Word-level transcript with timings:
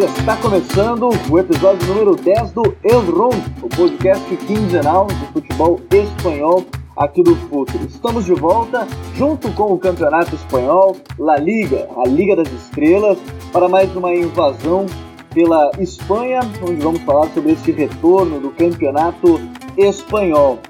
Está 0.00 0.34
começando 0.38 1.10
o 1.30 1.38
episódio 1.38 1.86
número 1.86 2.16
10 2.16 2.52
do 2.52 2.74
El 2.82 3.00
Ron, 3.00 3.32
o 3.62 3.68
podcast 3.68 4.34
quinzenal 4.46 5.06
de 5.06 5.26
futebol 5.26 5.78
espanhol 5.92 6.64
aqui 6.96 7.22
do 7.22 7.36
Futuro. 7.36 7.84
Estamos 7.84 8.24
de 8.24 8.32
volta 8.32 8.88
junto 9.14 9.52
com 9.52 9.74
o 9.74 9.78
Campeonato 9.78 10.34
Espanhol, 10.34 10.96
La 11.18 11.36
Liga, 11.36 11.86
a 11.98 12.08
Liga 12.08 12.34
das 12.34 12.50
Estrelas, 12.50 13.18
para 13.52 13.68
mais 13.68 13.94
uma 13.94 14.14
invasão 14.14 14.86
pela 15.34 15.70
Espanha, 15.78 16.40
onde 16.62 16.80
vamos 16.80 17.02
falar 17.02 17.28
sobre 17.34 17.52
esse 17.52 17.70
retorno 17.70 18.40
do 18.40 18.50
Campeonato 18.52 19.38
Espanhol. 19.76 20.60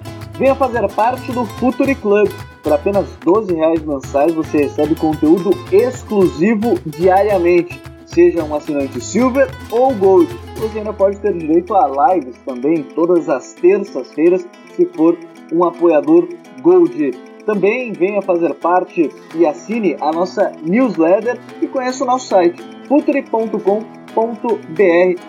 Venha 0.40 0.56
fazer 0.56 0.90
parte 0.92 1.30
do 1.30 1.44
Futuri 1.44 1.94
Club. 1.94 2.28
Por 2.64 2.72
apenas 2.72 3.06
12 3.24 3.54
reais 3.54 3.82
mensais 3.84 4.34
você 4.34 4.62
recebe 4.62 4.94
conteúdo 4.96 5.50
exclusivo 5.72 6.78
diariamente, 6.84 7.80
seja 8.12 8.44
um 8.44 8.54
assinante 8.54 9.00
Silver 9.00 9.48
ou 9.70 9.94
Gold. 9.94 10.32
Você 10.56 10.78
ainda 10.78 10.92
pode 10.92 11.18
ter 11.20 11.32
direito 11.32 11.74
a 11.74 12.14
lives 12.14 12.36
também 12.44 12.82
todas 12.82 13.28
as 13.28 13.54
terças-feiras 13.54 14.46
se 14.74 14.84
for 14.86 15.16
um 15.52 15.64
apoiador 15.64 16.28
Gold. 16.62 17.12
Também 17.46 17.92
venha 17.92 18.20
fazer 18.22 18.54
parte 18.54 19.10
e 19.34 19.46
assine 19.46 19.96
a 20.00 20.12
nossa 20.12 20.52
newsletter 20.62 21.38
e 21.60 21.66
conheça 21.66 22.04
o 22.04 22.06
nosso 22.06 22.28
site 22.28 22.62
futuri.com.br 22.86 23.70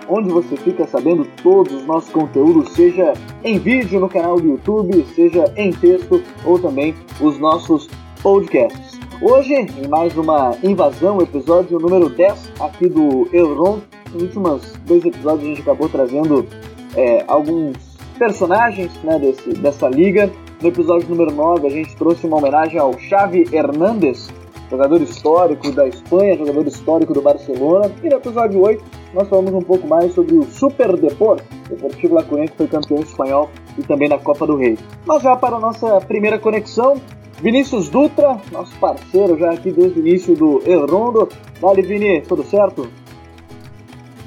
onde 0.10 0.30
você 0.30 0.58
fica 0.58 0.86
sabendo 0.88 1.28
todos 1.42 1.74
os 1.74 1.86
nossos 1.86 2.10
conteúdos, 2.12 2.74
seja 2.74 3.14
em 3.44 3.60
vídeo 3.60 4.00
no 4.00 4.10
canal 4.10 4.40
do 4.40 4.48
YouTube, 4.48 5.06
seja 5.16 5.52
em 5.56 5.72
texto 5.72 6.22
ou 6.44 6.60
também 6.60 6.96
os 7.20 7.38
nossos 7.38 7.88
podcasts. 8.22 8.91
Hoje, 9.22 9.54
em 9.54 9.88
mais 9.88 10.18
uma 10.18 10.58
invasão, 10.64 11.22
episódio 11.22 11.78
número 11.78 12.10
10 12.10 12.54
aqui 12.60 12.90
do 12.90 13.30
Elron. 13.32 13.80
Nos 14.12 14.24
últimos 14.24 14.74
dois 14.88 15.06
episódios 15.06 15.44
a 15.44 15.48
gente 15.48 15.62
acabou 15.62 15.88
trazendo 15.88 16.48
é, 16.96 17.24
alguns 17.28 17.78
personagens 18.18 18.92
né, 19.04 19.20
desse, 19.20 19.50
dessa 19.54 19.88
liga. 19.88 20.28
No 20.60 20.70
episódio 20.70 21.08
número 21.08 21.32
9 21.32 21.68
a 21.68 21.70
gente 21.70 21.96
trouxe 21.98 22.26
uma 22.26 22.38
homenagem 22.38 22.80
ao 22.80 22.98
Xavi 22.98 23.46
Hernández, 23.54 24.28
jogador 24.72 25.00
histórico 25.04 25.72
da 25.72 25.88
Espanha, 25.88 26.36
jogador 26.36 26.66
histórico 26.66 27.14
do 27.14 27.22
Barcelona. 27.22 27.92
E 28.04 28.10
no 28.10 28.16
episódio 28.16 28.60
8 28.60 28.84
nós 29.14 29.28
falamos 29.28 29.54
um 29.54 29.62
pouco 29.62 29.88
mais 29.88 30.14
sobre 30.14 30.36
o 30.36 30.44
Super 30.44 30.98
Deport, 30.98 31.44
Deportivo 31.70 32.16
La 32.16 32.24
Coruña, 32.24 32.48
que 32.48 32.58
foi 32.58 32.68
campeão 32.68 33.02
espanhol 33.02 33.50
e 33.78 33.84
também 33.84 34.08
da 34.08 34.18
Copa 34.18 34.48
do 34.48 34.56
Rei. 34.56 34.78
Mas 35.06 35.24
já 35.24 35.36
para 35.36 35.58
a 35.58 35.60
nossa 35.60 36.00
primeira 36.02 36.40
conexão, 36.40 37.02
Vinícius 37.42 37.90
Dutra, 37.90 38.38
nosso 38.52 38.76
parceiro 38.78 39.38
já 39.38 39.52
aqui 39.52 39.72
desde 39.72 40.00
o 40.00 40.08
início 40.08 40.36
do 40.36 40.62
El 40.66 40.86
Rondo. 40.86 41.28
Vale, 41.60 41.82
Vini, 41.82 42.22
tudo 42.22 42.44
certo? 42.44 42.88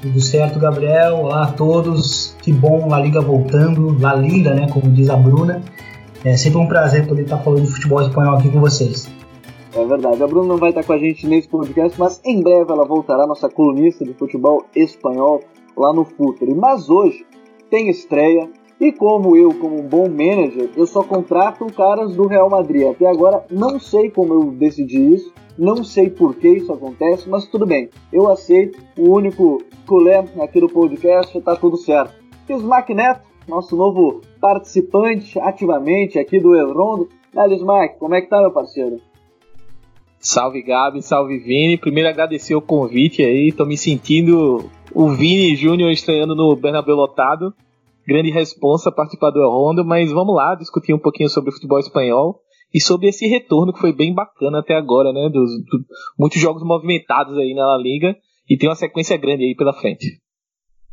Tudo 0.01 0.21
certo, 0.21 0.59
Gabriel. 0.59 1.15
Olá 1.15 1.43
a 1.43 1.47
todos. 1.47 2.35
Que 2.41 2.51
bom 2.51 2.93
a 2.93 2.99
Liga 2.99 3.21
voltando, 3.21 3.97
La 3.99 4.13
Liga, 4.13 4.53
né, 4.53 4.67
como 4.71 4.91
diz 4.91 5.09
a 5.09 5.15
Bruna. 5.15 5.63
É 6.23 6.35
sempre 6.35 6.59
um 6.59 6.67
prazer 6.67 7.07
poder 7.07 7.23
estar 7.23 7.37
falando 7.37 7.61
de 7.61 7.71
futebol 7.71 8.01
espanhol 8.01 8.35
aqui 8.35 8.49
com 8.49 8.59
vocês. 8.59 9.14
É 9.75 9.83
verdade. 9.83 10.23
A 10.23 10.27
Bruna 10.27 10.47
não 10.47 10.57
vai 10.57 10.69
estar 10.69 10.85
com 10.85 10.93
a 10.93 10.97
gente 10.97 11.27
nesse 11.27 11.49
podcast, 11.49 11.99
mas 11.99 12.21
em 12.23 12.41
breve 12.41 12.71
ela 12.71 12.85
voltará, 12.85 13.27
nossa 13.27 13.49
colunista 13.49 14.05
de 14.05 14.13
futebol 14.13 14.65
espanhol, 14.73 15.41
lá 15.75 15.91
no 15.91 16.05
Futuri. 16.05 16.55
Mas 16.55 16.89
hoje 16.89 17.25
tem 17.69 17.89
estreia 17.89 18.49
e 18.79 18.93
como 18.93 19.35
eu, 19.35 19.53
como 19.53 19.79
um 19.79 19.87
bom 19.87 20.07
manager, 20.07 20.69
eu 20.77 20.87
só 20.87 21.03
contrato 21.03 21.65
caras 21.73 22.15
do 22.15 22.25
Real 22.25 22.49
Madrid. 22.49 22.87
Até 22.87 23.05
agora 23.05 23.45
não 23.51 23.77
sei 23.77 24.09
como 24.09 24.33
eu 24.33 24.51
decidi 24.51 25.13
isso, 25.13 25.33
não 25.57 25.83
sei 25.83 26.09
por 26.09 26.35
que 26.35 26.47
isso 26.47 26.71
acontece, 26.71 27.29
mas 27.29 27.45
tudo 27.47 27.65
bem. 27.65 27.89
Eu 28.13 28.31
aceito 28.31 28.79
o 28.97 29.13
único 29.13 29.61
colé 29.85 30.23
aqui 30.39 30.61
do 30.61 30.69
podcast, 30.69 31.39
tá 31.41 31.53
tudo 31.55 31.75
certo. 31.75 32.13
Smack 32.49 32.93
Neto, 32.93 33.27
nosso 33.45 33.75
novo 33.75 34.21
participante 34.39 35.37
ativamente 35.37 36.17
aqui 36.17 36.39
do 36.39 36.55
Elrondo. 36.55 37.09
Dale, 37.33 37.55
Smack, 37.55 37.99
como 37.99 38.15
é 38.15 38.21
que 38.21 38.29
tá, 38.29 38.39
meu 38.39 38.51
parceiro? 38.51 39.01
Salve 40.25 40.63
Gabi, 40.63 41.03
salve 41.03 41.37
Vini. 41.37 41.77
Primeiro 41.77 42.09
agradecer 42.09 42.55
o 42.55 42.61
convite 42.61 43.21
aí. 43.21 43.51
Tô 43.51 43.63
me 43.63 43.77
sentindo 43.77 44.71
o 44.91 45.09
Vini 45.09 45.55
Júnior 45.55 45.91
estreando 45.91 46.33
no 46.35 46.55
Bernabéu 46.55 46.95
lotado. 46.95 47.53
Grande 48.07 48.31
responsa 48.31 48.91
participar 48.91 49.29
do 49.29 49.47
Rondo, 49.47 49.85
mas 49.85 50.11
vamos 50.11 50.35
lá 50.35 50.55
discutir 50.55 50.95
um 50.95 50.99
pouquinho 50.99 51.29
sobre 51.29 51.51
o 51.51 51.53
futebol 51.53 51.77
espanhol 51.77 52.39
e 52.73 52.81
sobre 52.81 53.09
esse 53.09 53.27
retorno 53.27 53.71
que 53.71 53.79
foi 53.79 53.93
bem 53.93 54.15
bacana 54.15 54.61
até 54.61 54.73
agora, 54.73 55.13
né? 55.13 55.29
Dos, 55.31 55.51
do, 55.63 55.85
muitos 56.17 56.41
jogos 56.41 56.63
movimentados 56.63 57.37
aí 57.37 57.53
na 57.53 57.67
La 57.67 57.77
Liga 57.77 58.15
e 58.49 58.57
tem 58.57 58.67
uma 58.67 58.75
sequência 58.75 59.15
grande 59.17 59.43
aí 59.43 59.55
pela 59.55 59.73
frente. 59.73 60.07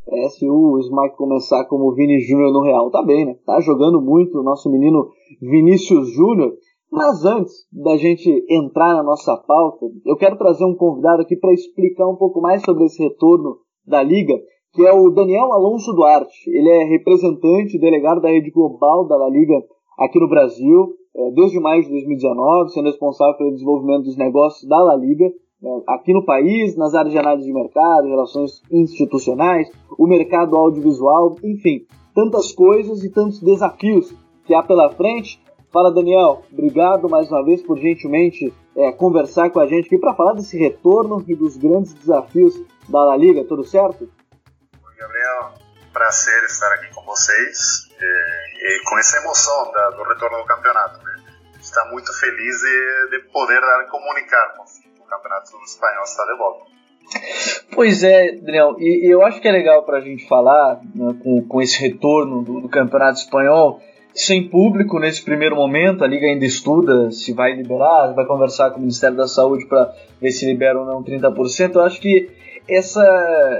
É, 0.09 0.29
se 0.29 0.47
o 0.47 0.79
Smike 0.79 1.17
começar 1.17 1.65
como 1.65 1.95
Vini 1.95 2.21
Júnior 2.21 2.53
no 2.53 2.63
Real, 2.63 2.91
tá 2.91 3.03
bem, 3.03 3.25
né? 3.25 3.35
Tá 3.47 3.61
jogando 3.61 3.99
muito 3.99 4.41
o 4.41 4.43
nosso 4.43 4.71
menino 4.71 5.09
Vinícius 5.41 6.13
Júnior. 6.13 6.53
Mas 6.93 7.25
antes 7.25 7.67
da 7.73 7.97
gente 7.97 8.29
entrar 8.51 8.95
na 8.95 9.03
nossa 9.03 9.35
pauta, 9.35 9.87
eu 10.05 10.15
quero 10.15 10.37
trazer 10.37 10.67
um 10.67 10.75
convidado 10.75 11.23
aqui 11.23 11.35
para 11.35 11.55
explicar 11.55 12.07
um 12.07 12.17
pouco 12.17 12.39
mais 12.43 12.61
sobre 12.63 12.85
esse 12.85 13.03
retorno 13.03 13.57
da 13.87 14.03
Liga, 14.03 14.39
que 14.75 14.87
é 14.87 14.93
o 14.93 15.09
Daniel 15.09 15.55
Alonso 15.55 15.91
Duarte. 15.95 16.51
Ele 16.51 16.69
é 16.69 16.85
representante, 16.85 17.79
delegado 17.79 18.21
da 18.21 18.29
rede 18.29 18.51
global 18.51 19.09
da 19.09 19.17
La 19.17 19.31
Liga 19.31 19.55
aqui 19.99 20.21
no 20.21 20.29
Brasil, 20.29 20.93
é, 21.17 21.31
desde 21.31 21.59
maio 21.59 21.83
de 21.83 21.89
2019, 21.89 22.73
sendo 22.73 22.85
responsável 22.85 23.39
pelo 23.39 23.53
desenvolvimento 23.53 24.03
dos 24.05 24.19
negócios 24.19 24.69
da 24.69 24.79
La 24.83 24.95
Liga 24.95 25.25
é, 25.25 25.69
aqui 25.89 26.13
no 26.13 26.27
país, 26.27 26.77
nas 26.77 26.95
áreas 26.95 27.13
de 27.13 27.19
análise 27.19 27.47
de 27.47 27.55
mercado, 27.55 28.07
relações 28.07 28.61
institucionais, 28.71 29.67
o 29.99 30.07
mercado 30.07 30.55
audiovisual, 30.57 31.37
enfim, 31.43 31.87
tantas 32.15 32.53
coisas 32.53 33.03
e 33.03 33.11
tantos 33.11 33.41
desafios 33.41 34.15
que 34.45 34.55
há 34.55 34.63
pela 34.63 34.91
frente 34.91 35.41
Fala 35.73 35.91
Daniel, 35.91 36.45
obrigado 36.53 37.09
mais 37.09 37.31
uma 37.31 37.43
vez 37.43 37.63
por 37.63 37.79
gentilmente 37.79 38.53
é, 38.77 38.93
conversar 38.93 39.49
com 39.49 39.59
a 39.59 39.67
gente 39.67 39.87
aqui 39.87 39.97
para 39.97 40.13
falar 40.13 40.35
desse 40.35 40.59
retorno 40.59 41.25
e 41.27 41.35
dos 41.35 41.57
grandes 41.57 41.95
desafios 41.95 42.61
da 42.91 43.03
La 43.03 43.17
Liga, 43.17 43.43
tudo 43.45 43.65
certo? 43.65 44.03
Oi 44.05 44.95
Gabriel, 44.99 45.55
prazer 45.91 46.45
estar 46.45 46.71
aqui 46.75 46.95
com 46.95 47.03
vocês 47.07 47.89
e, 47.99 48.05
e 48.05 48.85
com 48.85 48.99
essa 48.99 49.17
emoção 49.17 49.73
da, 49.73 49.91
do 49.93 50.03
retorno 50.03 50.37
do 50.41 50.45
campeonato. 50.45 51.03
Né? 51.07 51.17
Está 51.59 51.83
muito 51.87 52.13
feliz 52.21 52.61
de, 52.61 53.11
de 53.17 53.33
poder 53.33 53.59
dar, 53.59 53.89
comunicar 53.91 54.55
o 55.01 55.05
campeonato 55.07 55.57
espanhol 55.65 56.05
está 56.05 56.25
de 56.27 56.37
volta. 56.37 56.67
Pois 57.75 58.03
é, 58.03 58.33
Daniel, 58.33 58.77
e, 58.79 59.07
e 59.07 59.11
eu 59.11 59.23
acho 59.23 59.41
que 59.41 59.49
é 59.49 59.53
legal 59.53 59.85
para 59.85 59.97
a 59.97 60.01
gente 60.03 60.29
falar 60.29 60.83
né, 60.95 61.19
com, 61.23 61.49
com 61.49 61.63
esse 61.63 61.81
retorno 61.81 62.43
do, 62.43 62.61
do 62.61 62.69
campeonato 62.69 63.21
espanhol 63.21 63.81
sem 64.15 64.49
público 64.49 64.99
nesse 64.99 65.23
primeiro 65.25 65.57
momento. 65.57 66.05
A 66.05 66.07
Liga 66.07 66.27
ainda 66.27 66.45
estuda 66.45 67.11
se 67.11 67.33
vai 67.33 67.55
liberar, 67.55 68.13
vai 68.15 68.27
conversar 68.27 68.71
com 68.71 68.79
o 68.79 68.81
Ministério 68.81 69.17
da 69.17 69.27
Saúde 69.27 69.67
para 69.67 69.93
ver 70.21 70.31
se 70.31 70.47
libera 70.47 70.79
ou 70.79 70.87
não 70.87 71.03
30%. 71.03 71.75
Eu 71.75 71.83
acho 71.83 72.01
que 72.01 72.29
essa, 72.69 73.05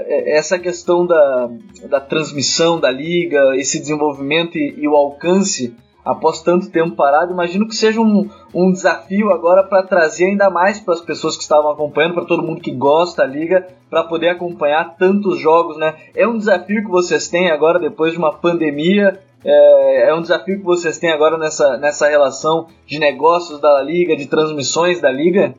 essa 0.07 0.57
questão 0.57 1.05
da, 1.05 1.49
da 1.89 1.99
transmissão 1.99 2.79
da 2.79 2.89
Liga, 2.89 3.55
esse 3.55 3.79
desenvolvimento 3.79 4.57
e, 4.57 4.75
e 4.77 4.87
o 4.87 4.95
alcance 4.95 5.75
após 6.03 6.41
tanto 6.41 6.69
tempo 6.69 6.95
parado, 6.95 7.31
imagino 7.31 7.67
que 7.67 7.75
seja 7.75 8.01
um, 8.01 8.29
um 8.53 8.71
desafio 8.71 9.31
agora 9.31 9.63
para 9.63 9.83
trazer 9.83 10.25
ainda 10.25 10.49
mais 10.49 10.79
para 10.79 10.93
as 10.93 11.01
pessoas 11.01 11.37
que 11.37 11.43
estavam 11.43 11.71
acompanhando, 11.71 12.13
para 12.13 12.25
todo 12.25 12.43
mundo 12.43 12.61
que 12.61 12.71
gosta 12.71 13.25
da 13.25 13.27
liga, 13.27 13.67
para 13.89 14.03
poder 14.03 14.29
acompanhar 14.29 14.95
tantos 14.97 15.39
jogos, 15.39 15.77
né? 15.77 15.95
É 16.13 16.27
um 16.27 16.37
desafio 16.37 16.83
que 16.83 16.91
vocês 16.91 17.29
têm 17.29 17.51
agora 17.51 17.79
depois 17.79 18.11
de 18.11 18.17
uma 18.17 18.33
pandemia, 18.33 19.19
é, 19.45 20.09
é, 20.09 20.13
um 20.13 20.21
desafio 20.21 20.57
que 20.57 20.63
vocês 20.63 20.97
têm 20.97 21.11
agora 21.11 21.37
nessa, 21.37 21.77
nessa 21.77 22.07
relação 22.07 22.69
de 22.85 22.99
negócios 22.99 23.59
da 23.59 23.81
Liga, 23.81 24.15
de 24.15 24.27
transmissões 24.27 25.01
da 25.01 25.11
Liga? 25.11 25.53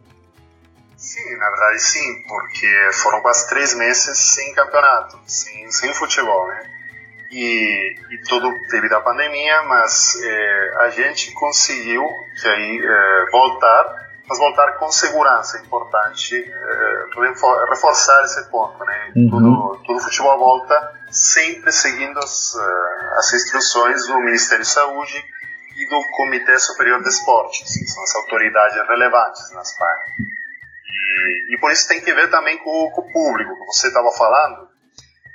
Sim, 0.97 1.37
na 1.37 1.51
verdade 1.51 1.81
sim, 1.81 2.23
porque 2.27 2.67
foram 2.95 3.21
quase 3.21 3.49
três 3.49 3.75
meses 3.75 4.17
sem 4.19 4.55
campeonato, 4.55 5.19
sem, 5.27 5.71
sem 5.71 5.93
futebol, 5.93 6.47
né? 6.49 6.63
E, 7.31 7.97
e 8.11 8.23
tudo 8.29 8.51
devido 8.71 8.95
à 8.95 9.01
pandemia, 9.01 9.63
mas 9.65 10.15
é, 10.23 10.75
a 10.79 10.91
gente 10.91 11.33
conseguiu 11.33 12.07
que 12.41 12.49
aí 12.49 12.81
é, 12.81 13.31
voltar 13.31 14.04
mas 14.29 14.39
voltar 14.39 14.73
com 14.79 14.91
segurança. 14.91 15.59
É 15.59 15.61
importante 15.61 16.37
é, 16.37 17.69
reforçar 17.69 18.25
esse 18.25 18.45
ponto, 18.51 18.83
né? 18.85 19.13
Uhum. 19.17 19.31
Tudo, 19.31 19.83
tudo 19.85 20.01
futebol 20.01 20.39
volta 20.39 20.95
sempre 21.11 21.71
seguindo 21.71 22.19
as, 22.19 22.55
uh, 22.55 23.19
as 23.19 23.33
instruções 23.33 24.07
do 24.07 24.19
Ministério 24.21 24.65
da 24.65 24.71
Saúde 24.71 25.25
e 25.77 25.89
do 25.89 26.01
Comitê 26.17 26.59
Superior 26.59 27.03
de 27.03 27.09
Esportes, 27.09 27.79
que 27.79 27.87
são 27.87 28.03
as 28.03 28.15
autoridades 28.17 28.77
relevantes 28.89 29.51
na 29.53 29.63
Espanha. 29.63 30.05
E, 30.87 31.55
e 31.55 31.59
por 31.61 31.71
isso 31.71 31.89
tem 31.89 32.01
que 32.01 32.13
ver 32.13 32.31
também 32.31 32.59
com, 32.59 32.91
com 32.91 33.01
o 33.03 33.13
público, 33.13 33.59
que 33.59 33.67
você 33.67 33.89
estava 33.89 34.11
falando. 34.13 34.69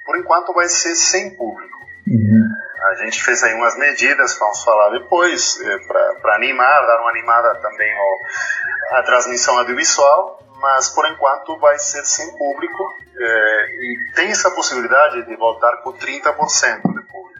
Por 0.06 0.18
enquanto 0.18 0.53
vai 0.53 0.68
ser 0.68 0.95
sem 0.95 1.35
público. 1.35 1.79
Uhum. 2.09 2.50
A 2.89 2.95
gente 2.95 3.23
fez 3.23 3.44
aí 3.44 3.53
umas 3.53 3.77
medidas, 3.77 4.38
vamos 4.39 4.63
falar 4.63 4.89
depois, 4.97 5.59
eh, 5.61 5.77
para 6.21 6.35
animar, 6.35 6.88
dar 6.88 7.01
uma 7.01 7.09
animada 7.09 7.56
também 7.56 7.94
ao, 7.97 8.97
à 9.00 9.03
transmissão 9.03 9.57
audiovisual, 9.59 10.39
mas 10.59 10.89
por 10.89 11.07
enquanto 11.09 11.57
vai 11.57 11.77
ser 11.79 12.03
sem 12.06 12.35
público 12.38 12.83
é, 13.17 13.65
e 13.81 14.11
tem 14.15 14.29
essa 14.29 14.51
possibilidade 14.51 15.25
de 15.25 15.35
voltar 15.35 15.77
com 15.77 15.94
30% 15.94 16.81
de 16.81 17.07
público, 17.07 17.39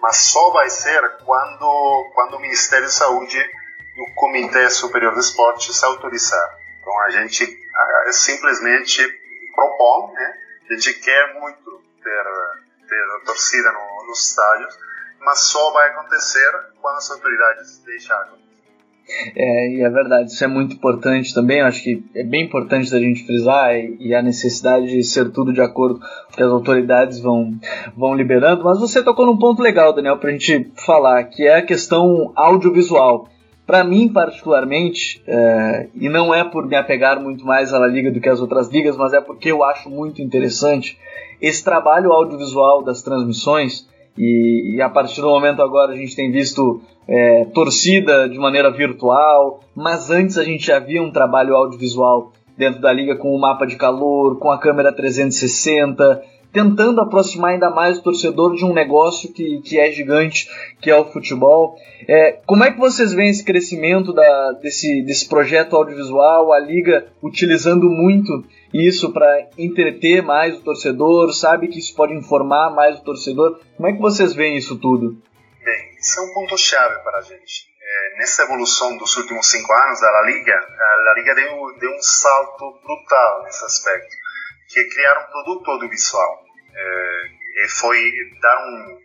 mas 0.00 0.16
só 0.16 0.50
vai 0.50 0.68
ser 0.70 1.16
quando, 1.24 2.10
quando 2.14 2.36
o 2.36 2.40
Ministério 2.40 2.86
da 2.86 2.92
Saúde 2.92 3.38
e 3.38 4.02
o 4.02 4.14
Comitê 4.14 4.68
Superior 4.70 5.14
de 5.14 5.20
Esportes 5.20 5.82
autorizar. 5.82 6.58
Então 6.80 7.00
a 7.02 7.10
gente 7.10 7.44
a, 7.74 8.12
simplesmente 8.12 9.02
propõe, 9.54 10.12
né? 10.12 10.34
a 10.70 10.74
gente 10.74 10.94
quer 10.94 11.34
muito 11.34 11.82
ter, 12.02 12.24
ter 12.88 13.04
a 13.16 13.26
torcida 13.26 13.72
no, 13.72 13.95
nos 14.06 14.30
estádios, 14.30 14.74
mas 15.20 15.40
só 15.40 15.72
vai 15.72 15.90
acontecer 15.90 16.50
quando 16.80 16.96
as 16.96 17.10
autoridades 17.10 17.78
deixarem. 17.84 18.46
É, 19.36 19.70
e 19.70 19.82
é 19.82 19.88
verdade, 19.88 20.32
isso 20.32 20.42
é 20.42 20.48
muito 20.48 20.74
importante 20.74 21.32
também. 21.32 21.60
acho 21.60 21.82
que 21.82 22.04
é 22.14 22.24
bem 22.24 22.44
importante 22.44 22.90
da 22.90 22.98
gente 22.98 23.24
frisar 23.24 23.74
e, 23.76 23.96
e, 24.00 24.14
a 24.14 24.22
necessidade 24.22 24.88
de 24.88 25.04
ser 25.04 25.30
tudo 25.30 25.52
de 25.52 25.60
acordo 25.60 26.00
que 26.32 26.42
as 26.42 26.50
autoridades 26.50 27.20
vão, 27.20 27.52
vão 27.96 28.14
liberando. 28.14 28.64
Mas 28.64 28.80
você 28.80 29.02
tocou 29.02 29.26
num 29.26 29.38
ponto 29.38 29.62
legal, 29.62 29.92
Daniel, 29.92 30.18
para 30.18 30.30
a 30.30 30.32
gente 30.32 30.72
falar, 30.84 31.22
que 31.24 31.46
é 31.46 31.58
a 31.58 31.62
questão 31.62 32.32
audiovisual. 32.34 33.28
Para 33.64 33.82
mim, 33.82 34.08
particularmente, 34.08 35.22
é, 35.26 35.88
e 35.94 36.08
não 36.08 36.34
é 36.34 36.44
por 36.44 36.66
me 36.66 36.76
apegar 36.76 37.20
muito 37.20 37.44
mais 37.44 37.72
à 37.72 37.78
La 37.78 37.88
Liga 37.88 38.10
do 38.10 38.20
que 38.20 38.28
às 38.28 38.40
outras 38.40 38.68
ligas, 38.68 38.96
mas 38.96 39.12
é 39.12 39.20
porque 39.20 39.50
eu 39.50 39.64
acho 39.64 39.88
muito 39.88 40.22
interessante 40.22 40.98
esse 41.40 41.62
trabalho 41.62 42.12
audiovisual 42.12 42.82
das 42.82 43.02
transmissões. 43.02 43.88
E, 44.16 44.76
e 44.76 44.82
a 44.82 44.88
partir 44.88 45.20
do 45.20 45.28
momento 45.28 45.60
agora 45.62 45.92
a 45.92 45.96
gente 45.96 46.16
tem 46.16 46.30
visto 46.30 46.80
é, 47.08 47.44
torcida 47.46 48.28
de 48.28 48.38
maneira 48.38 48.70
virtual, 48.70 49.60
mas 49.74 50.10
antes 50.10 50.38
a 50.38 50.44
gente 50.44 50.66
já 50.66 50.78
via 50.78 51.02
um 51.02 51.10
trabalho 51.10 51.54
audiovisual 51.54 52.32
dentro 52.56 52.80
da 52.80 52.92
liga 52.92 53.16
com 53.16 53.34
o 53.34 53.40
mapa 53.40 53.66
de 53.66 53.76
calor, 53.76 54.38
com 54.38 54.50
a 54.50 54.58
câmera 54.58 54.92
360, 54.92 56.22
tentando 56.52 57.02
aproximar 57.02 57.50
ainda 57.50 57.68
mais 57.68 57.98
o 57.98 58.02
torcedor 58.02 58.54
de 58.54 58.64
um 58.64 58.72
negócio 58.72 59.30
que, 59.30 59.60
que 59.60 59.78
é 59.78 59.92
gigante, 59.92 60.48
que 60.80 60.90
é 60.90 60.96
o 60.96 61.04
futebol. 61.04 61.76
É, 62.08 62.38
como 62.46 62.64
é 62.64 62.72
que 62.72 62.78
vocês 62.78 63.12
veem 63.12 63.28
esse 63.28 63.44
crescimento 63.44 64.12
da, 64.12 64.52
desse, 64.52 65.02
desse 65.02 65.28
projeto 65.28 65.76
audiovisual, 65.76 66.52
a 66.54 66.58
liga 66.58 67.06
utilizando 67.22 67.90
muito 67.90 68.42
isso 68.76 69.12
para 69.12 69.48
entreter 69.56 70.22
mais 70.22 70.56
o 70.56 70.62
torcedor, 70.62 71.32
sabe 71.32 71.68
que 71.68 71.78
isso 71.78 71.94
pode 71.94 72.14
informar 72.14 72.70
mais 72.70 72.98
o 72.98 73.04
torcedor? 73.04 73.60
Como 73.76 73.88
é 73.88 73.92
que 73.92 74.00
vocês 74.00 74.34
veem 74.34 74.56
isso 74.56 74.78
tudo? 74.78 75.22
Bem, 75.64 75.96
isso 75.98 76.20
é 76.20 76.22
um 76.22 76.34
ponto-chave 76.34 77.02
para 77.02 77.18
a 77.18 77.22
gente. 77.22 77.66
É, 77.80 78.18
nessa 78.18 78.42
evolução 78.42 78.96
dos 78.98 79.16
últimos 79.16 79.50
cinco 79.50 79.72
anos 79.72 80.00
da 80.00 80.10
La 80.10 80.22
Liga, 80.22 80.54
a 80.54 81.02
La 81.04 81.14
Liga 81.14 81.34
deu, 81.34 81.78
deu 81.78 81.90
um 81.92 82.02
salto 82.02 82.80
brutal 82.82 83.44
nesse 83.44 83.64
aspecto, 83.64 84.16
que 84.68 84.80
é 84.80 84.88
criar 84.88 85.20
um 85.20 85.30
produto 85.30 85.70
audiovisual. 85.70 86.44
É, 86.74 87.62
e 87.64 87.68
foi 87.68 87.98
dar 88.40 88.66
um, 88.66 88.98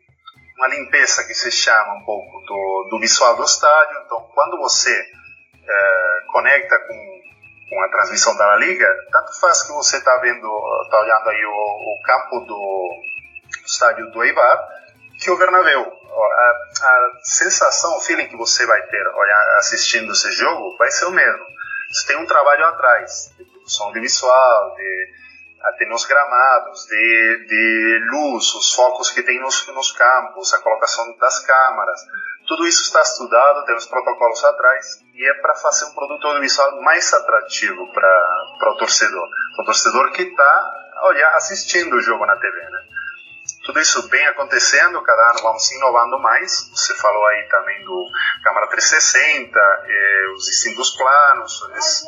uma 0.58 0.68
limpeza 0.68 1.24
que 1.26 1.34
se 1.34 1.52
chama 1.52 1.94
um 1.96 2.06
pouco 2.06 2.42
do, 2.46 2.90
do 2.92 3.00
visual 3.00 3.36
do 3.36 3.44
estádio. 3.44 3.98
Então, 4.06 4.20
quando 4.34 4.58
você 4.58 4.92
é, 4.92 6.20
conecta 6.32 6.78
com, 6.80 7.21
com 7.72 7.82
a 7.82 7.88
transmissão 7.88 8.36
da 8.36 8.46
La 8.48 8.58
Liga, 8.58 8.86
tanto 9.10 9.40
faz 9.40 9.64
que 9.64 9.72
você 9.72 9.96
está 9.96 10.18
vendo, 10.18 10.46
está 10.84 11.00
olhando 11.00 11.30
aí 11.30 11.46
o, 11.46 11.50
o 11.50 12.02
campo 12.04 12.42
do 12.42 12.90
estádio 13.66 14.12
do 14.12 14.22
Eibar, 14.22 14.70
que 15.18 15.32
o 15.32 15.38
Bernabéu. 15.38 15.82
A, 15.82 16.86
a, 16.86 17.12
sensação, 17.24 17.96
o 17.96 18.02
feeling 18.02 18.28
que 18.28 18.36
você 18.36 18.66
vai 18.66 18.82
ter 18.88 19.08
olhar, 19.08 19.56
assistindo 19.60 20.12
esse 20.12 20.34
jogo 20.34 20.76
vai 20.78 20.92
ser 20.92 21.06
o 21.06 21.12
mesmo. 21.12 21.46
Você 21.90 22.08
tem 22.08 22.18
um 22.18 22.26
trabalho 22.26 22.66
atrás, 22.66 23.34
de 23.38 23.46
produção 23.46 23.88
audiovisual, 23.88 24.76
de 24.76 25.08
até 25.64 25.86
nos 25.86 26.04
gramados, 26.04 26.86
de, 26.88 27.46
de 27.48 28.00
luz, 28.12 28.54
os 28.54 28.74
focos 28.74 29.12
que 29.12 29.24
tem 29.24 29.40
nos, 29.40 29.66
nos 29.68 29.94
campos, 29.94 30.54
a 30.54 30.60
colocação 30.60 31.16
das 31.18 31.40
câmaras. 31.40 32.02
Tudo 32.52 32.68
isso 32.68 32.82
está 32.82 33.02
estudado, 33.02 33.64
tem 33.64 33.78
os 33.78 33.86
protocolos 33.86 34.44
atrás, 34.44 35.00
e 35.16 35.26
é 35.26 35.34
para 35.36 35.56
fazer 35.56 35.86
um 35.86 35.94
produto 35.94 36.28
audiovisual 36.28 36.82
mais 36.82 37.14
atrativo 37.14 37.88
para 37.94 38.72
o 38.74 38.76
torcedor. 38.78 39.30
O 39.58 39.64
torcedor 39.64 40.12
que 40.12 40.24
está 40.24 40.74
assistindo 41.36 41.96
o 41.96 42.02
jogo 42.02 42.26
na 42.26 42.36
TV, 42.36 42.60
né? 42.70 42.82
tudo 43.64 43.80
isso 43.80 44.06
bem 44.10 44.28
acontecendo, 44.28 45.02
cada 45.02 45.30
ano 45.30 45.40
vamos 45.44 45.72
inovando 45.72 46.20
mais. 46.20 46.70
Você 46.74 46.94
falou 46.96 47.26
aí 47.28 47.48
também 47.48 47.86
do 47.86 48.06
Câmara 48.44 48.68
360, 48.68 49.58
eh, 49.58 50.34
os 50.36 50.44
distintos 50.44 50.90
planos, 50.98 51.70
eles, 51.70 52.04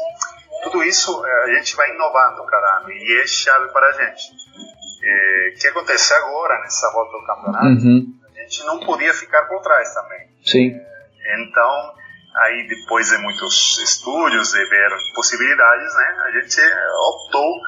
tudo 0.61 0.83
isso 0.83 1.25
eh, 1.25 1.43
a 1.43 1.53
gente 1.55 1.73
vai 1.77 1.89
inovando 1.89 2.45
cada 2.45 2.79
ano 2.79 2.91
e 2.91 3.21
é 3.21 3.25
chave 3.25 3.71
para 3.71 3.87
a 3.87 3.91
gente. 3.93 4.23
Eh, 5.05 5.53
o 5.55 5.57
que 5.57 5.67
acontece 5.69 6.13
agora 6.15 6.59
nessa 6.59 6.91
volta 6.91 7.17
do 7.17 7.25
campeonato? 7.25 7.65
Uhum. 7.65 8.19
A 8.27 8.39
gente 8.41 8.63
não 8.65 8.81
podia 8.81 9.13
ficar 9.13 9.43
por 9.43 9.61
trás 9.61 9.93
também. 9.93 10.32
Sim. 10.43 10.79
Então, 11.39 11.93
aí 12.35 12.67
depois 12.67 13.09
de 13.09 13.17
muitos 13.17 13.77
estudos, 13.79 14.51
de 14.51 14.69
ver 14.69 14.91
possibilidades, 15.15 15.93
né, 15.95 16.17
a 16.25 16.31
gente 16.31 16.61
optou 17.09 17.61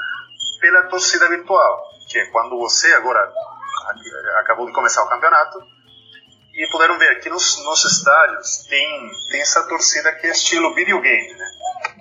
pela 0.59 0.83
torcida 0.83 1.29
virtual, 1.29 1.83
que 2.09 2.19
é 2.19 2.25
quando 2.27 2.57
você 2.57 2.93
agora 2.93 3.31
acabou 4.39 4.65
de 4.65 4.73
começar 4.73 5.03
o 5.03 5.09
campeonato, 5.09 5.59
e 6.53 6.67
puderam 6.71 6.97
ver 6.97 7.19
que 7.19 7.29
nos, 7.29 7.63
nos 7.65 7.85
estádios 7.85 8.65
tem, 8.69 9.11
tem 9.29 9.41
essa 9.41 9.67
torcida 9.67 10.11
que 10.13 10.27
é 10.27 10.31
estilo 10.31 10.73
videogame, 10.73 11.33
né? 11.33 11.51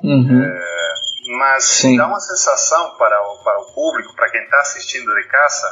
Uhum. 0.04 0.44
É, 0.44 0.94
mas 1.38 1.64
Sim. 1.64 1.96
dá 1.96 2.06
uma 2.06 2.20
sensação 2.20 2.96
para 2.96 3.20
o, 3.20 3.42
para 3.42 3.58
o 3.58 3.72
público, 3.74 4.14
para 4.14 4.30
quem 4.30 4.42
está 4.42 4.60
assistindo 4.60 5.12
de 5.12 5.24
casa, 5.26 5.66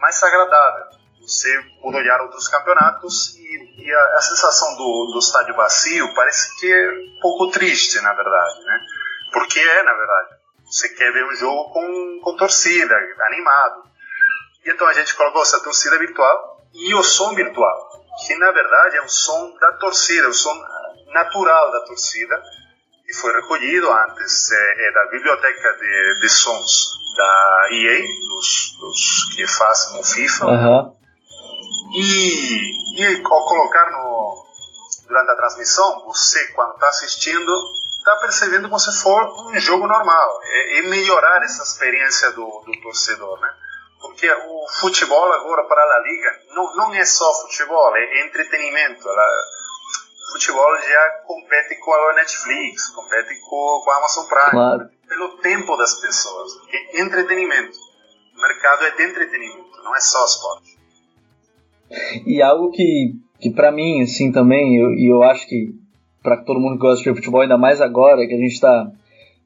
mais 0.00 0.20
agradável. 0.22 0.99
Você 1.30 1.62
pode 1.80 1.96
olhar 1.96 2.20
outros 2.22 2.48
campeonatos 2.48 3.36
e, 3.36 3.84
e 3.84 3.94
a, 3.94 4.14
a, 4.16 4.20
sensação 4.20 4.76
do, 4.76 5.12
do 5.12 5.18
estádio 5.20 5.54
vazio 5.54 6.12
parece 6.12 6.58
que 6.58 6.72
é 6.72 6.90
um 6.90 7.20
pouco 7.22 7.52
triste, 7.52 8.00
na 8.00 8.12
verdade, 8.12 8.64
né? 8.64 8.80
Porque 9.32 9.60
é, 9.60 9.82
na 9.84 9.94
verdade. 9.94 10.40
Você 10.66 10.88
quer 10.88 11.12
ver 11.12 11.24
um 11.24 11.34
jogo 11.36 11.72
com, 11.72 12.20
com 12.22 12.36
torcida, 12.36 12.96
animado. 13.26 13.84
E 14.64 14.70
então 14.70 14.88
a 14.88 14.92
gente 14.92 15.14
colocou 15.14 15.42
essa 15.42 15.62
torcida 15.62 15.98
virtual 15.98 16.66
e 16.74 16.94
o 16.94 17.02
som 17.02 17.32
virtual, 17.34 17.90
que 18.26 18.36
na 18.36 18.50
verdade 18.50 18.96
é 18.96 19.02
um 19.02 19.08
som 19.08 19.56
da 19.56 19.72
torcida, 19.74 20.28
o 20.28 20.34
som 20.34 20.54
natural 21.12 21.70
da 21.70 21.80
torcida, 21.86 22.42
e 23.08 23.14
foi 23.14 23.32
recolhido 23.32 23.88
antes 23.88 24.50
é, 24.50 24.88
é 24.88 24.92
da 24.92 25.06
biblioteca 25.06 25.72
de, 25.74 26.20
de, 26.20 26.28
sons 26.28 26.92
da 27.16 27.68
EA, 27.70 28.02
dos, 28.28 28.76
dos 28.80 29.34
que 29.34 29.46
fazem 29.46 30.00
o 30.00 30.04
FIFA. 30.04 30.46
Uhum. 30.46 30.99
E, 31.92 33.00
e 33.00 33.22
ao 33.24 33.44
colocar 33.46 33.90
no, 33.90 34.46
durante 35.06 35.30
a 35.30 35.36
transmissão, 35.36 36.04
você, 36.06 36.52
quando 36.52 36.74
está 36.74 36.88
assistindo, 36.88 37.52
está 37.98 38.16
percebendo 38.16 38.68
como 38.68 38.80
se 38.80 39.02
for 39.02 39.48
um 39.48 39.58
jogo 39.58 39.86
normal. 39.86 40.40
É, 40.42 40.78
é 40.78 40.82
melhorar 40.82 41.42
essa 41.42 41.62
experiência 41.62 42.32
do, 42.32 42.62
do 42.66 42.80
torcedor, 42.80 43.40
né? 43.40 43.54
porque 44.00 44.30
o 44.32 44.66
futebol 44.80 45.32
agora 45.32 45.64
para 45.64 45.82
a 45.82 46.00
Liga 46.00 46.40
não, 46.54 46.74
não 46.76 46.94
é 46.94 47.04
só 47.04 47.32
futebol, 47.42 47.94
é 47.96 48.26
entretenimento. 48.26 49.06
Ela, 49.06 49.26
o 50.28 50.32
futebol 50.32 50.78
já 50.78 51.10
compete 51.26 51.76
com 51.76 51.92
a 51.92 52.12
Netflix, 52.14 52.88
compete 52.88 53.38
com, 53.40 53.82
com 53.84 53.90
a 53.90 53.96
Amazon 53.98 54.26
Prime, 54.26 54.50
claro. 54.50 54.90
pelo 55.06 55.38
tempo 55.38 55.76
das 55.76 55.94
pessoas. 56.00 56.52
É 56.70 57.00
entretenimento. 57.00 57.78
O 58.36 58.40
mercado 58.40 58.86
é 58.86 58.90
de 58.92 59.02
entretenimento, 59.02 59.82
não 59.82 59.94
é 59.94 60.00
só 60.00 60.24
esporte. 60.24 60.79
E 62.26 62.40
algo 62.40 62.70
que, 62.70 63.14
que 63.40 63.50
para 63.50 63.72
mim, 63.72 64.02
assim, 64.02 64.30
também, 64.30 64.76
e 64.76 65.10
eu, 65.10 65.22
acho 65.22 65.46
que 65.48 65.74
para 66.22 66.36
todo 66.38 66.60
mundo 66.60 66.74
que 66.74 66.82
gosta 66.82 67.02
de 67.02 67.16
futebol, 67.16 67.40
ainda 67.40 67.58
mais 67.58 67.80
agora 67.80 68.26
que 68.26 68.34
a 68.34 68.38
gente 68.38 68.52
está 68.52 68.90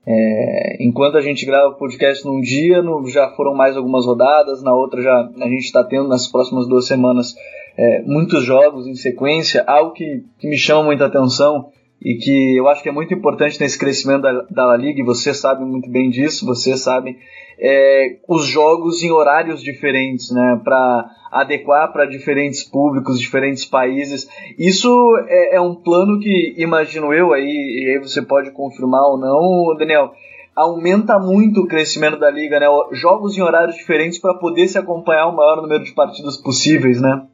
é, 0.07 0.77
enquanto 0.81 1.17
a 1.17 1.23
gente 1.23 1.47
grava 1.47 1.69
o 1.69 1.79
podcast 1.79 2.25
num 2.27 2.41
dia, 2.41 2.83
no, 2.83 3.07
já 3.09 3.31
foram 3.31 3.55
mais 3.55 3.77
algumas 3.77 4.05
rodadas, 4.05 4.63
na 4.63 4.75
outra 4.75 5.01
já 5.01 5.31
a 5.41 5.49
gente 5.49 5.65
está 5.65 5.83
tendo 5.83 6.09
nas 6.09 6.31
próximas 6.31 6.69
duas 6.69 6.87
semanas 6.87 7.35
é, 7.77 8.03
muitos 8.03 8.45
jogos 8.45 8.87
em 8.87 8.95
sequência. 8.95 9.65
Algo 9.67 9.93
que, 9.93 10.23
que 10.39 10.49
me 10.49 10.59
chama 10.59 10.85
muita 10.85 11.07
atenção 11.07 11.71
e 12.05 12.19
que 12.19 12.57
eu 12.59 12.69
acho 12.69 12.83
que 12.83 12.89
é 12.89 12.93
muito 12.93 13.15
importante 13.15 13.59
nesse 13.59 13.79
crescimento 13.79 14.23
da, 14.23 14.43
da 14.51 14.77
Liga, 14.77 15.01
e 15.01 15.05
você 15.05 15.33
sabe 15.33 15.65
muito 15.65 15.91
bem 15.91 16.11
disso, 16.11 16.45
você 16.45 16.77
sabe, 16.77 17.17
é, 17.59 18.17
os 18.29 18.45
jogos 18.45 19.03
em 19.03 19.11
horários 19.11 19.63
diferentes, 19.63 20.31
né, 20.31 20.61
para 20.63 21.11
adequar 21.33 21.91
para 21.93 22.05
diferentes 22.05 22.63
públicos, 22.63 23.19
diferentes 23.19 23.65
países. 23.65 24.29
Isso 24.59 24.91
é, 25.29 25.57
é, 25.57 25.61
um 25.61 25.75
plano 25.75 26.21
que, 26.21 26.55
imagino 26.59 27.13
eu, 27.15 27.33
aí, 27.33 27.43
e 27.43 27.91
aí 27.93 27.99
você 27.99 28.21
pode 28.21 28.51
confirmar 28.51 29.03
ou 29.03 29.19
não, 29.19 29.75
Daniel, 29.79 30.13
aumenta 30.55 31.19
muito 31.19 31.63
o 31.63 31.67
crescimento 31.67 32.19
da 32.19 32.31
liga, 32.31 32.61
né, 32.61 32.67
jogos 32.93 33.37
em 33.39 33.43
horários 33.43 33.77
diferentes 33.77 34.19
para 34.19 34.35
poder 34.35 34.69
se 34.69 34.77
acompanhar 34.77 35.29
o 35.29 35.35
maior 35.35 35.63
número 35.63 35.83
de 35.83 35.95
partidas 35.95 36.37
possíveis, 36.37 37.01
né? 37.01 37.27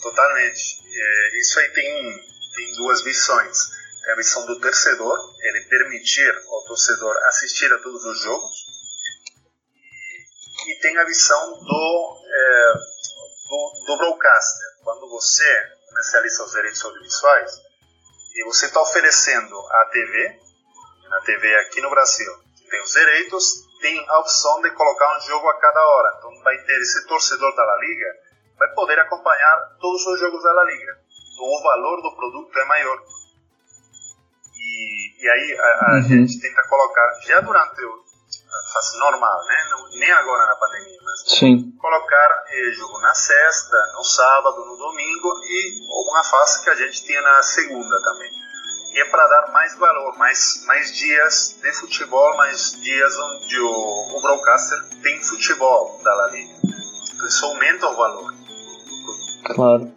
Totalmente. 0.00 0.80
É, 0.94 1.40
isso 1.40 1.58
aí 1.58 1.68
tem, 1.70 1.84
tem 2.56 2.76
duas 2.76 3.02
tem 3.02 3.71
a 4.10 4.16
visão 4.16 4.46
do 4.46 4.60
torcedor, 4.60 5.18
ele 5.40 5.60
permitir 5.68 6.30
ao 6.48 6.64
torcedor 6.64 7.16
assistir 7.28 7.72
a 7.72 7.78
todos 7.78 8.04
os 8.04 8.20
jogos, 8.20 8.66
e, 10.66 10.80
tem 10.80 10.96
a 10.98 11.04
visão 11.04 11.58
do, 11.58 12.22
é, 12.24 12.72
do, 13.48 13.86
do 13.86 13.96
broadcaster, 13.96 14.68
quando 14.84 15.08
você 15.08 15.72
comercializa 15.88 16.44
os 16.44 16.52
direitos 16.52 16.84
audiovisuais, 16.84 17.52
e 18.34 18.44
você 18.44 18.66
está 18.66 18.80
oferecendo 18.80 19.58
a 19.58 19.90
TV, 19.92 20.40
na 21.08 21.20
TV 21.22 21.54
aqui 21.56 21.80
no 21.80 21.90
Brasil, 21.90 22.32
tem 22.72 22.82
os 22.82 22.92
direitos, 22.92 23.44
tem 23.82 24.06
a 24.08 24.18
opção 24.20 24.62
de 24.62 24.70
colocar 24.70 25.18
um 25.18 25.20
jogo 25.20 25.46
a 25.46 25.60
cada 25.60 25.78
hora. 25.78 26.14
Então 26.16 26.42
vai 26.42 26.56
ter 26.64 26.80
esse 26.80 27.06
torcedor 27.06 27.54
da 27.54 27.64
La 27.64 27.76
Liga, 27.76 28.06
vai 28.56 28.74
poder 28.74 28.98
acompanhar 28.98 29.76
todos 29.78 30.06
os 30.06 30.18
jogos 30.18 30.42
da 30.42 30.52
La 30.54 30.64
Liga. 30.64 30.98
Então 31.34 31.44
o 31.44 31.62
valor 31.62 32.00
do 32.00 32.16
produto 32.16 32.58
é 32.58 32.64
maior. 32.64 32.98
E, 34.72 35.24
e 35.24 35.28
aí 35.28 35.58
a, 35.58 35.62
a 35.62 35.94
uhum. 35.96 36.02
gente 36.02 36.40
tenta 36.40 36.62
colocar, 36.68 37.20
já 37.26 37.40
durante 37.40 37.84
o, 37.84 37.92
a 37.92 38.72
fase 38.72 38.98
normal, 38.98 39.38
né? 39.46 39.56
Não, 39.70 39.98
nem 39.98 40.10
agora 40.12 40.46
na 40.46 40.56
pandemia, 40.56 40.98
mas 41.04 41.38
Sim. 41.38 41.72
colocar 41.78 42.44
eh, 42.48 42.72
jogo 42.72 42.98
na 43.00 43.14
sexta, 43.14 43.76
no 43.94 44.04
sábado, 44.04 44.64
no 44.64 44.76
domingo 44.76 45.28
e 45.44 45.80
alguma 45.90 46.24
fase 46.24 46.64
que 46.64 46.70
a 46.70 46.74
gente 46.74 47.04
tinha 47.04 47.20
na 47.20 47.42
segunda 47.42 48.00
também 48.02 48.30
e 48.92 49.00
é 49.00 49.04
para 49.06 49.26
dar 49.26 49.52
mais 49.52 49.74
valor, 49.78 50.18
mais, 50.18 50.64
mais 50.66 50.94
dias 50.94 51.58
de 51.62 51.72
futebol, 51.72 52.36
mais 52.36 52.72
dias 52.82 53.18
onde 53.18 53.58
o, 53.60 54.18
o 54.18 54.20
broadcaster 54.20 54.84
tem 55.02 55.22
futebol 55.22 55.98
da 56.04 56.14
La 56.14 56.26
Liga. 56.28 56.52
Então 57.14 57.26
isso 57.26 57.46
aumenta 57.46 57.88
o 57.88 57.96
valor. 57.96 58.34
Claro. 59.54 59.92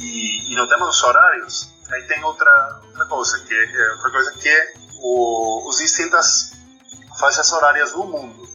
E, 0.00 0.52
e 0.52 0.56
no 0.56 0.68
tema 0.68 0.86
dos 0.86 1.02
horários, 1.04 1.72
aí 1.90 2.02
tem 2.02 2.22
outra, 2.24 2.80
outra 2.84 3.06
coisa, 3.06 3.38
que 3.40 3.54
é, 3.54 3.92
outra 3.92 4.10
coisa 4.10 4.32
que 4.32 4.48
é 4.48 4.72
o, 5.00 5.68
os 5.68 5.78
distintas 5.78 6.52
faixas 7.18 7.50
horárias 7.52 7.92
no 7.92 8.06
mundo. 8.06 8.46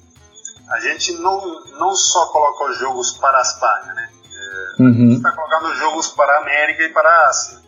A 0.69 0.79
gente 0.79 1.13
não, 1.13 1.65
não 1.79 1.95
só 1.95 2.27
coloca 2.27 2.65
os 2.65 2.77
jogos 2.77 3.11
para 3.17 3.37
a 3.37 3.41
Espanha, 3.41 3.93
né? 3.93 4.09
É, 4.79 4.83
uhum. 4.83 5.11
está 5.11 5.31
colocando 5.31 5.75
jogos 5.75 6.07
para 6.09 6.33
a 6.33 6.41
América 6.41 6.83
e 6.83 6.89
para 6.89 7.09
a 7.09 7.27
Ásia 7.27 7.61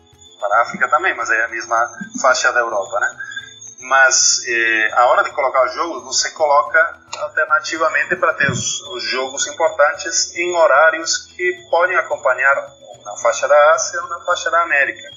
para 0.44 0.58
a 0.58 0.62
África 0.62 0.88
também, 0.88 1.14
mas 1.16 1.30
é 1.30 1.44
a 1.44 1.48
mesma 1.48 1.90
faixa 2.20 2.52
da 2.52 2.60
Europa, 2.60 3.00
né? 3.00 3.16
Mas 3.80 4.40
eh, 4.46 4.90
a 4.94 5.06
hora 5.06 5.24
de 5.24 5.30
colocar 5.30 5.66
os 5.66 5.74
jogos, 5.74 6.04
você 6.04 6.30
coloca 6.30 7.00
alternativamente 7.18 8.16
para 8.16 8.32
ter 8.34 8.50
os, 8.50 8.80
os, 8.88 9.02
jogos 9.04 9.46
importantes 9.46 10.34
em 10.34 10.56
horários 10.56 11.26
que 11.34 11.66
podem 11.70 11.96
acompanhar 11.96 12.54
na 13.04 13.16
faixa 13.16 13.46
da 13.46 13.72
Ásia 13.72 14.00
ou 14.02 14.08
na 14.08 14.20
faixa 14.20 14.50
da 14.50 14.62
América. 14.62 15.10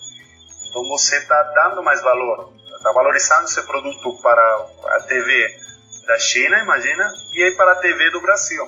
Então 0.77 0.87
você 0.89 1.17
está 1.17 1.41
dando 1.55 1.81
mais 1.81 2.03
valor, 2.03 2.53
está 2.77 2.91
valorizando 2.91 3.45
esse 3.45 3.65
produto 3.65 4.13
para 4.21 4.67
a 4.95 4.99
TV 5.07 5.47
da 6.05 6.19
China, 6.19 6.59
imagina, 6.59 7.11
e 7.33 7.43
aí 7.43 7.51
para 7.55 7.71
a 7.71 7.75
TV 7.77 8.11
do 8.11 8.21
Brasil. 8.21 8.63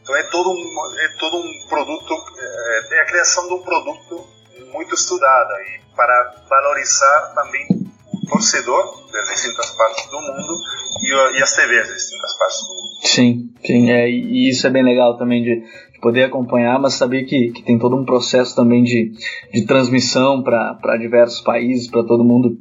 Então 0.00 0.14
é 0.14 0.22
todo 0.30 0.52
um, 0.52 0.98
é 1.00 1.08
todo 1.18 1.38
um 1.38 1.68
produto, 1.68 2.14
é, 2.38 2.94
é 2.94 3.00
a 3.00 3.04
criação 3.04 3.48
de 3.48 3.54
um 3.54 3.62
produto 3.64 4.24
muito 4.72 4.94
estudada 4.94 5.54
e 5.62 5.80
para 5.96 6.44
valorizar 6.48 7.32
também 7.34 7.66
o 8.12 8.26
torcedor 8.28 9.10
das 9.10 9.28
distintas 9.30 9.70
partes 9.70 10.06
do 10.08 10.20
mundo 10.20 10.56
e, 11.02 11.38
e 11.38 11.42
as 11.42 11.52
TVs 11.52 11.88
das 11.88 11.96
distintas 11.96 12.38
partes 12.38 12.60
do 12.60 12.74
mundo. 12.74 13.06
Sim, 13.08 13.54
sim, 13.66 13.90
é, 13.90 14.08
e 14.08 14.50
isso 14.50 14.64
é 14.68 14.70
bem 14.70 14.84
legal 14.84 15.18
também 15.18 15.42
de 15.42 15.64
poder 16.04 16.24
acompanhar, 16.24 16.78
mas 16.78 16.92
saber 16.92 17.24
que, 17.24 17.50
que 17.50 17.62
tem 17.62 17.78
todo 17.78 17.96
um 17.96 18.04
processo 18.04 18.54
também 18.54 18.82
de, 18.82 19.12
de 19.50 19.64
transmissão 19.64 20.42
para 20.42 20.98
diversos 20.98 21.40
países, 21.40 21.90
para 21.90 22.04
todo 22.04 22.22
mundo 22.22 22.58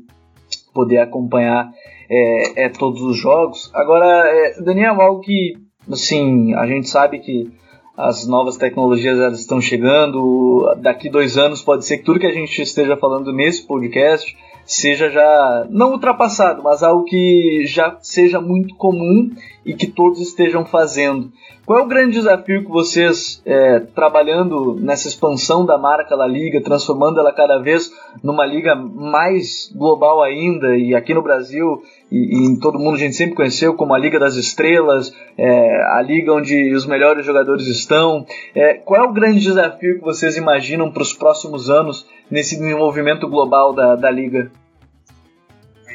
poder 0.74 1.00
acompanhar 1.00 1.70
é, 2.10 2.64
é, 2.64 2.70
todos 2.70 3.02
os 3.02 3.18
jogos. 3.18 3.70
Agora, 3.74 4.06
é, 4.06 4.62
Daniel, 4.62 5.02
algo 5.02 5.20
que 5.20 5.58
assim, 5.92 6.54
a 6.54 6.66
gente 6.66 6.88
sabe 6.88 7.20
que 7.20 7.52
as 7.98 8.26
novas 8.26 8.56
tecnologias 8.56 9.20
elas 9.20 9.42
estão 9.42 9.60
chegando. 9.60 10.74
Daqui 10.82 11.10
dois 11.10 11.38
anos 11.38 11.62
pode 11.62 11.86
ser 11.86 11.98
que 11.98 12.06
tudo 12.06 12.22
que 12.22 12.26
a 12.26 12.32
gente 12.32 12.62
esteja 12.62 12.96
falando 12.96 13.34
nesse 13.34 13.68
podcast 13.68 14.34
seja 14.66 15.10
já 15.10 15.68
não 15.70 15.92
ultrapassado, 15.92 16.64
mas 16.64 16.82
algo 16.82 17.04
que 17.04 17.66
já 17.66 17.98
seja 18.02 18.40
muito 18.40 18.74
comum 18.76 19.30
e 19.66 19.74
que 19.74 19.88
todos 19.88 20.22
estejam 20.22 20.66
fazendo. 20.66 21.30
Qual 21.66 21.80
é 21.80 21.82
o 21.82 21.88
grande 21.88 22.14
desafio 22.14 22.66
que 22.66 22.70
vocês, 22.70 23.42
é, 23.46 23.80
trabalhando 23.80 24.76
nessa 24.76 25.08
expansão 25.08 25.66
da 25.66 25.78
marca 25.78 26.14
La 26.14 26.28
Liga, 26.28 26.62
transformando 26.62 27.22
ela 27.22 27.32
cada 27.32 27.58
vez 27.60 27.90
numa 28.22 28.46
liga 28.46 28.76
mais 28.76 29.72
global 29.74 30.22
ainda, 30.22 30.76
e 30.76 30.94
aqui 30.94 31.14
no 31.14 31.22
Brasil 31.22 31.82
e, 32.12 32.18
e 32.18 32.46
em 32.48 32.60
todo 32.60 32.78
mundo 32.78 32.96
a 32.96 33.00
gente 33.00 33.16
sempre 33.16 33.36
conheceu 33.36 33.76
como 33.76 33.94
a 33.94 33.98
Liga 33.98 34.20
das 34.20 34.36
Estrelas, 34.36 35.16
é, 35.38 35.84
a 35.98 36.02
liga 36.02 36.34
onde 36.34 36.76
os 36.76 36.86
melhores 36.86 37.26
jogadores 37.26 37.66
estão. 37.68 38.26
É, 38.54 38.74
qual 38.74 39.02
é 39.02 39.08
o 39.08 39.14
grande 39.14 39.40
desafio 39.40 40.00
que 40.00 40.04
vocês 40.04 40.36
imaginam 40.36 40.92
para 40.92 41.02
os 41.04 41.14
próximos 41.14 41.70
anos 41.70 42.06
nesse 42.30 42.58
desenvolvimento 42.58 43.26
global 43.30 43.74
da, 43.74 43.96
da 43.96 44.12
liga? 44.12 44.52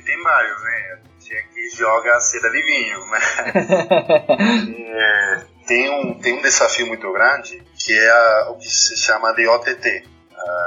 tem 0.09 0.23
vários, 0.23 0.63
né? 0.63 0.99
Tinha 1.21 1.43
que 1.43 1.77
joga 1.77 2.13
a 2.13 2.21
seda 2.21 2.51
de 2.51 2.63
vinho, 2.63 2.99
mas 3.11 3.39
é, 4.71 5.58
tem, 5.69 5.91
um, 5.91 6.19
tem 6.19 6.39
um 6.39 6.43
desafio 6.43 6.87
muito 6.87 7.13
grande 7.13 7.63
que 7.79 7.93
é 7.93 8.11
a, 8.11 8.51
o 8.51 8.57
que 8.57 8.69
se 8.69 8.97
chama 8.97 9.33
de 9.35 9.47
OTT, 9.47 10.09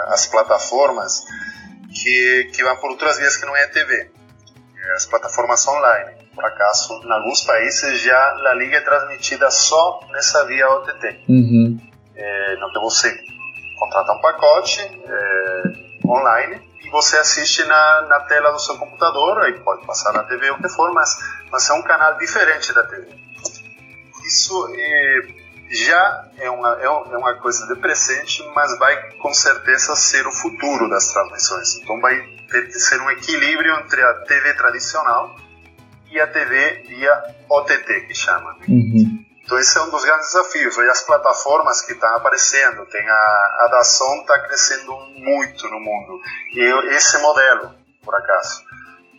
as 0.07 0.27
plataformas 0.27 1.25
que, 1.91 2.49
que 2.53 2.63
vão 2.63 2.77
por 2.77 2.91
outras 2.91 3.17
vias 3.17 3.35
que 3.35 3.45
não 3.45 3.55
é 3.55 3.63
a 3.63 3.69
TV, 3.69 4.11
as 4.95 5.05
plataformas 5.07 5.67
online. 5.67 6.21
Por 6.33 6.45
acaso, 6.45 7.01
em 7.03 7.11
alguns 7.11 7.43
países 7.43 7.99
já 8.01 8.31
a 8.31 8.53
liga 8.53 8.77
é 8.77 8.81
transmitida 8.81 9.49
só 9.49 9.99
nessa 10.11 10.45
via 10.45 10.69
OTT. 10.69 11.25
Uhum. 11.27 11.79
É, 12.15 12.55
não 12.57 12.71
tem 12.71 12.81
você 12.81 13.19
contrata 13.79 14.13
um 14.13 14.21
pacote 14.21 14.79
é, 14.81 16.07
online 16.07 16.61
e 16.85 16.89
você 16.91 17.17
assiste 17.17 17.63
na, 17.65 18.01
na 18.03 18.19
tela 18.21 18.51
do 18.51 18.59
seu 18.59 18.77
computador, 18.77 19.41
aí 19.41 19.59
pode 19.61 19.85
passar 19.85 20.13
na 20.13 20.23
TV 20.23 20.51
ou 20.51 20.57
o 20.57 20.61
que 20.61 20.69
for, 20.69 20.93
mas, 20.93 21.17
mas 21.51 21.67
é 21.69 21.73
um 21.73 21.81
canal 21.81 22.17
diferente 22.17 22.71
da 22.73 22.83
TV. 22.83 23.30
Isso 24.31 24.73
é, 24.73 25.21
já 25.69 26.25
é 26.37 26.49
uma, 26.49 26.77
é, 26.79 26.85
é 26.85 27.17
uma 27.17 27.33
coisa 27.35 27.67
de 27.67 27.75
presente, 27.81 28.41
mas 28.55 28.77
vai 28.79 29.11
com 29.17 29.33
certeza 29.33 29.93
ser 29.95 30.25
o 30.25 30.31
futuro 30.31 30.89
das 30.89 31.11
transmissões. 31.11 31.75
Então 31.75 31.99
vai 31.99 32.15
ter 32.49 32.67
que 32.67 32.79
ser 32.79 33.01
um 33.01 33.11
equilíbrio 33.11 33.77
entre 33.79 34.01
a 34.01 34.13
TV 34.25 34.53
tradicional 34.53 35.35
e 36.09 36.19
a 36.19 36.27
TV 36.27 36.83
via 36.87 37.35
OTT, 37.49 38.07
que 38.07 38.15
chama. 38.15 38.55
Uhum. 38.67 39.25
Então 39.43 39.59
esse 39.59 39.77
é 39.77 39.81
um 39.81 39.89
dos 39.89 40.05
grandes 40.05 40.27
desafios. 40.27 40.77
E 40.77 40.89
as 40.89 41.03
plataformas 41.03 41.81
que 41.81 41.91
estão 41.91 42.15
aparecendo, 42.15 42.85
tem 42.85 43.05
a, 43.05 43.13
a 43.13 43.81
está 43.81 44.39
crescendo 44.39 44.95
muito 45.17 45.67
no 45.67 45.79
mundo. 45.79 46.21
E 46.53 46.95
esse 46.95 47.17
modelo, 47.17 47.75
por 48.01 48.15
acaso, 48.15 48.63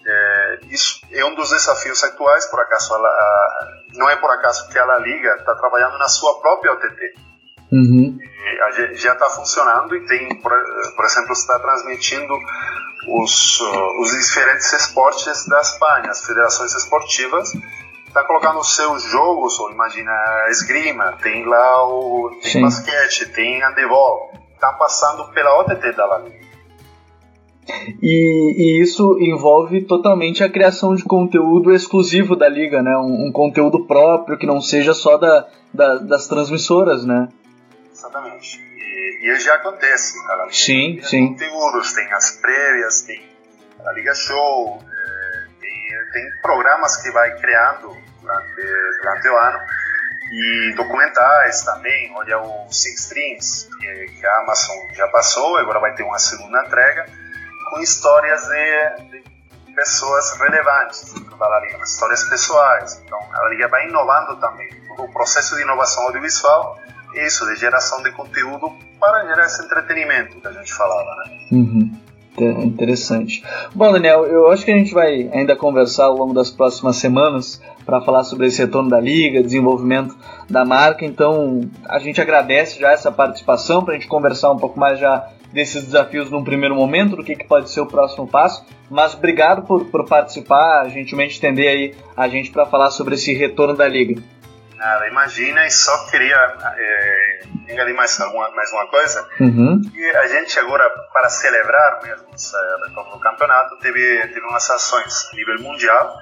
é, 0.06 0.58
isso 0.70 1.00
é 1.10 1.24
um 1.24 1.34
dos 1.34 1.50
desafios 1.50 2.02
atuais, 2.04 2.46
por 2.46 2.60
acaso, 2.60 2.94
a, 2.94 2.98
a, 2.98 3.82
não 3.94 4.08
é 4.08 4.16
por 4.16 4.30
acaso 4.30 4.68
que 4.68 4.78
a 4.78 4.84
La 4.84 4.98
Liga 4.98 5.36
está 5.38 5.54
trabalhando 5.54 5.98
na 5.98 6.08
sua 6.08 6.40
própria 6.40 6.72
OTT. 6.72 7.14
Uhum. 7.72 8.18
já 8.96 9.14
está 9.14 9.30
funcionando 9.30 9.96
e 9.96 10.06
tem, 10.06 10.28
por, 10.42 10.52
por 10.94 11.04
exemplo, 11.06 11.32
está 11.32 11.58
transmitindo 11.58 12.34
os, 13.08 13.60
os 13.98 14.10
diferentes 14.10 14.70
esportes 14.74 15.46
da 15.48 15.58
Espanha, 15.60 16.10
as 16.10 16.22
federações 16.22 16.74
esportivas 16.74 17.50
está 18.12 18.22
colocando 18.24 18.60
os 18.60 18.76
seus 18.76 19.02
jogos, 19.04 19.58
ou 19.58 19.70
imagina 19.70 20.12
esgrima, 20.50 21.16
tem 21.22 21.46
lá 21.46 21.86
o 21.88 22.30
tem 22.42 22.60
basquete, 22.60 23.26
tem 23.32 23.62
handebol, 23.62 24.30
está 24.54 24.70
passando 24.74 25.32
pela 25.32 25.60
OTT 25.60 25.92
da 25.92 26.06
La 26.06 26.18
Liga. 26.18 26.51
E, 28.02 28.54
e, 28.58 28.82
isso 28.82 29.16
envolve 29.20 29.82
totalmente 29.82 30.42
a 30.42 30.50
criação 30.50 30.94
de 30.94 31.04
conteúdo 31.04 31.72
exclusivo 31.72 32.34
da 32.34 32.48
liga, 32.48 32.82
né? 32.82 32.96
Um, 32.96 33.28
um 33.28 33.32
conteúdo 33.32 33.86
próprio 33.86 34.36
que 34.36 34.46
não 34.46 34.60
seja 34.60 34.92
só 34.92 35.16
da, 35.16 35.48
da, 35.72 35.98
das 35.98 36.26
transmissoras, 36.26 37.04
né? 37.04 37.28
Exatamente. 37.92 38.60
E, 38.76 39.30
e 39.30 39.40
já 39.40 39.54
acontece. 39.54 40.18
A 40.28 40.36
Liga 40.36 40.52
sim, 40.52 40.96
tem 40.96 41.02
sim. 41.04 41.28
conteúdos, 41.28 41.92
tem 41.92 42.12
as 42.12 42.32
prévias, 42.40 43.02
tem 43.02 43.22
a 43.84 43.92
Liga 43.92 44.14
Show, 44.14 44.82
é, 44.82 45.44
tem, 45.60 45.72
tem 46.12 46.40
programas 46.42 47.00
que 47.00 47.12
vai 47.12 47.38
criando 47.38 47.96
durante, 48.20 48.62
durante 49.00 49.28
o 49.28 49.36
ano 49.36 49.58
e 50.32 50.74
documentais 50.74 51.62
também. 51.62 52.12
Olha 52.16 52.40
o 52.40 52.72
Six 52.72 53.04
Streams, 53.04 53.68
que, 53.78 54.06
que 54.18 54.26
a 54.26 54.40
Amazon 54.40 54.76
já 54.94 55.06
passou, 55.08 55.56
agora 55.58 55.78
vai 55.78 55.94
ter 55.94 56.02
uma 56.02 56.18
segunda 56.18 56.60
entrega 56.66 57.21
com 57.72 57.80
histórias 57.80 58.42
de, 58.42 59.20
de 59.20 59.74
pessoas 59.74 60.38
relevantes 60.38 61.14
da 61.14 61.60
Liga, 61.60 61.82
histórias 61.82 62.22
pessoais. 62.28 63.00
Então, 63.02 63.18
a 63.32 63.48
Liga 63.48 63.66
vai 63.68 63.88
inovando 63.88 64.36
também. 64.36 64.68
O 64.98 65.08
processo 65.08 65.56
de 65.56 65.62
inovação 65.62 66.04
audiovisual 66.04 66.76
é 67.14 67.26
isso, 67.26 67.46
de 67.46 67.56
geração 67.56 68.02
de 68.02 68.12
conteúdo 68.12 68.70
para 69.00 69.24
gerar 69.26 69.46
esse 69.46 69.64
entretenimento 69.64 70.38
que 70.38 70.46
a 70.46 70.52
gente 70.52 70.72
falava, 70.74 71.16
né? 71.16 71.38
Uhum. 71.50 71.98
Interessante. 72.64 73.42
Bom, 73.74 73.92
Daniel, 73.92 74.26
eu 74.26 74.50
acho 74.50 74.64
que 74.64 74.70
a 74.70 74.76
gente 74.76 74.92
vai 74.92 75.30
ainda 75.32 75.56
conversar 75.56 76.06
ao 76.06 76.16
longo 76.16 76.34
das 76.34 76.50
próximas 76.50 76.96
semanas 76.96 77.60
para 77.86 78.00
falar 78.00 78.24
sobre 78.24 78.46
esse 78.46 78.58
retorno 78.58 78.90
da 78.90 79.00
liga, 79.00 79.42
desenvolvimento 79.42 80.16
da 80.48 80.64
marca. 80.64 81.04
Então, 81.04 81.60
a 81.86 81.98
gente 81.98 82.20
agradece 82.20 82.78
já 82.78 82.92
essa 82.92 83.10
participação 83.10 83.84
para 83.84 83.94
a 83.94 83.96
gente 83.96 84.08
conversar 84.08 84.50
um 84.50 84.58
pouco 84.58 84.78
mais 84.78 84.98
já 84.98 85.28
desses 85.52 85.84
desafios 85.84 86.30
num 86.30 86.42
primeiro 86.42 86.74
momento, 86.74 87.16
do 87.16 87.24
que, 87.24 87.36
que 87.36 87.44
pode 87.44 87.70
ser 87.70 87.80
o 87.80 87.86
próximo 87.86 88.26
passo. 88.26 88.64
Mas 88.90 89.14
obrigado 89.14 89.62
por, 89.62 89.84
por 89.86 90.06
participar, 90.06 90.88
gentilmente 90.88 91.38
entender 91.38 91.68
aí 91.68 91.94
a 92.16 92.28
gente 92.28 92.50
para 92.50 92.66
falar 92.66 92.90
sobre 92.90 93.14
esse 93.14 93.32
retorno 93.32 93.76
da 93.76 93.86
liga. 93.86 94.22
Nada, 94.76 95.06
imagina, 95.06 95.64
e 95.64 95.70
só 95.70 96.10
queria 96.10 96.36
é, 96.76 97.42
enganar 97.68 97.94
mais 97.94 98.18
uma, 98.18 98.50
mais 98.50 98.72
uma 98.72 98.86
coisa. 98.88 99.28
Uhum. 99.38 99.80
E 99.94 100.16
a 100.16 100.26
gente 100.26 100.58
agora, 100.58 100.88
para 101.12 101.28
celebrar 101.28 102.00
mesmo 102.02 102.26
do 102.26 103.20
campeonato, 103.20 103.78
teve, 103.78 104.26
teve 104.26 104.40
umas 104.40 104.68
ações 104.68 105.28
a 105.32 105.36
nível 105.36 105.60
mundial 105.60 106.16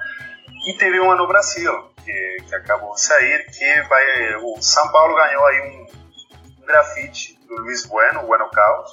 e 0.67 0.77
teve 0.77 0.99
uma 0.99 1.15
no 1.15 1.27
Brasil, 1.27 1.73
que, 2.05 2.37
que 2.47 2.55
acabou 2.55 2.93
de 2.93 3.01
sair, 3.01 3.45
que 3.47 3.81
vai, 3.89 4.35
o 4.35 4.61
São 4.61 4.91
Paulo 4.91 5.15
ganhou 5.15 5.45
aí 5.47 5.61
um, 5.61 6.61
um 6.61 6.65
grafite 6.67 7.39
do 7.47 7.55
Luiz 7.63 7.85
Bueno, 7.87 8.27
Bueno 8.27 8.47
Caos, 8.51 8.91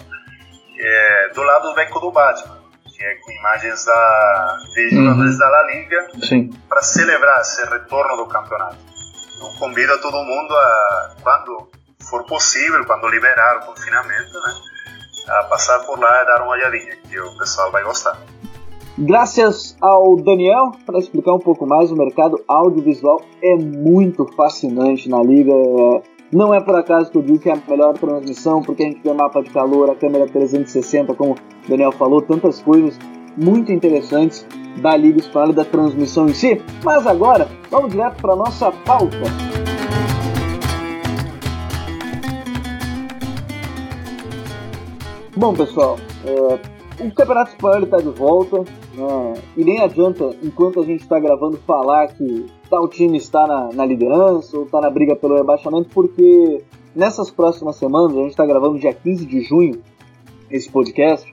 é, 0.78 1.32
do 1.34 1.42
lado 1.42 1.68
do 1.68 1.74
beco 1.74 2.00
do 2.00 2.10
Batman, 2.10 2.58
que 2.86 3.04
é 3.04 3.14
com 3.16 3.32
imagens 3.32 3.84
da, 3.84 4.56
de 4.74 4.90
jogadores 4.90 5.32
uhum. 5.32 5.38
da 5.38 5.48
La 5.48 5.62
Liga, 5.64 6.06
para 6.68 6.82
celebrar 6.82 7.40
esse 7.40 7.64
retorno 7.64 8.16
do 8.16 8.26
campeonato. 8.26 8.76
Então 9.36 9.54
convido 9.58 9.92
a 9.92 9.98
todo 9.98 10.16
mundo 10.22 10.54
a, 10.54 11.10
quando 11.22 11.68
for 12.08 12.24
possível, 12.24 12.84
quando 12.84 13.08
liberar 13.08 13.58
o 13.58 13.66
confinamento, 13.66 14.32
né, 14.32 14.54
a 15.28 15.44
passar 15.44 15.78
por 15.80 15.98
lá 15.98 16.22
e 16.22 16.26
dar 16.26 16.42
uma 16.42 16.52
olhadinha, 16.52 16.96
que 17.08 17.20
o 17.20 17.36
pessoal 17.36 17.70
vai 17.70 17.84
gostar. 17.84 18.18
Graças 19.00 19.76
ao 19.80 20.16
Daniel, 20.16 20.72
para 20.84 20.98
explicar 20.98 21.32
um 21.32 21.38
pouco 21.38 21.64
mais, 21.64 21.92
o 21.92 21.96
mercado 21.96 22.42
audiovisual 22.48 23.20
é 23.40 23.54
muito 23.54 24.26
fascinante 24.34 25.08
na 25.08 25.22
liga. 25.22 25.52
Não 26.30 26.52
é 26.52 26.60
por 26.60 26.76
acaso 26.76 27.10
que 27.10 27.16
eu 27.16 27.22
digo 27.22 27.38
que 27.38 27.48
é 27.48 27.54
a 27.54 27.62
melhor 27.66 27.96
transmissão, 27.96 28.60
porque 28.60 28.82
a 28.82 28.86
gente 28.86 29.00
vê 29.02 29.10
mapa 29.14 29.42
de 29.42 29.48
calor, 29.48 29.88
a 29.90 29.94
câmera 29.94 30.26
360, 30.26 31.14
como 31.14 31.32
o 31.32 31.36
Daniel 31.66 31.90
falou, 31.90 32.20
tantas 32.20 32.60
coisas 32.60 32.98
muito 33.34 33.72
interessantes 33.72 34.46
da 34.82 34.94
Liga 34.94 35.20
Espanhola 35.20 35.54
da 35.54 35.64
transmissão 35.64 36.28
em 36.28 36.34
si. 36.34 36.60
Mas 36.84 37.06
agora, 37.06 37.48
vamos 37.70 37.92
direto 37.92 38.20
para 38.20 38.36
nossa 38.36 38.70
pauta. 38.70 39.16
Bom, 45.34 45.54
pessoal, 45.54 45.96
é, 46.26 47.04
o 47.04 47.10
Campeonato 47.14 47.52
Espanhol 47.52 47.84
está 47.84 47.96
de 47.96 48.10
volta 48.10 48.58
né, 48.58 49.34
e 49.56 49.64
nem 49.64 49.80
adianta, 49.80 50.36
enquanto 50.42 50.80
a 50.80 50.84
gente 50.84 51.00
está 51.00 51.18
gravando, 51.18 51.56
falar 51.66 52.08
que 52.08 52.57
tal 52.68 52.88
time 52.88 53.16
está 53.18 53.46
na, 53.46 53.72
na 53.72 53.84
liderança 53.84 54.56
ou 54.56 54.64
está 54.64 54.80
na 54.80 54.90
briga 54.90 55.16
pelo 55.16 55.36
rebaixamento, 55.36 55.88
porque 55.92 56.62
nessas 56.94 57.30
próximas 57.30 57.76
semanas, 57.76 58.16
a 58.16 58.20
gente 58.20 58.30
está 58.30 58.46
gravando 58.46 58.78
dia 58.78 58.92
15 58.92 59.26
de 59.26 59.40
junho 59.40 59.80
esse 60.50 60.70
podcast, 60.70 61.32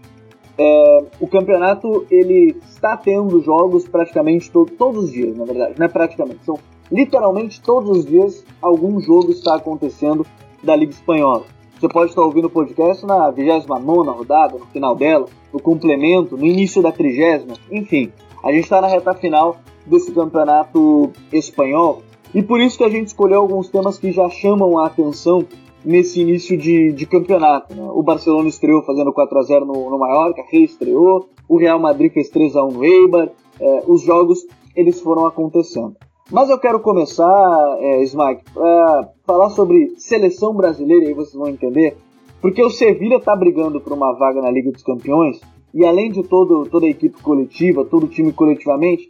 é, 0.58 1.06
o 1.20 1.28
campeonato 1.28 2.06
ele 2.10 2.56
está 2.70 2.96
tendo 2.96 3.42
jogos 3.42 3.88
praticamente 3.88 4.50
to 4.50 4.66
todos 4.78 5.06
os 5.06 5.12
dias, 5.12 5.36
na 5.36 5.46
verdade, 5.46 5.76
não 5.78 5.86
é 5.86 5.90
praticamente, 5.90 6.46
são 6.46 6.58
literalmente 6.92 7.62
todos 7.62 7.90
os 7.98 8.06
dias 8.06 8.46
algum 8.62 9.00
jogo 9.00 9.32
está 9.32 9.56
acontecendo 9.56 10.26
da 10.64 10.76
Liga 10.76 10.92
Espanhola. 10.92 11.44
Você 11.80 11.90
pode 11.90 12.12
estar 12.12 12.22
ouvindo 12.22 12.46
o 12.46 12.50
podcast 12.50 13.06
na 13.06 13.30
29 13.30 14.10
rodada, 14.10 14.58
no 14.58 14.66
final 14.68 14.96
dela, 14.96 15.26
no 15.52 15.60
complemento, 15.60 16.38
no 16.38 16.46
início 16.46 16.82
da 16.82 16.92
30, 16.92 17.54
enfim. 17.70 18.12
A 18.42 18.52
gente 18.52 18.64
está 18.64 18.80
na 18.80 18.88
reta 18.88 19.14
final 19.14 19.58
desse 19.86 20.12
campeonato 20.12 21.12
espanhol 21.32 22.02
e 22.36 22.44
por 22.44 22.60
isso 22.60 22.78
que 22.78 22.84
a 22.84 22.90
gente 22.90 23.08
escolheu 23.08 23.40
alguns 23.40 23.70
temas 23.70 23.98
que 23.98 24.12
já 24.12 24.30
chamam 24.30 24.78
a 24.78 24.88
atenção 24.88 25.46
nesse 25.86 26.20
início 26.20 26.58
de, 26.58 26.92
de 26.92 27.06
campeonato. 27.06 27.74
Né? 27.74 27.88
O 27.94 28.04
Barcelona 28.04 28.50
estreou 28.50 28.84
fazendo 28.84 29.14
4 29.14 29.40
a 29.40 29.44
0 29.44 29.66
no, 29.66 29.90
no 29.90 29.98
Mallorca, 29.98 30.44
reestreou, 30.52 31.30
o 31.48 31.58
Real 31.58 31.80
Madrid 31.80 32.12
fez 32.12 32.30
3 32.30 32.58
a 32.58 32.66
1 32.66 32.72
no 32.72 32.84
Eibar, 32.84 33.30
é, 33.60 33.84
os 33.88 34.02
jogos 34.02 34.46
eles 34.76 35.00
foram 35.00 35.26
acontecendo. 35.26 35.96
Mas 36.30 36.50
eu 36.50 36.60
quero 36.60 36.80
começar, 36.82 37.78
é, 37.80 38.04
Smack, 38.04 38.44
para 38.52 39.10
falar 39.26 39.50
sobre 39.52 39.94
seleção 39.98 40.54
brasileira, 40.54 41.08
aí 41.08 41.14
vocês 41.14 41.36
vão 41.36 41.48
entender, 41.48 41.96
porque 42.42 42.62
o 42.62 42.70
Sevilha 42.70 43.16
está 43.18 43.34
brigando 43.34 43.80
por 43.80 43.94
uma 43.94 44.12
vaga 44.12 44.42
na 44.42 44.52
Liga 44.52 44.72
dos 44.72 44.84
Campeões, 44.84 45.40
e 45.74 45.86
além 45.86 46.12
de 46.12 46.24
todo, 46.24 46.68
toda 46.70 46.86
a 46.86 46.90
equipe 46.90 47.22
coletiva, 47.22 47.86
todo 47.86 48.06
o 48.06 48.10
time 48.10 48.34
coletivamente, 48.34 49.08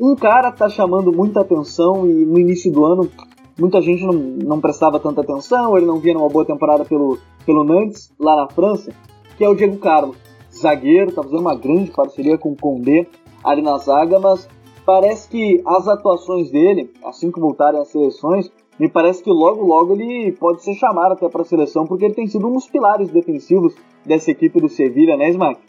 um 0.00 0.14
cara 0.14 0.48
está 0.48 0.68
chamando 0.68 1.12
muita 1.12 1.40
atenção 1.40 2.08
e 2.08 2.24
no 2.24 2.38
início 2.38 2.72
do 2.72 2.84
ano 2.84 3.10
muita 3.58 3.80
gente 3.80 4.04
não, 4.04 4.12
não 4.12 4.60
prestava 4.60 4.98
tanta 4.98 5.20
atenção, 5.20 5.76
ele 5.76 5.86
não 5.86 5.98
via 5.98 6.16
uma 6.16 6.28
boa 6.28 6.44
temporada 6.44 6.84
pelo, 6.84 7.18
pelo 7.46 7.64
Nantes, 7.64 8.12
lá 8.18 8.36
na 8.36 8.48
França, 8.48 8.92
que 9.36 9.44
é 9.44 9.48
o 9.48 9.54
Diego 9.54 9.76
Carlos. 9.78 10.16
Zagueiro, 10.52 11.10
está 11.10 11.22
fazendo 11.22 11.40
uma 11.40 11.56
grande 11.56 11.90
parceria 11.90 12.38
com 12.38 12.52
o 12.52 12.56
Condé 12.56 13.06
ali 13.42 13.60
na 13.60 13.76
zaga, 13.78 14.20
mas 14.20 14.48
parece 14.86 15.28
que 15.28 15.60
as 15.66 15.88
atuações 15.88 16.50
dele, 16.50 16.92
assim 17.04 17.30
que 17.30 17.40
voltarem 17.40 17.80
às 17.80 17.88
seleções, 17.88 18.50
me 18.78 18.88
parece 18.88 19.22
que 19.22 19.30
logo 19.30 19.64
logo 19.64 19.94
ele 19.94 20.32
pode 20.32 20.62
ser 20.62 20.74
chamado 20.74 21.12
até 21.12 21.28
para 21.28 21.42
a 21.42 21.44
seleção, 21.44 21.86
porque 21.86 22.04
ele 22.04 22.14
tem 22.14 22.26
sido 22.26 22.46
um 22.46 22.52
dos 22.52 22.68
pilares 22.68 23.10
defensivos 23.10 23.74
dessa 24.04 24.30
equipe 24.30 24.60
do 24.60 24.68
Sevilha, 24.68 25.16
né, 25.16 25.28
Smack? 25.30 25.60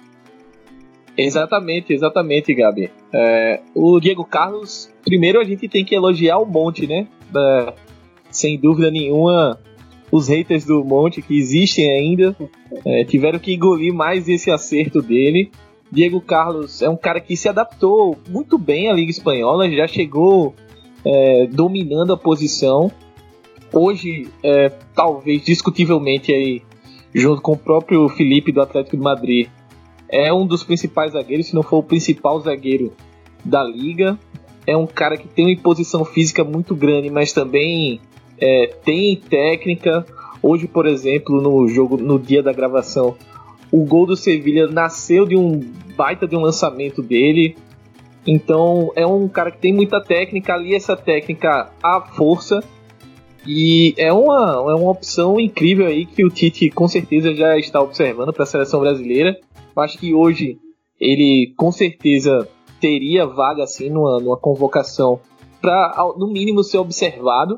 Exatamente, 1.18 1.94
exatamente, 1.94 2.54
Gabi. 2.54 2.92
É, 3.14 3.62
o 3.74 4.00
Diego 4.00 4.26
Carlos, 4.26 4.92
primeiro 5.04 5.40
a 5.40 5.44
gente 5.44 5.68
tem 5.68 5.86
que 5.86 5.96
elogiar 5.96 6.40
o 6.40 6.46
Monte, 6.46 6.86
né? 6.86 7.08
É, 7.36 7.74
sem 8.30 8.60
dúvida 8.60 8.92
nenhuma, 8.92 9.60
os 10.12 10.28
haters 10.28 10.66
do 10.66 10.84
Monte 10.84 11.22
que 11.22 11.38
existem 11.38 11.90
ainda 11.90 12.36
é, 12.86 13.04
tiveram 13.06 13.40
que 13.40 13.54
engolir 13.54 13.94
mais 13.94 14.28
esse 14.28 14.52
acerto 14.52 15.02
dele. 15.02 15.52
Diego 15.92 16.20
Carlos 16.20 16.82
é 16.82 16.90
um 16.90 16.98
cara 16.98 17.22
que 17.22 17.38
se 17.38 17.48
adaptou 17.48 18.18
muito 18.30 18.58
bem 18.58 18.90
à 18.90 18.94
Liga 18.94 19.12
Espanhola, 19.12 19.70
já 19.70 19.88
chegou 19.88 20.54
é, 21.06 21.48
dominando 21.48 22.12
a 22.12 22.18
posição. 22.18 22.92
Hoje, 23.72 24.28
é, 24.44 24.70
talvez 24.94 25.44
discutivelmente 25.44 26.34
aí, 26.34 26.62
junto 27.14 27.42
com 27.42 27.54
o 27.54 27.58
próprio 27.58 28.08
Felipe 28.10 28.52
do 28.52 28.62
Atlético 28.62 28.98
de 28.98 29.04
Madrid, 29.04 29.48
é 30.10 30.32
um 30.34 30.46
dos 30.46 30.64
principais 30.64 31.14
zagueiros, 31.14 31.48
se 31.48 31.56
não 31.56 31.64
for 31.64 31.78
o 31.78 31.84
principal 31.84 32.40
zagueiro 32.40 32.94
da 33.44 33.64
liga. 33.64 34.18
É 34.68 34.76
um 34.76 34.88
cara 34.88 35.18
que 35.18 35.28
tem 35.28 35.46
uma 35.46 35.52
imposição 35.52 36.04
física 36.04 36.44
muito 36.44 36.76
grande, 36.76 37.10
mas 37.10 37.32
também 37.32 38.00
é, 38.40 38.68
tem 38.84 39.16
técnica. 39.16 40.06
Hoje, 40.42 40.68
por 40.68 40.86
exemplo, 40.88 41.42
no 41.42 41.68
jogo, 41.68 41.98
no 41.98 42.20
dia 42.20 42.42
da 42.42 42.52
gravação, 42.52 43.16
o 43.72 43.84
gol 43.84 44.06
do 44.06 44.16
Sevilha 44.16 44.68
nasceu 44.68 45.26
de 45.26 45.36
um 45.36 45.60
baita 45.96 46.28
de 46.28 46.36
um 46.36 46.42
lançamento 46.42 47.02
dele. 47.02 47.56
Então 48.26 48.92
é 48.96 49.06
um 49.06 49.28
cara 49.28 49.52
que 49.52 49.60
tem 49.60 49.74
muita 49.74 50.02
técnica 50.02 50.54
ali, 50.54 50.74
essa 50.74 50.96
técnica 50.96 51.70
à 51.82 52.02
força. 52.02 52.64
E 53.46 53.94
é 53.98 54.12
uma, 54.12 54.54
é 54.72 54.76
uma 54.76 54.90
opção 54.90 55.40
incrível 55.40 55.86
aí 55.86 56.06
que 56.06 56.26
o 56.26 56.30
Tite 56.30 56.70
com 56.72 56.88
certeza 56.88 57.34
já 57.36 57.58
está 57.58 57.80
observando 57.80 58.34
para 58.34 58.44
a 58.44 58.48
seleção 58.48 58.80
brasileira. 58.80 59.38
Acho 59.78 59.98
que 59.98 60.14
hoje 60.14 60.58
ele 61.00 61.54
com 61.56 61.72
certeza 61.72 62.48
teria 62.80 63.26
vaga 63.26 63.64
assim 63.64 63.90
numa, 63.90 64.20
numa 64.20 64.38
convocação 64.38 65.20
para 65.62 65.96
no 66.18 66.28
mínimo 66.28 66.64
ser 66.64 66.80
observado. 66.80 67.58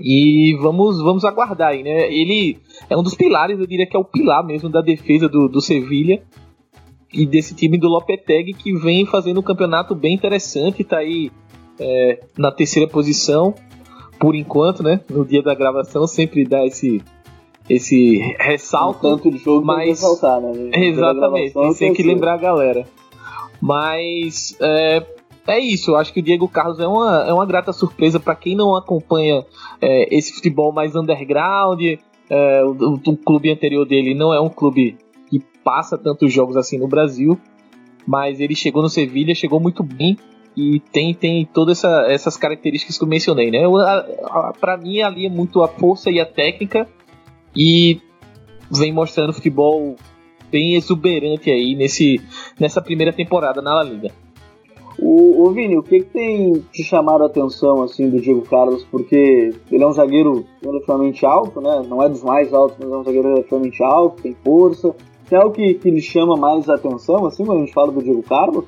E 0.00 0.56
vamos, 0.60 1.00
vamos 1.02 1.24
aguardar 1.24 1.68
aí, 1.68 1.82
né? 1.82 2.12
Ele 2.12 2.58
é 2.88 2.96
um 2.96 3.02
dos 3.02 3.14
pilares, 3.14 3.58
eu 3.58 3.66
diria 3.66 3.86
que 3.86 3.96
é 3.96 4.00
o 4.00 4.04
pilar 4.04 4.44
mesmo 4.44 4.68
da 4.68 4.80
defesa 4.80 5.28
do, 5.28 5.46
do 5.48 5.60
Sevilha 5.60 6.22
e 7.12 7.26
desse 7.26 7.54
time 7.54 7.78
do 7.78 7.88
Lopetegui 7.88 8.54
que 8.54 8.72
vem 8.72 9.04
fazendo 9.04 9.40
um 9.40 9.42
campeonato 9.42 9.94
bem 9.94 10.14
interessante, 10.14 10.82
tá 10.82 10.98
aí 10.98 11.30
é, 11.78 12.20
na 12.36 12.50
terceira 12.50 12.88
posição 12.88 13.54
por 14.22 14.36
enquanto, 14.36 14.84
né? 14.84 15.00
No 15.10 15.24
dia 15.24 15.42
da 15.42 15.52
gravação 15.52 16.06
sempre 16.06 16.44
dá 16.44 16.64
esse 16.64 17.02
esse 17.68 18.18
ressalto. 18.38 19.04
Um 19.04 19.16
tanto 19.16 19.30
de 19.32 19.38
jogo 19.38 19.66
mas 19.66 19.88
ressaltar, 19.88 20.40
né? 20.40 20.70
Exatamente, 20.72 21.54
tem 21.76 21.92
que 21.92 22.04
lembrar 22.04 22.34
a 22.34 22.36
galera. 22.36 22.86
Mas 23.60 24.56
é, 24.60 25.04
é 25.48 25.58
isso, 25.58 25.90
eu 25.90 25.96
acho 25.96 26.12
que 26.12 26.20
o 26.20 26.22
Diego 26.22 26.46
Carlos 26.46 26.78
é 26.78 26.86
uma, 26.86 27.24
é 27.24 27.32
uma 27.32 27.44
grata 27.44 27.72
surpresa 27.72 28.20
para 28.20 28.36
quem 28.36 28.54
não 28.54 28.76
acompanha 28.76 29.44
é, 29.80 30.16
esse 30.16 30.32
futebol 30.32 30.70
mais 30.72 30.94
underground. 30.94 31.80
É, 32.30 32.64
o, 32.64 32.94
o, 32.94 33.16
clube 33.16 33.50
anterior 33.50 33.84
dele 33.84 34.14
não 34.14 34.32
é 34.32 34.40
um 34.40 34.48
clube 34.48 34.96
que 35.28 35.40
passa 35.64 35.98
tantos 35.98 36.32
jogos 36.32 36.56
assim 36.56 36.78
no 36.78 36.86
Brasil, 36.86 37.36
mas 38.06 38.38
ele 38.38 38.54
chegou 38.54 38.82
no 38.82 38.88
Sevilha, 38.88 39.34
chegou 39.34 39.58
muito 39.58 39.82
bem 39.82 40.16
e 40.56 40.80
tem, 40.92 41.14
tem 41.14 41.46
todas 41.46 41.78
essa, 41.78 42.06
essas 42.08 42.36
características 42.36 42.98
que 42.98 43.04
eu 43.04 43.08
mencionei, 43.08 43.50
né? 43.50 43.60
Para 44.60 44.76
mim 44.76 45.00
ali 45.00 45.26
é 45.26 45.30
muito 45.30 45.62
a 45.62 45.68
força 45.68 46.10
e 46.10 46.20
a 46.20 46.26
técnica 46.26 46.88
e 47.56 48.00
vem 48.70 48.92
mostrando 48.92 49.32
futebol 49.32 49.96
bem 50.50 50.74
exuberante 50.74 51.50
aí 51.50 51.74
nesse, 51.74 52.20
nessa 52.60 52.82
primeira 52.82 53.12
temporada 53.12 53.62
na 53.62 53.74
La 53.74 53.82
Liga. 53.82 54.10
O, 54.98 55.48
o 55.48 55.50
Vini, 55.52 55.76
o 55.76 55.82
que, 55.82 56.00
que 56.00 56.10
tem 56.10 56.52
te 56.70 56.84
chamado 56.84 57.24
a 57.24 57.26
atenção 57.26 57.82
assim 57.82 58.10
do 58.10 58.20
Diego 58.20 58.42
Carlos? 58.42 58.84
Porque 58.84 59.54
ele 59.70 59.82
é 59.82 59.86
um 59.86 59.92
zagueiro 59.92 60.46
relativamente 60.62 61.24
alto, 61.24 61.60
né? 61.60 61.82
Não 61.88 62.02
é 62.02 62.08
dos 62.08 62.22
mais 62.22 62.52
altos, 62.52 62.76
mas 62.78 62.92
é 62.92 62.96
um 62.96 63.02
zagueiro 63.02 63.28
relativamente 63.28 63.82
alto, 63.82 64.22
tem 64.22 64.36
força. 64.44 64.94
Tem 65.28 65.38
algo 65.38 65.54
que, 65.54 65.74
que 65.74 65.90
lhe 65.90 66.02
chama 66.02 66.36
mais 66.36 66.68
a 66.68 66.74
atenção, 66.74 67.26
assim, 67.26 67.44
quando 67.44 67.58
a 67.58 67.64
gente 67.64 67.72
fala 67.72 67.90
do 67.90 68.02
Diego 68.02 68.22
Carlos? 68.22 68.66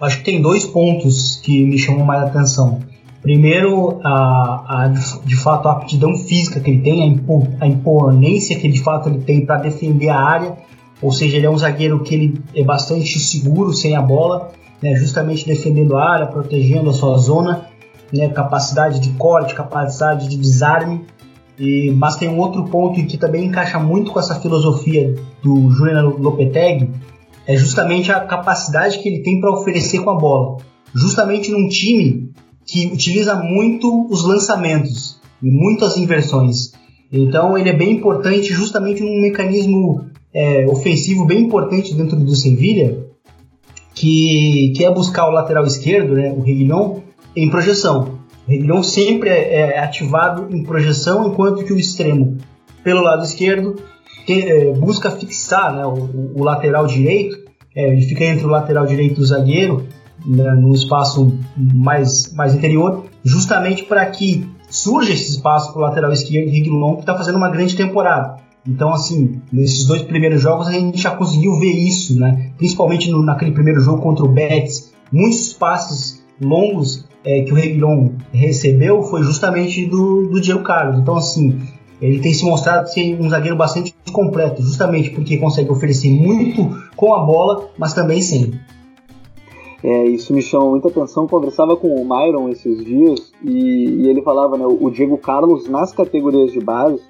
Acho 0.00 0.18
que 0.18 0.24
tem 0.24 0.40
dois 0.40 0.64
pontos 0.64 1.40
que 1.42 1.64
me 1.64 1.78
chamam 1.78 2.04
mais 2.04 2.22
atenção. 2.22 2.80
Primeiro, 3.20 4.00
a, 4.04 4.84
a, 4.84 4.88
de 5.24 5.36
fato, 5.36 5.68
a 5.68 5.72
aptidão 5.72 6.16
física 6.16 6.60
que 6.60 6.70
ele 6.70 6.80
tem, 6.80 7.02
a, 7.02 7.06
impo, 7.06 7.48
a 7.60 7.66
imponência 7.66 8.58
que 8.58 8.68
de 8.68 8.80
fato 8.80 9.08
ele 9.08 9.20
tem 9.20 9.44
para 9.44 9.56
defender 9.56 10.08
a 10.08 10.20
área 10.20 10.56
ou 11.00 11.12
seja, 11.12 11.36
ele 11.36 11.46
é 11.46 11.50
um 11.50 11.56
zagueiro 11.58 12.00
que 12.02 12.14
ele 12.14 12.40
é 12.54 12.64
bastante 12.64 13.18
seguro 13.18 13.72
sem 13.72 13.94
a 13.94 14.02
bola, 14.02 14.50
né, 14.82 14.94
justamente 14.96 15.46
defendendo 15.46 15.96
a 15.96 16.04
área, 16.04 16.26
protegendo 16.26 16.90
a 16.90 16.92
sua 16.92 17.16
zona, 17.18 17.66
né, 18.12 18.28
capacidade 18.28 18.98
de 19.00 19.10
corte, 19.10 19.54
capacidade 19.54 20.28
de 20.28 20.36
desarme. 20.36 21.04
E, 21.58 21.92
mas 21.96 22.16
tem 22.16 22.28
um 22.28 22.38
outro 22.38 22.64
ponto 22.64 23.04
que 23.04 23.16
também 23.16 23.46
encaixa 23.46 23.78
muito 23.78 24.12
com 24.12 24.18
essa 24.18 24.40
filosofia 24.40 25.14
do 25.42 25.70
Julian 25.70 26.02
Lopetegui, 26.02 26.90
é 27.48 27.56
justamente 27.56 28.12
a 28.12 28.20
capacidade 28.20 28.98
que 28.98 29.08
ele 29.08 29.22
tem 29.22 29.40
para 29.40 29.50
oferecer 29.50 30.00
com 30.00 30.10
a 30.10 30.18
bola. 30.18 30.58
Justamente 30.94 31.50
num 31.50 31.66
time 31.66 32.30
que 32.66 32.86
utiliza 32.86 33.34
muito 33.34 34.06
os 34.10 34.22
lançamentos 34.22 35.18
e 35.42 35.50
muitas 35.50 35.96
inversões. 35.96 36.72
Então 37.10 37.56
ele 37.56 37.70
é 37.70 37.72
bem 37.72 37.92
importante 37.92 38.52
justamente 38.52 39.02
num 39.02 39.18
mecanismo 39.22 40.04
é, 40.34 40.66
ofensivo 40.66 41.24
bem 41.24 41.40
importante 41.40 41.94
dentro 41.94 42.16
do 42.16 42.36
Sevilha, 42.36 42.98
que, 43.94 44.74
que 44.76 44.84
é 44.84 44.92
buscar 44.92 45.26
o 45.26 45.32
lateral 45.32 45.64
esquerdo, 45.64 46.12
né, 46.14 46.30
o 46.30 46.42
Reguilhon, 46.42 46.98
em 47.34 47.48
projeção. 47.48 48.18
O 48.46 48.50
Reguilhon 48.50 48.82
sempre 48.82 49.30
é, 49.30 49.54
é, 49.54 49.78
ativado 49.78 50.54
em 50.54 50.62
projeção, 50.62 51.26
enquanto 51.28 51.64
que 51.64 51.72
o 51.72 51.78
extremo, 51.78 52.36
pelo 52.84 53.00
lado 53.00 53.24
esquerdo, 53.24 53.76
que, 54.28 54.42
é, 54.42 54.72
busca 54.74 55.10
fixar 55.10 55.74
né, 55.74 55.86
o, 55.86 56.32
o, 56.36 56.44
lateral 56.44 56.86
direito, 56.86 57.38
é, 57.74 57.90
ele 57.90 58.02
fica 58.02 58.24
entre 58.24 58.44
o 58.44 58.48
lateral 58.50 58.84
direito 58.84 59.14
do 59.14 59.24
zagueiro, 59.24 59.86
né, 60.26 60.52
no 60.52 60.74
espaço 60.74 61.34
mais, 61.56 62.30
mais 62.34 62.54
interior, 62.54 63.06
justamente 63.24 63.84
para 63.84 64.04
que 64.04 64.46
surja 64.68 65.14
esse 65.14 65.30
espaço 65.30 65.72
para 65.72 65.78
o 65.78 65.82
lateral 65.82 66.12
esquerdo, 66.12 66.50
Reguilhon, 66.50 66.96
que 66.96 67.00
está 67.00 67.16
fazendo 67.16 67.36
uma 67.36 67.48
grande 67.48 67.74
temporada. 67.74 68.36
Então, 68.66 68.92
assim, 68.92 69.40
nesses 69.50 69.86
dois 69.86 70.02
primeiros 70.02 70.42
jogos 70.42 70.68
a 70.68 70.72
gente 70.72 71.00
já 71.00 71.12
conseguiu 71.12 71.58
ver 71.58 71.72
isso, 71.72 72.20
né? 72.20 72.50
Principalmente 72.58 73.10
no, 73.10 73.22
naquele 73.22 73.52
primeiro 73.52 73.80
jogo 73.80 74.02
contra 74.02 74.26
o 74.26 74.28
Betis, 74.28 74.92
muitos 75.10 75.54
passes 75.54 76.22
longos 76.38 77.08
é, 77.24 77.40
que 77.44 77.52
o 77.52 77.54
Reguilhon 77.54 78.10
recebeu 78.30 79.02
foi 79.04 79.22
justamente 79.22 79.86
do, 79.86 80.28
do 80.28 80.38
Diego 80.38 80.62
Carlos. 80.62 81.00
Então, 81.00 81.16
assim, 81.16 81.58
ele 82.00 82.20
tem 82.20 82.32
se 82.32 82.44
mostrado 82.44 82.88
ser 82.88 83.20
um 83.20 83.28
zagueiro 83.28 83.56
bastante 83.56 83.94
completo, 84.12 84.62
justamente 84.62 85.10
porque 85.10 85.36
consegue 85.36 85.70
oferecer 85.70 86.10
muito 86.10 86.68
com 86.96 87.14
a 87.14 87.24
bola, 87.24 87.70
mas 87.76 87.94
também 87.94 88.22
sem. 88.22 88.58
É, 89.82 90.04
isso 90.06 90.32
me 90.32 90.42
chama 90.42 90.70
muita 90.70 90.88
atenção. 90.88 91.26
Conversava 91.26 91.76
com 91.76 91.88
o 91.88 92.04
Myron 92.04 92.48
esses 92.48 92.84
dias 92.84 93.32
e, 93.44 94.02
e 94.02 94.08
ele 94.08 94.22
falava, 94.22 94.56
né, 94.56 94.64
o 94.66 94.90
Diego 94.90 95.16
Carlos 95.18 95.68
nas 95.68 95.92
categorias 95.92 96.52
de 96.52 96.60
base 96.60 97.00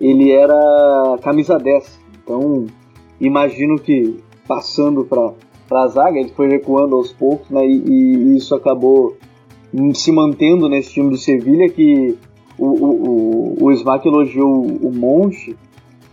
ele 0.00 0.32
era 0.32 1.18
camisa 1.22 1.58
10. 1.58 2.00
Então, 2.22 2.66
imagino 3.20 3.78
que 3.78 4.16
passando 4.46 5.04
para 5.04 5.82
a 5.82 5.88
zaga, 5.88 6.18
ele 6.18 6.30
foi 6.30 6.48
recuando 6.48 6.96
aos 6.96 7.12
poucos, 7.12 7.48
né? 7.50 7.66
E, 7.66 7.82
e, 7.86 8.36
isso 8.36 8.54
acabou 8.54 9.16
se 9.94 10.12
mantendo 10.12 10.68
nesse 10.68 10.92
time 10.92 11.10
do 11.10 11.16
Sevilha, 11.16 11.68
que 11.68 12.16
o, 12.58 12.66
o, 12.66 13.58
o, 13.60 13.64
o 13.64 13.72
Smack 13.72 14.06
elogiou 14.06 14.64
o 14.64 14.92
Monte. 14.92 15.56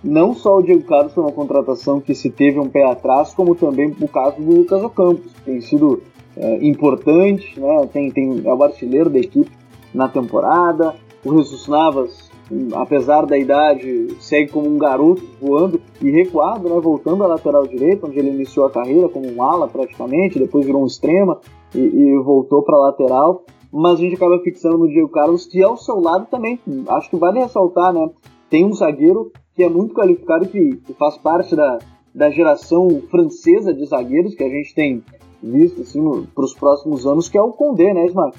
Não 0.04 0.34
só 0.34 0.58
o 0.58 0.64
Diego 0.64 0.84
Carlos 0.84 1.14
foi 1.14 1.24
uma 1.24 1.32
contratação 1.32 2.00
que 2.00 2.16
se 2.16 2.30
teve 2.30 2.60
um 2.60 2.68
pé 2.68 2.84
atrás, 2.84 3.34
como 3.34 3.54
também 3.54 3.96
o 4.02 4.08
caso 4.08 4.42
do 4.42 4.56
Lucas 4.56 4.84
Ocampos, 4.84 5.32
que 5.34 5.42
tem 5.42 5.62
sido 5.62 6.02
é, 6.36 6.66
importante, 6.66 7.60
né? 7.60 7.88
tem, 7.94 8.10
tem, 8.10 8.42
é 8.44 8.54
o 8.54 8.64
artilheiro 8.64 9.10
da 9.10 9.20
equipe 9.20 9.52
na 9.94 10.08
temporada. 10.08 10.96
O 11.24 11.38
Jesus 11.38 11.68
Navas 11.68 12.32
apesar 12.74 13.26
da 13.26 13.38
idade, 13.38 14.10
segue 14.20 14.52
como 14.52 14.68
um 14.68 14.78
garoto 14.78 15.24
voando 15.40 15.82
e 16.02 16.10
recuado, 16.10 16.68
né, 16.68 16.80
voltando 16.80 17.24
à 17.24 17.28
lateral 17.28 17.66
direita, 17.66 18.08
onde 18.08 18.20
ele 18.20 18.30
iniciou 18.30 18.66
a 18.66 18.72
carreira 18.72 19.08
como 19.08 19.32
um 19.32 19.42
ala 19.42 19.68
praticamente, 19.68 20.40
depois 20.40 20.66
virou 20.66 20.84
um 20.84 20.86
extrema 20.86 21.40
e, 21.74 21.80
e 21.80 22.18
voltou 22.20 22.62
para 22.62 22.76
a 22.76 22.80
lateral. 22.80 23.46
Mas 23.72 24.00
a 24.00 24.02
gente 24.02 24.16
acaba 24.16 24.40
fixando 24.40 24.78
no 24.78 24.88
Diego 24.88 25.10
Carlos, 25.10 25.46
que 25.46 25.64
ao 25.64 25.78
seu 25.78 26.00
lado 26.00 26.28
também, 26.30 26.60
acho 26.90 27.10
que 27.10 27.16
vale 27.16 27.40
ressaltar, 27.40 27.94
né? 27.94 28.10
Tem 28.50 28.66
um 28.66 28.74
zagueiro 28.74 29.32
que 29.56 29.64
é 29.64 29.70
muito 29.70 29.94
qualificado, 29.94 30.48
que, 30.48 30.78
que 30.78 30.94
faz 30.94 31.18
parte 31.18 31.56
da, 31.56 31.80
da 32.14 32.30
geração 32.30 33.02
francesa 33.10 33.74
de 33.74 33.86
zagueiros 33.86 34.36
que 34.36 34.44
a 34.44 34.50
gente 34.50 34.76
tem 34.76 35.04
visto 35.42 35.82
assim, 35.82 36.02
para 36.36 36.44
os 36.44 36.54
próximos 36.54 37.06
anos, 37.06 37.30
que 37.30 37.38
é 37.38 37.42
o 37.42 37.52
Condé, 37.52 37.94
né, 37.94 38.06
Ismael? 38.06 38.34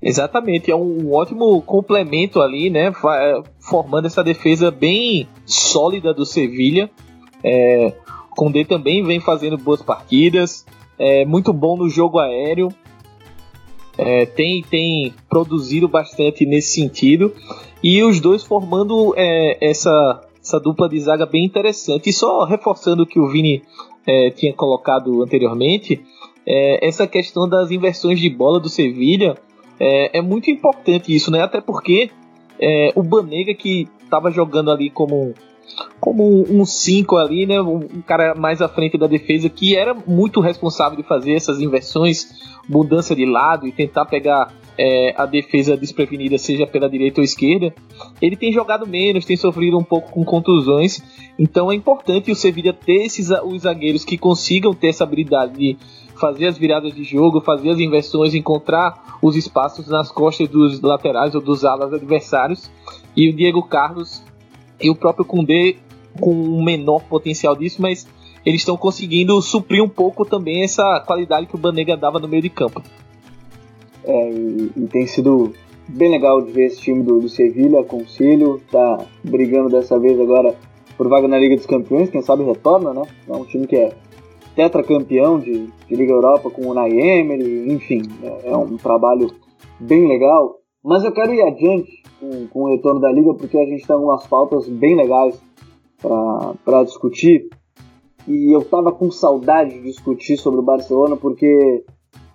Exatamente, 0.00 0.70
é 0.70 0.74
um 0.74 1.12
ótimo 1.14 1.62
complemento 1.62 2.40
ali, 2.40 2.70
né? 2.70 2.88
É, 2.88 3.42
formando 3.60 4.06
essa 4.06 4.24
defesa 4.24 4.70
bem 4.70 5.28
sólida 5.46 6.12
do 6.12 6.26
Sevilha. 6.26 6.90
É, 7.44 7.92
Condé 8.30 8.64
também 8.64 9.04
vem 9.04 9.20
fazendo 9.20 9.56
boas 9.56 9.80
partidas, 9.80 10.66
é 10.98 11.24
muito 11.24 11.52
bom 11.52 11.76
no 11.76 11.88
jogo 11.88 12.18
aéreo. 12.18 12.68
É, 13.98 14.26
tem, 14.26 14.62
tem 14.62 15.14
produzido 15.28 15.88
bastante 15.88 16.46
nesse 16.46 16.74
sentido. 16.74 17.32
E 17.82 18.02
os 18.02 18.20
dois 18.20 18.42
formando 18.42 19.14
é, 19.16 19.58
essa, 19.60 20.20
essa 20.42 20.58
dupla 20.58 20.88
de 20.88 20.98
zaga 21.00 21.26
bem 21.26 21.44
interessante. 21.44 22.10
E 22.10 22.12
só 22.12 22.44
reforçando 22.44 23.02
o 23.02 23.06
que 23.06 23.20
o 23.20 23.28
Vini 23.28 23.62
é, 24.06 24.30
tinha 24.30 24.52
colocado 24.52 25.22
anteriormente, 25.22 26.00
é, 26.46 26.86
essa 26.86 27.06
questão 27.06 27.48
das 27.48 27.70
inversões 27.70 28.18
de 28.18 28.28
bola 28.28 28.58
do 28.58 28.68
Sevilha 28.68 29.36
é, 29.78 30.18
é 30.18 30.22
muito 30.22 30.50
importante 30.50 31.14
isso, 31.14 31.30
né? 31.30 31.42
Até 31.42 31.60
porque 31.60 32.10
é, 32.58 32.92
o 32.94 33.02
Banega 33.02 33.54
que 33.54 33.88
estava 34.02 34.30
jogando 34.30 34.70
ali 34.70 34.90
como 34.90 35.34
como 36.00 36.44
um 36.50 36.64
5 36.64 37.16
ali, 37.16 37.46
né? 37.46 37.60
Um, 37.60 38.02
cara 38.06 38.34
mais 38.34 38.60
à 38.60 38.68
frente 38.68 38.98
da 38.98 39.06
defesa 39.06 39.48
que 39.48 39.76
era 39.76 39.94
muito 39.94 40.40
responsável 40.40 40.96
de 40.96 41.02
fazer 41.02 41.34
essas 41.34 41.60
inversões, 41.60 42.28
mudança 42.68 43.14
de 43.14 43.24
lado 43.24 43.66
e 43.66 43.72
tentar 43.72 44.04
pegar 44.06 44.52
é, 44.76 45.14
a 45.16 45.26
defesa 45.26 45.76
desprevenida, 45.76 46.38
seja 46.38 46.66
pela 46.66 46.88
direita 46.88 47.20
ou 47.20 47.24
esquerda. 47.24 47.74
Ele 48.20 48.36
tem 48.36 48.52
jogado 48.52 48.86
menos, 48.86 49.24
tem 49.24 49.36
sofrido 49.36 49.78
um 49.78 49.84
pouco 49.84 50.10
com 50.10 50.24
contusões, 50.24 51.02
então 51.38 51.70
é 51.70 51.74
importante 51.74 52.30
o 52.30 52.34
Sevilla 52.34 52.72
ter 52.72 53.04
esses 53.04 53.30
os 53.30 53.62
zagueiros 53.62 54.04
que 54.04 54.18
consigam 54.18 54.74
ter 54.74 54.88
essa 54.88 55.04
habilidade 55.04 55.54
de 55.54 55.76
fazer 56.16 56.46
as 56.46 56.58
viradas 56.58 56.94
de 56.94 57.04
jogo, 57.04 57.40
fazer 57.40 57.70
as 57.70 57.78
inversões, 57.78 58.34
encontrar 58.34 59.18
os 59.20 59.36
espaços 59.36 59.88
nas 59.88 60.10
costas 60.10 60.48
dos 60.48 60.80
laterais 60.80 61.34
ou 61.34 61.40
dos 61.40 61.64
alas 61.64 61.92
adversários. 61.92 62.70
E 63.16 63.28
o 63.28 63.32
Diego 63.34 63.62
Carlos 63.62 64.22
e 64.82 64.90
o 64.90 64.94
próprio 64.94 65.24
Koundé 65.24 65.76
com 66.20 66.32
um 66.32 66.62
menor 66.62 67.02
potencial 67.04 67.56
disso, 67.56 67.80
mas 67.80 68.06
eles 68.44 68.60
estão 68.60 68.76
conseguindo 68.76 69.40
suprir 69.40 69.82
um 69.82 69.88
pouco 69.88 70.24
também 70.24 70.62
essa 70.62 71.00
qualidade 71.06 71.46
que 71.46 71.54
o 71.54 71.58
Banega 71.58 71.96
dava 71.96 72.18
no 72.18 72.28
meio 72.28 72.42
de 72.42 72.50
campo. 72.50 72.82
É, 74.04 74.30
e, 74.30 74.72
e 74.76 74.86
tem 74.88 75.06
sido 75.06 75.52
bem 75.88 76.10
legal 76.10 76.42
de 76.42 76.50
ver 76.52 76.66
esse 76.66 76.80
time 76.80 77.02
do, 77.02 77.20
do 77.20 77.28
Sevilha, 77.28 77.84
Conselho, 77.84 78.60
tá 78.70 79.04
brigando 79.22 79.68
dessa 79.68 79.98
vez 79.98 80.20
agora 80.20 80.54
por 80.96 81.08
vaga 81.08 81.28
na 81.28 81.38
Liga 81.38 81.56
dos 81.56 81.66
Campeões, 81.66 82.10
quem 82.10 82.22
sabe 82.22 82.44
retorna, 82.44 82.92
né? 82.92 83.02
É 83.28 83.32
um 83.32 83.44
time 83.44 83.66
que 83.66 83.76
é 83.76 83.92
tetracampeão 84.54 85.38
de, 85.38 85.66
de 85.88 85.96
Liga 85.96 86.12
Europa 86.12 86.50
com 86.50 86.62
o 86.62 86.70
Unai 86.70 86.90
Emery, 86.90 87.72
enfim, 87.72 88.02
é, 88.22 88.50
é, 88.50 88.56
um 88.56 88.76
trabalho 88.76 89.30
bem 89.80 90.06
legal. 90.06 90.58
Mas 90.84 91.04
eu 91.04 91.12
quero 91.12 91.32
ir 91.32 91.42
adiante 91.42 92.02
com, 92.22 92.46
com 92.46 92.62
o 92.62 92.68
retorno 92.68 93.00
da 93.00 93.10
Liga 93.10 93.34
porque 93.34 93.58
a 93.58 93.66
gente 93.66 93.84
tem 93.84 93.96
algumas 93.96 94.24
pautas 94.28 94.68
bem 94.68 94.94
legais 94.94 95.42
para 96.64 96.84
discutir. 96.84 97.48
E 98.28 98.54
eu 98.54 98.64
tava 98.64 98.92
com 98.92 99.10
saudade 99.10 99.74
de 99.74 99.82
discutir 99.82 100.36
sobre 100.36 100.60
o 100.60 100.62
Barcelona 100.62 101.16
porque 101.16 101.84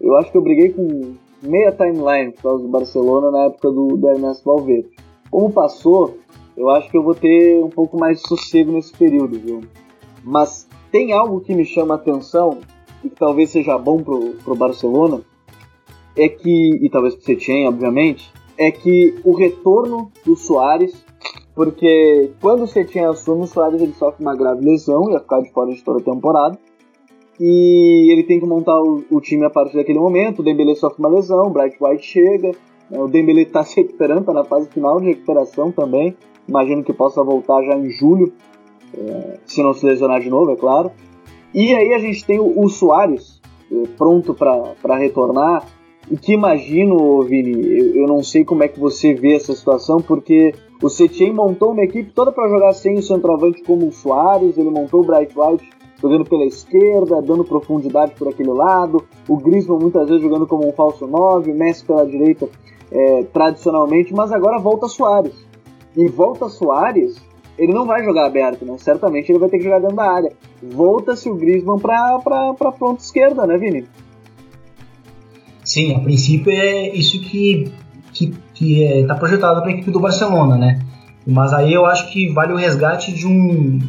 eu 0.02 0.18
acho 0.18 0.32
que 0.32 0.38
eu 0.38 0.42
briguei 0.42 0.74
com 0.74 1.14
meia 1.42 1.72
timeline 1.72 2.34
por 2.34 2.44
causa 2.44 2.64
do 2.64 2.70
Barcelona 2.70 3.32
na 3.32 3.46
época 3.46 3.72
do, 3.72 3.96
do 3.96 4.10
Ernesto 4.10 4.44
Valverde. 4.44 4.90
Como 5.32 5.52
passou, 5.52 6.18
eu 6.58 6.70
acho 6.70 6.90
que 6.90 6.98
eu 6.98 7.04
vou 7.04 7.16
ter 7.16 7.64
um 7.64 7.70
pouco 7.70 7.98
mais 7.98 8.22
de 8.22 8.28
sossego 8.28 8.74
nesse 8.74 8.92
período, 8.92 9.40
viu? 9.40 9.62
Mas 10.24 10.68
tem 10.92 11.14
algo 11.14 11.40
que 11.40 11.54
me 11.54 11.64
chama 11.64 11.94
a 11.94 11.98
atenção 11.98 12.60
e 13.04 13.10
que 13.10 13.16
talvez 13.16 13.52
seja 13.52 13.78
bom 13.78 14.02
pro, 14.02 14.32
pro 14.44 14.56
Barcelona, 14.56 15.22
é 16.18 16.28
que, 16.28 16.80
e 16.82 16.90
talvez 16.90 17.16
pro 17.16 17.24
Setien, 17.24 17.68
obviamente, 17.68 18.34
é 18.58 18.72
que 18.72 19.16
o 19.24 19.36
retorno 19.36 20.12
do 20.26 20.36
Soares 20.36 21.06
porque 21.58 22.34
quando 22.40 22.66
o 22.66 22.68
Setien 22.68 23.06
assume, 23.06 23.46
o 23.46 23.48
Soares 23.48 23.82
ele 23.82 23.94
sofre 23.94 24.24
uma 24.24 24.36
grave 24.36 24.64
lesão, 24.64 25.10
ia 25.10 25.20
ficar 25.20 25.42
de 25.42 25.52
fora 25.52 25.74
de 25.74 25.84
toda 25.84 26.00
a 26.00 26.04
temporada. 26.04 26.56
E 27.40 28.12
ele 28.12 28.22
tem 28.22 28.40
que 28.40 28.46
montar 28.46 28.80
o, 28.80 29.04
o 29.10 29.20
time 29.20 29.44
a 29.44 29.50
partir 29.50 29.76
daquele 29.76 29.98
momento. 29.98 30.40
O 30.40 30.44
Dembele 30.44 30.76
sofre 30.76 31.00
uma 31.00 31.10
lesão, 31.10 31.48
o 31.48 31.50
Bright 31.50 31.76
White 31.82 32.06
chega. 32.06 32.52
Né, 32.92 33.00
o 33.00 33.08
Dembele 33.08 33.42
está 33.42 33.64
se 33.64 33.82
recuperando, 33.82 34.20
está 34.20 34.34
na 34.34 34.44
fase 34.44 34.70
final 34.70 35.02
de 35.02 35.08
recuperação 35.08 35.72
também. 35.72 36.16
Imagino 36.48 36.84
que 36.84 36.94
possa 36.94 37.24
voltar 37.24 37.64
já 37.64 37.76
em 37.76 37.90
julho, 37.90 38.32
é, 38.96 39.40
se 39.44 39.64
não 39.64 39.74
se 39.74 39.84
lesionar 39.84 40.22
de 40.22 40.30
novo, 40.30 40.52
é 40.52 40.56
claro. 40.56 40.92
E 41.56 41.74
aí 41.74 41.92
a 41.92 41.98
gente 41.98 42.24
tem 42.24 42.40
o, 42.40 42.54
o 42.62 42.70
Soares 42.70 43.42
é, 43.72 43.88
pronto 43.98 44.36
para 44.36 44.96
retornar. 44.96 45.66
E 46.10 46.18
que 46.18 46.34
imagino, 46.34 47.22
Vini, 47.24 47.96
eu, 47.98 48.08
não 48.08 48.24
sei 48.24 48.46
como 48.46 48.64
é 48.64 48.68
que 48.68 48.80
você 48.80 49.14
vê 49.14 49.36
essa 49.36 49.54
situação, 49.54 49.98
porque 49.98 50.54
o 50.82 50.90
Setien 50.90 51.34
montou 51.34 51.72
uma 51.72 51.84
equipe 51.84 52.12
toda 52.14 52.32
para 52.32 52.48
jogar 52.48 52.72
sem 52.74 52.96
o 52.96 53.04
centroavante 53.04 53.62
como 53.64 53.88
o 53.88 53.92
Soares, 53.92 54.58
ele 54.58 54.70
montou 54.70 55.02
o 55.02 55.06
Bright 55.06 55.34
White 55.38 55.70
jogando 56.02 56.24
pela 56.24 56.46
esquerda, 56.46 57.22
dando 57.22 57.44
profundidade 57.44 58.14
por 58.16 58.30
aquele 58.30 58.52
lado, 58.52 59.04
o 59.28 59.36
Griezmann 59.36 59.80
muitas 59.80 60.08
vezes 60.08 60.24
jogando 60.24 60.48
como 60.48 60.68
um 60.68 60.72
falso 60.72 61.08
9, 61.08 61.52
Messi 61.54 61.84
pela 61.84 62.06
direita 62.06 62.48
é, 62.92 63.24
tradicionalmente, 63.24 64.14
mas 64.14 64.32
agora 64.32 64.60
volta 64.60 64.88
Soares. 64.88 65.36
E 65.96 66.08
volta 66.08 66.48
Soares, 66.48 67.16
ele 67.58 67.74
não 67.74 67.86
vai 67.86 68.04
jogar 68.04 68.28
aberto, 68.28 68.64
né? 68.64 68.78
Certamente 68.78 69.32
ele 69.32 69.40
vai 69.40 69.50
ter 69.50 69.58
que 69.58 69.64
jogar 69.64 69.80
dentro 69.80 69.96
da 69.96 70.10
área. 70.10 70.32
Volta-se 70.62 71.30
o 71.30 71.36
Griezmann 71.36 71.80
para 71.80 72.18
a 72.18 72.72
ponta 72.72 73.02
esquerda, 73.02 73.48
né, 73.48 73.58
Vini? 73.58 73.86
Sim, 75.68 75.96
a 75.96 76.00
princípio 76.00 76.50
é 76.50 76.96
isso 76.96 77.20
que 77.20 77.70
que, 78.14 78.34
que 78.54 78.84
é, 78.84 79.06
tá 79.06 79.14
projetado 79.14 79.62
para 79.62 79.70
a 79.70 79.74
equipe 79.74 79.92
do 79.92 80.00
Barcelona, 80.00 80.58
né? 80.58 80.80
Mas 81.26 81.54
aí 81.54 81.74
eu 81.74 81.86
acho 81.86 82.10
que 82.10 82.30
vale 82.30 82.54
o 82.54 82.56
resgate 82.56 83.14
de 83.14 83.28
um 83.28 83.80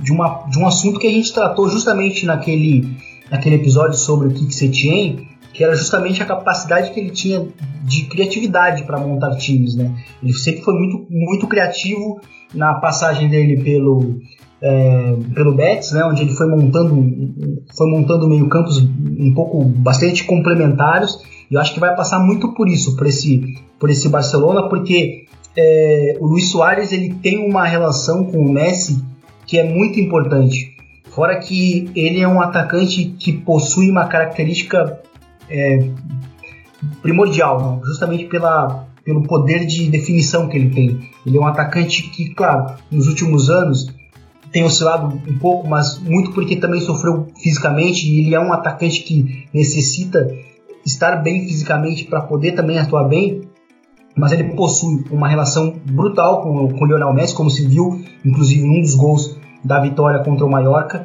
de, 0.00 0.10
uma, 0.10 0.46
de 0.48 0.58
um 0.58 0.66
assunto 0.66 0.98
que 0.98 1.06
a 1.06 1.10
gente 1.10 1.32
tratou 1.32 1.68
justamente 1.68 2.24
naquele, 2.24 2.96
naquele 3.30 3.56
episódio 3.56 3.98
sobre 3.98 4.28
o 4.28 4.30
Kik 4.32 4.54
Setien, 4.54 5.28
que 5.52 5.62
era 5.62 5.76
justamente 5.76 6.22
a 6.22 6.26
capacidade 6.26 6.90
que 6.90 6.98
ele 6.98 7.10
tinha 7.10 7.46
de 7.82 8.04
criatividade 8.06 8.84
para 8.84 8.98
montar 8.98 9.36
times, 9.36 9.76
né? 9.76 9.94
Ele 10.22 10.32
sempre 10.32 10.62
foi 10.62 10.74
muito, 10.74 11.06
muito 11.10 11.46
criativo 11.46 12.18
na 12.54 12.74
passagem 12.74 13.28
dele 13.28 13.62
pelo 13.62 14.20
é, 14.64 15.14
pelo 15.34 15.54
Betis, 15.54 15.92
né? 15.92 16.02
Onde 16.06 16.22
ele 16.22 16.32
foi 16.32 16.48
montando 16.48 16.96
foi 17.76 17.90
montando 17.90 18.26
meio 18.26 18.48
campos 18.48 18.78
um 18.80 19.34
pouco 19.34 19.62
bastante 19.62 20.24
complementares. 20.24 21.18
E 21.50 21.54
eu 21.54 21.60
acho 21.60 21.74
que 21.74 21.80
vai 21.80 21.94
passar 21.94 22.18
muito 22.18 22.54
por 22.54 22.66
isso, 22.66 22.96
por 22.96 23.06
esse 23.06 23.58
por 23.78 23.90
esse 23.90 24.08
Barcelona, 24.08 24.66
porque 24.70 25.26
é, 25.54 26.16
o 26.18 26.26
Luiz 26.26 26.50
Soares 26.50 26.92
ele 26.92 27.12
tem 27.22 27.46
uma 27.46 27.66
relação 27.66 28.24
com 28.24 28.38
o 28.38 28.50
Messi 28.50 29.04
que 29.46 29.58
é 29.58 29.64
muito 29.64 30.00
importante. 30.00 30.74
Fora 31.10 31.38
que 31.38 31.90
ele 31.94 32.20
é 32.20 32.26
um 32.26 32.40
atacante 32.40 33.04
que 33.18 33.32
possui 33.34 33.90
uma 33.90 34.06
característica 34.06 34.98
é, 35.50 35.90
primordial, 37.02 37.60
né? 37.60 37.80
justamente 37.84 38.24
pela, 38.24 38.86
pelo 39.04 39.22
poder 39.22 39.66
de 39.66 39.90
definição 39.90 40.48
que 40.48 40.56
ele 40.56 40.70
tem. 40.70 41.10
Ele 41.26 41.36
é 41.36 41.40
um 41.40 41.46
atacante 41.46 42.02
que, 42.10 42.34
claro, 42.34 42.74
nos 42.90 43.06
últimos 43.06 43.50
anos 43.50 43.94
tem 44.54 44.62
oscilado 44.62 45.20
um 45.28 45.36
pouco, 45.36 45.68
mas 45.68 45.98
muito 45.98 46.30
porque 46.30 46.54
também 46.54 46.80
sofreu 46.80 47.26
fisicamente 47.42 48.08
e 48.08 48.20
ele 48.20 48.36
é 48.36 48.40
um 48.40 48.52
atacante 48.52 49.02
que 49.02 49.48
necessita 49.52 50.32
estar 50.86 51.16
bem 51.16 51.40
fisicamente 51.44 52.04
para 52.04 52.20
poder 52.20 52.52
também 52.52 52.78
atuar 52.78 53.08
bem. 53.08 53.40
Mas 54.16 54.30
ele 54.30 54.54
possui 54.54 55.04
uma 55.10 55.26
relação 55.26 55.74
brutal 55.84 56.40
com, 56.40 56.68
com 56.68 56.84
o 56.84 56.86
Lionel 56.86 57.12
Messi, 57.12 57.34
como 57.34 57.50
se 57.50 57.66
viu, 57.66 58.00
inclusive, 58.24 58.64
num 58.64 58.80
dos 58.80 58.94
gols 58.94 59.36
da 59.64 59.80
vitória 59.80 60.22
contra 60.22 60.46
o 60.46 60.48
Mallorca. 60.48 61.04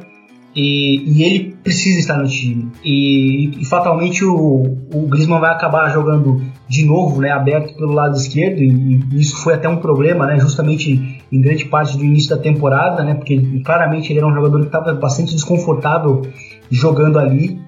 E, 0.55 1.03
e, 1.05 1.23
ele 1.23 1.55
precisa 1.63 1.99
estar 1.99 2.17
no 2.17 2.27
time. 2.27 2.71
E, 2.83 3.51
e, 3.61 3.65
fatalmente 3.65 4.25
o, 4.25 4.77
o 4.93 5.07
Griezmann 5.07 5.39
vai 5.39 5.51
acabar 5.51 5.89
jogando 5.89 6.41
de 6.67 6.85
novo, 6.85 7.21
né, 7.21 7.29
aberto 7.29 7.75
pelo 7.75 7.93
lado 7.93 8.17
esquerdo, 8.17 8.59
e, 8.61 8.99
e, 9.11 9.19
isso 9.19 9.37
foi 9.37 9.53
até 9.53 9.69
um 9.69 9.77
problema, 9.77 10.25
né, 10.25 10.39
justamente 10.39 11.21
em 11.31 11.41
grande 11.41 11.65
parte 11.65 11.97
do 11.97 12.03
início 12.03 12.35
da 12.35 12.41
temporada, 12.41 13.03
né, 13.03 13.13
porque 13.13 13.61
claramente 13.63 14.11
ele 14.11 14.19
era 14.19 14.27
um 14.27 14.33
jogador 14.33 14.59
que 14.61 14.67
estava 14.67 14.93
bastante 14.93 15.33
desconfortável 15.33 16.23
jogando 16.69 17.19
ali. 17.19 17.59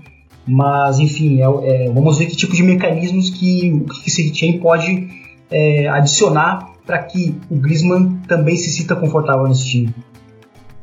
Mas 0.48 1.00
enfim, 1.00 1.40
é, 1.40 1.44
é, 1.44 1.92
vamos 1.92 2.18
ver 2.18 2.26
que 2.26 2.36
tipo 2.36 2.56
de 2.56 2.64
mecanismos 2.64 3.30
que 3.30 3.86
o 3.88 3.94
Setien 4.10 4.60
pode 4.60 5.08
é, 5.52 5.88
adicionar 5.88 6.72
para 6.86 6.98
que 7.04 7.36
o 7.50 7.56
Griezmann 7.56 8.18
também 8.28 8.56
se 8.56 8.72
sinta 8.72 8.96
confortável 8.96 9.48
nesse 9.48 9.66
time. 9.66 9.94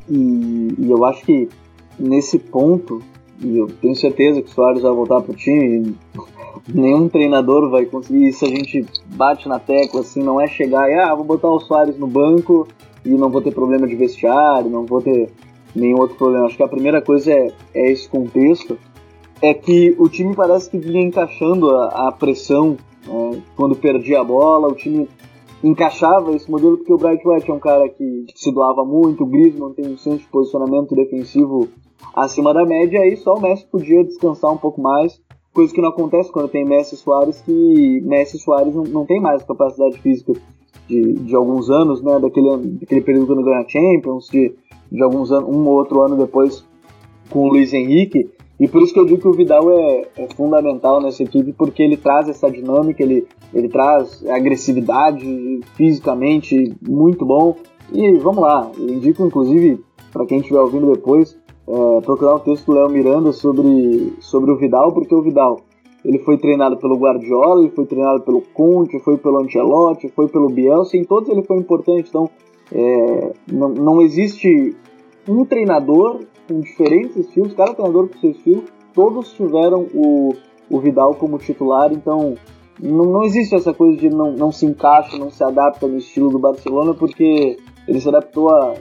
E, 0.09 0.75
eu 0.79 1.03
acho 1.05 1.25
que 1.25 1.49
nesse 1.99 2.39
ponto, 2.39 3.01
e 3.41 3.57
eu 3.57 3.67
tenho 3.67 3.95
certeza 3.95 4.41
que 4.41 4.49
o 4.49 4.53
Soares 4.53 4.81
vai 4.81 4.91
voltar 4.91 5.21
pro 5.21 5.33
time, 5.33 5.95
nenhum 6.67 7.07
treinador 7.09 7.69
vai 7.69 7.85
conseguir 7.85 8.29
isso, 8.29 8.45
a 8.45 8.49
gente 8.49 8.85
bate 9.15 9.47
na 9.47 9.59
tecla, 9.59 10.01
assim, 10.01 10.21
não 10.21 10.39
é 10.39 10.47
chegar 10.47 10.89
e, 10.89 10.95
ah, 10.95 11.13
vou 11.13 11.25
botar 11.25 11.49
o 11.49 11.59
Soares 11.59 11.97
no 11.97 12.07
banco 12.07 12.67
e 13.05 13.09
não 13.09 13.29
vou 13.29 13.41
ter 13.41 13.53
problema 13.53 13.87
de 13.87 13.95
vestiário, 13.95 14.69
não 14.69 14.85
vou 14.85 15.01
ter 15.01 15.29
nenhum 15.75 15.99
outro 15.99 16.17
problema. 16.17 16.45
Acho 16.45 16.57
que 16.57 16.63
a 16.63 16.67
primeira 16.67 17.01
coisa 17.01 17.31
é, 17.31 17.51
é 17.73 17.91
esse 17.91 18.07
contexto, 18.09 18.77
é 19.41 19.53
que 19.53 19.95
o 19.97 20.09
time 20.09 20.35
parece 20.35 20.69
que 20.69 20.77
vinha 20.77 21.01
encaixando 21.01 21.69
a, 21.69 22.07
a 22.07 22.11
pressão 22.11 22.77
né? 23.07 23.41
quando 23.55 23.75
perdia 23.75 24.21
a 24.21 24.23
bola, 24.23 24.67
o 24.67 24.75
time 24.75 25.07
encaixava 25.63 26.35
esse 26.35 26.49
modelo 26.49 26.77
porque 26.77 26.93
o 26.93 26.97
Bright 26.97 27.27
White 27.27 27.49
é 27.49 27.53
um 27.53 27.59
cara 27.59 27.89
que 27.89 28.25
se 28.35 28.51
doava 28.51 28.85
muito, 28.85 29.23
o 29.23 29.27
Griezmann 29.27 29.73
tem 29.73 29.87
um 29.91 29.97
senso 29.97 30.19
de 30.19 30.27
posicionamento 30.27 30.95
defensivo 30.95 31.67
acima 32.15 32.53
da 32.53 32.65
média, 32.65 33.01
aí 33.01 33.15
só 33.17 33.35
o 33.35 33.41
Messi 33.41 33.65
podia 33.65 34.03
descansar 34.03 34.51
um 34.51 34.57
pouco 34.57 34.81
mais, 34.81 35.21
coisa 35.53 35.73
que 35.73 35.81
não 35.81 35.89
acontece 35.89 36.31
quando 36.31 36.49
tem 36.49 36.65
Messi 36.65 36.95
e 36.95 36.97
Soares, 36.97 37.41
que 37.41 38.01
Messi 38.01 38.37
e 38.37 38.39
Soares 38.39 38.73
não, 38.73 38.83
não 38.83 39.05
tem 39.05 39.19
mais 39.19 39.43
capacidade 39.43 39.99
física 39.99 40.33
de, 40.87 41.13
de 41.13 41.35
alguns 41.35 41.69
anos, 41.69 42.01
né, 42.01 42.19
daquele, 42.19 42.57
daquele 42.79 43.01
período 43.01 43.27
quando 43.27 43.43
ganha 43.43 43.65
Champions, 43.67 44.27
de, 44.29 44.53
de 44.91 45.03
alguns 45.03 45.31
anos, 45.31 45.49
um 45.49 45.67
ou 45.67 45.75
outro 45.75 46.01
ano 46.01 46.17
depois 46.17 46.65
com 47.29 47.43
o 47.43 47.47
Luiz 47.47 47.73
Henrique, 47.73 48.29
e 48.59 48.67
por 48.67 48.81
isso 48.81 48.93
que 48.93 48.99
eu 48.99 49.05
digo 49.05 49.21
que 49.21 49.27
o 49.27 49.31
Vidal 49.31 49.71
é, 49.71 50.07
é, 50.17 50.27
fundamental 50.35 51.01
nessa 51.01 51.23
equipe, 51.23 51.53
porque 51.53 51.81
ele 51.81 51.95
traz 51.95 52.27
essa 52.27 52.51
dinâmica, 52.51 53.01
ele, 53.01 53.25
ele 53.53 53.69
traz 53.69 54.25
agressividade 54.27 55.61
fisicamente 55.75 56.75
muito 56.85 57.25
bom. 57.25 57.55
E 57.93 58.17
vamos 58.17 58.41
lá, 58.41 58.69
eu 58.77 58.89
indico 58.89 59.25
inclusive, 59.25 59.81
para 60.11 60.25
quem 60.25 60.39
estiver 60.39 60.59
ouvindo 60.59 60.91
depois, 60.91 61.38
é, 61.69 62.01
procurar 62.01 62.35
um 62.35 62.39
texto 62.39 62.65
do 62.65 62.73
Léo 62.73 62.89
Miranda 62.89 63.31
sobre, 63.31 64.13
sobre 64.19 64.51
o 64.51 64.57
Vidal, 64.57 64.91
porque 64.91 65.13
o 65.13 65.21
Vidal 65.21 65.61
ele 66.03 66.17
foi 66.19 66.37
treinado 66.37 66.77
pelo 66.77 66.97
Guardiola, 66.97 67.61
ele 67.61 67.71
foi 67.71 67.85
treinado 67.85 68.21
pelo 68.21 68.41
Conte, 68.41 68.99
foi 68.99 69.17
pelo 69.17 69.39
Ancelotti, 69.39 70.09
foi 70.09 70.27
pelo 70.27 70.49
Bielsa, 70.49 70.97
em 70.97 71.03
todos 71.03 71.29
ele 71.29 71.43
foi 71.43 71.57
importante. 71.57 72.09
Então, 72.09 72.29
é, 72.71 73.33
não, 73.51 73.69
não 73.69 74.01
existe 74.01 74.75
um 75.27 75.45
treinador 75.45 76.21
com 76.47 76.59
diferentes 76.59 77.17
estilos, 77.17 77.53
cada 77.53 77.73
treinador 77.73 78.07
com 78.07 78.17
seu 78.17 78.31
estilo, 78.31 78.63
todos 78.95 79.31
tiveram 79.33 79.85
o, 79.93 80.33
o 80.69 80.79
Vidal 80.79 81.13
como 81.15 81.37
titular, 81.37 81.91
então 81.93 82.33
não, 82.81 83.05
não 83.05 83.23
existe 83.23 83.53
essa 83.53 83.73
coisa 83.73 83.97
de 83.97 84.09
não, 84.09 84.31
não 84.31 84.51
se 84.51 84.65
encaixa, 84.65 85.17
não 85.17 85.29
se 85.29 85.43
adapta 85.43 85.87
no 85.87 85.97
estilo 85.97 86.29
do 86.29 86.39
Barcelona, 86.39 86.93
porque 86.93 87.57
ele 87.87 88.01
se 88.01 88.07
adaptou 88.07 88.49
a 88.49 88.73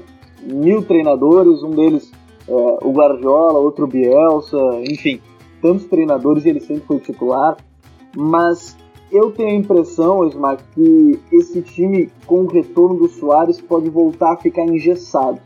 mil 0.42 0.83
treinadores, 0.83 1.62
um 1.62 1.70
deles 1.70 2.11
é, 2.49 2.53
o 2.53 2.91
Guardiola, 2.93 3.59
outro 3.59 3.85
o 3.85 3.89
Bielsa, 3.89 4.59
enfim, 4.89 5.21
tantos 5.61 5.85
treinadores 5.87 6.45
e 6.45 6.49
ele 6.49 6.61
sempre 6.61 6.85
foi 6.87 6.99
titular, 6.99 7.57
mas 8.17 8.77
eu 9.11 9.31
tenho 9.31 9.51
a 9.51 9.55
impressão, 9.55 10.19
Osmar, 10.19 10.59
que 10.75 11.19
esse 11.33 11.63
time 11.63 12.11
com 12.27 12.43
o 12.43 12.47
retorno 12.47 12.99
do 12.99 13.09
Soares 13.09 13.61
pode 13.61 13.89
voltar 13.89 14.33
a 14.33 14.37
ficar 14.37 14.65
engessado. 14.65 15.41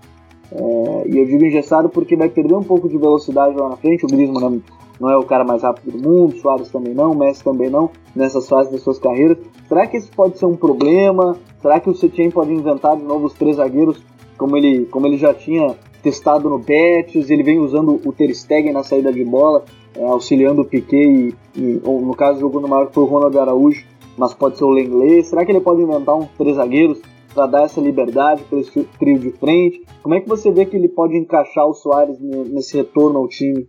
É, 0.51 1.09
e 1.09 1.19
eu 1.19 1.25
digo 1.25 1.45
engessado 1.45 1.89
porque 1.89 2.17
vai 2.17 2.29
perder 2.29 2.55
um 2.55 2.63
pouco 2.63 2.89
de 2.89 2.99
velocidade 2.99 3.57
lá 3.57 3.71
na 3.71 3.77
frente. 3.77 4.05
O 4.05 4.09
Griezmann 4.09 4.41
não, 4.41 4.63
não 5.01 5.11
é 5.11 5.17
o 5.17 5.25
cara 5.25 5.45
mais 5.45 5.63
rápido 5.63 5.97
do 5.97 6.09
mundo, 6.09 6.37
Soares 6.39 6.71
também 6.71 6.95
não, 6.95 7.15
Messi 7.15 7.43
também 7.43 7.71
não, 7.71 7.91
nessas 8.15 8.49
fases 8.49 8.71
das 8.71 8.83
suas 8.83 8.99
carreiras. 8.99 9.39
Será 9.69 9.87
que 9.87 9.97
esse 9.97 10.11
pode 10.11 10.39
ser 10.39 10.47
um 10.47 10.57
problema? 10.57 11.37
Será 11.61 11.81
que 11.81 11.89
o 11.89 11.95
Setien 11.95 12.31
pode 12.31 12.53
inventar 12.53 12.97
de 12.97 13.05
novo 13.05 13.27
os 13.27 13.35
três 13.35 13.57
zagueiros 13.57 14.03
como 14.37 14.57
ele, 14.57 14.87
como 14.87 15.07
ele 15.07 15.17
já 15.17 15.33
tinha 15.33 15.77
testado 16.03 16.49
no 16.49 16.59
Betis? 16.59 17.31
Ele 17.31 17.43
vem 17.43 17.59
usando 17.59 18.01
o 18.05 18.13
Ter 18.13 18.35
Stegen 18.35 18.73
na 18.73 18.83
saída 18.83 19.13
de 19.13 19.25
bola, 19.25 19.65
é, 19.97 20.05
auxiliando 20.05 20.63
o 20.63 20.65
Piquet 20.65 20.97
e, 20.97 21.35
e 21.57 21.81
no 21.85 22.15
caso 22.15 22.41
jogou 22.41 22.61
no 22.61 22.69
maior 22.69 22.91
foi 22.93 23.05
o 23.05 23.07
Ronald 23.07 23.37
Araújo, 23.39 23.85
mas 24.17 24.35
pode 24.35 24.59
ser 24.59 24.65
o 24.65 24.71
Lenglet. 24.71 25.25
Será 25.25 25.45
que 25.45 25.53
ele 25.53 25.61
pode 25.61 25.83
inventar 25.83 26.17
uns 26.17 26.29
três 26.37 26.57
zagueiros 26.57 27.01
para 27.35 27.47
dar 27.47 27.63
essa 27.63 27.81
liberdade 27.81 28.45
para 28.45 28.59
esse 28.59 28.85
trio 28.99 29.19
de 29.19 29.31
frente. 29.33 29.83
Como 30.03 30.15
é 30.15 30.21
que 30.21 30.29
você 30.29 30.51
vê 30.51 30.65
que 30.65 30.77
ele 30.77 30.89
pode 30.89 31.17
encaixar 31.17 31.67
o 31.67 31.75
Soares 31.75 32.19
nesse 32.21 32.77
retorno 32.77 33.19
ao 33.19 33.29
time? 33.29 33.67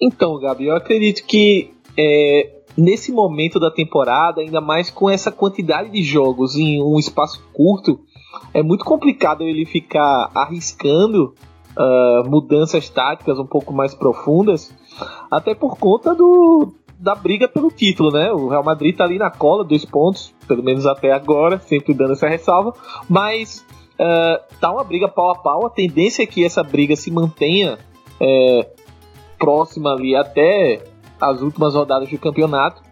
Então, 0.00 0.38
Gabi, 0.38 0.66
eu 0.66 0.76
acredito 0.76 1.24
que 1.24 1.70
é, 1.98 2.62
nesse 2.76 3.12
momento 3.12 3.58
da 3.58 3.70
temporada, 3.70 4.40
ainda 4.40 4.60
mais 4.60 4.90
com 4.90 5.08
essa 5.08 5.30
quantidade 5.30 5.90
de 5.90 6.02
jogos 6.02 6.56
em 6.56 6.82
um 6.82 6.98
espaço 6.98 7.42
curto, 7.52 8.00
é 8.52 8.62
muito 8.62 8.84
complicado 8.84 9.42
ele 9.44 9.64
ficar 9.64 10.30
arriscando 10.34 11.34
uh, 11.76 12.28
mudanças 12.28 12.88
táticas 12.88 13.38
um 13.38 13.46
pouco 13.46 13.72
mais 13.72 13.94
profundas, 13.94 14.74
até 15.30 15.54
por 15.54 15.78
conta 15.78 16.14
do, 16.14 16.72
da 16.98 17.14
briga 17.14 17.48
pelo 17.48 17.70
título, 17.70 18.10
né? 18.10 18.32
O 18.32 18.48
Real 18.48 18.64
Madrid 18.64 18.96
tá 18.96 19.04
ali 19.04 19.18
na 19.18 19.30
cola, 19.30 19.64
dois 19.64 19.84
pontos, 19.84 20.34
pelo 20.46 20.62
menos 20.62 20.86
até 20.86 21.12
agora, 21.12 21.58
sempre 21.58 21.94
dando 21.94 22.12
essa 22.12 22.28
ressalva, 22.28 22.74
mas 23.08 23.64
uh, 23.94 24.58
tá 24.60 24.70
uma 24.70 24.84
briga 24.84 25.08
pau 25.08 25.30
a 25.30 25.34
pau. 25.34 25.66
A 25.66 25.70
tendência 25.70 26.22
é 26.22 26.26
que 26.26 26.44
essa 26.44 26.62
briga 26.62 26.94
se 26.96 27.10
mantenha 27.10 27.78
é, 28.20 28.70
próxima 29.38 29.92
ali 29.92 30.14
até 30.14 30.84
as 31.20 31.42
últimas 31.42 31.74
rodadas 31.74 32.08
do 32.08 32.18
campeonato. 32.18 32.82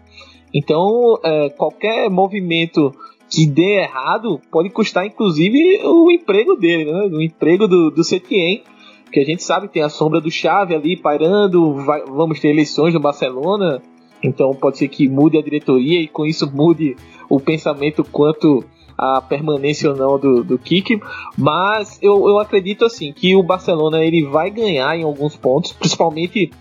Então, 0.53 1.17
é, 1.23 1.49
qualquer 1.49 2.09
movimento 2.09 2.93
que 3.31 3.45
dê 3.47 3.81
errado 3.81 4.41
pode 4.51 4.69
custar 4.69 5.05
inclusive 5.05 5.79
o 5.85 6.11
emprego 6.11 6.55
dele, 6.55 6.91
né? 6.91 7.09
O 7.09 7.21
emprego 7.21 7.65
do, 7.65 7.89
do 7.89 8.03
Setien, 8.03 8.61
que 9.09 9.21
a 9.21 9.25
gente 9.25 9.41
sabe 9.41 9.69
tem 9.69 9.81
a 9.81 9.89
sombra 9.89 10.19
do 10.19 10.29
Xavi 10.29 10.75
ali 10.75 10.97
pairando, 10.97 11.75
vai, 11.75 12.03
vamos 12.05 12.41
ter 12.41 12.49
eleições 12.49 12.93
no 12.93 12.99
Barcelona, 12.99 13.81
então 14.21 14.53
pode 14.53 14.77
ser 14.77 14.89
que 14.89 15.07
mude 15.07 15.37
a 15.37 15.41
diretoria 15.41 16.01
e 16.01 16.09
com 16.09 16.25
isso 16.25 16.51
mude 16.53 16.97
o 17.29 17.39
pensamento 17.39 18.03
quanto 18.03 18.65
a 18.97 19.21
permanência 19.21 19.89
ou 19.89 19.95
não 19.95 20.19
do, 20.19 20.43
do 20.43 20.59
Kik, 20.59 20.99
mas 21.37 21.97
eu, 22.01 22.27
eu 22.27 22.37
acredito 22.37 22.83
assim 22.83 23.13
que 23.13 23.33
o 23.35 23.41
Barcelona 23.41 24.03
ele 24.03 24.25
vai 24.25 24.51
ganhar 24.51 24.95
em 24.97 25.03
alguns 25.03 25.37
pontos, 25.37 25.71
principalmente 25.71 26.51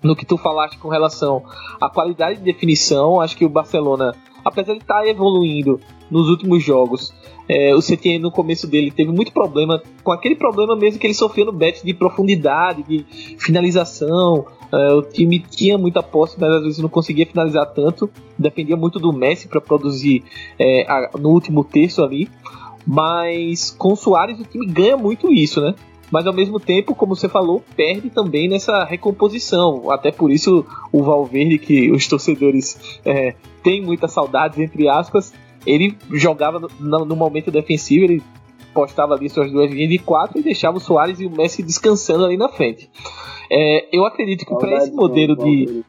no 0.00 0.14
que 0.14 0.24
tu 0.24 0.36
falaste 0.36 0.78
com 0.78 0.88
relação 0.88 1.42
à 1.80 1.90
qualidade 1.90 2.38
de 2.38 2.44
definição, 2.44 3.20
acho 3.20 3.36
que 3.36 3.44
o 3.44 3.48
Barcelona 3.48 4.14
apesar 4.44 4.74
de 4.74 4.80
estar 4.80 5.00
tá 5.00 5.08
evoluindo 5.08 5.80
nos 6.10 6.28
últimos 6.28 6.62
jogos, 6.62 7.12
é, 7.48 7.74
o 7.74 7.80
Setien 7.80 8.18
no 8.18 8.30
começo 8.30 8.66
dele 8.66 8.90
teve 8.90 9.12
muito 9.12 9.32
problema 9.32 9.82
com 10.02 10.12
aquele 10.12 10.34
problema 10.34 10.74
mesmo 10.74 10.98
que 10.98 11.06
ele 11.06 11.14
sofreu 11.14 11.44
no 11.44 11.52
bet 11.52 11.84
de 11.84 11.92
profundidade, 11.92 12.82
de 12.82 13.04
finalização. 13.38 14.46
É, 14.72 14.94
o 14.94 15.02
time 15.02 15.38
tinha 15.38 15.76
muita 15.76 16.02
posse, 16.02 16.40
mas 16.40 16.50
às 16.50 16.62
vezes 16.62 16.78
não 16.78 16.88
conseguia 16.88 17.26
finalizar 17.26 17.66
tanto. 17.66 18.08
Dependia 18.38 18.76
muito 18.76 18.98
do 18.98 19.12
Messi 19.12 19.46
para 19.46 19.60
produzir 19.60 20.24
é, 20.58 20.82
a, 20.90 21.10
no 21.18 21.30
último 21.30 21.62
terço 21.62 22.02
ali. 22.02 22.28
Mas 22.86 23.70
com 23.70 23.92
o 23.92 23.96
Soares 23.96 24.38
o 24.40 24.44
time 24.44 24.66
ganha 24.66 24.96
muito 24.96 25.32
isso, 25.32 25.60
né? 25.60 25.74
mas 26.10 26.28
ao 26.28 26.32
mesmo 26.32 26.60
tempo, 26.60 26.94
como 26.94 27.16
você 27.16 27.28
falou, 27.28 27.60
perde 27.74 28.08
também 28.08 28.48
nessa 28.48 28.84
recomposição. 28.84 29.90
Até 29.90 30.12
por 30.12 30.30
isso 30.30 30.64
o 30.92 31.02
Valverde, 31.02 31.58
que 31.58 31.90
os 31.90 32.06
torcedores 32.06 33.00
é, 33.04 33.34
têm 33.64 33.82
muitas 33.82 34.12
saudades, 34.12 34.58
entre 34.60 34.88
aspas, 34.88 35.32
ele 35.66 35.96
jogava 36.12 36.60
no, 36.60 37.04
no, 37.04 37.16
momento 37.16 37.50
defensivo, 37.50 38.04
ele 38.04 38.22
postava 38.72 39.14
ali 39.14 39.28
suas 39.28 39.50
duas 39.50 39.70
linhas 39.70 39.90
de 39.90 39.98
quatro 39.98 40.38
e 40.38 40.42
deixava 40.42 40.76
o 40.76 40.80
Soares 40.80 41.20
e 41.20 41.26
o 41.26 41.30
Messi 41.30 41.62
descansando 41.62 42.24
ali 42.24 42.36
na 42.36 42.48
frente. 42.48 42.90
É, 43.50 43.88
eu 43.96 44.04
acredito 44.04 44.44
que 44.44 44.54
para 44.56 44.76
esse 44.76 44.90
modelo 44.92 45.36
de. 45.36 45.84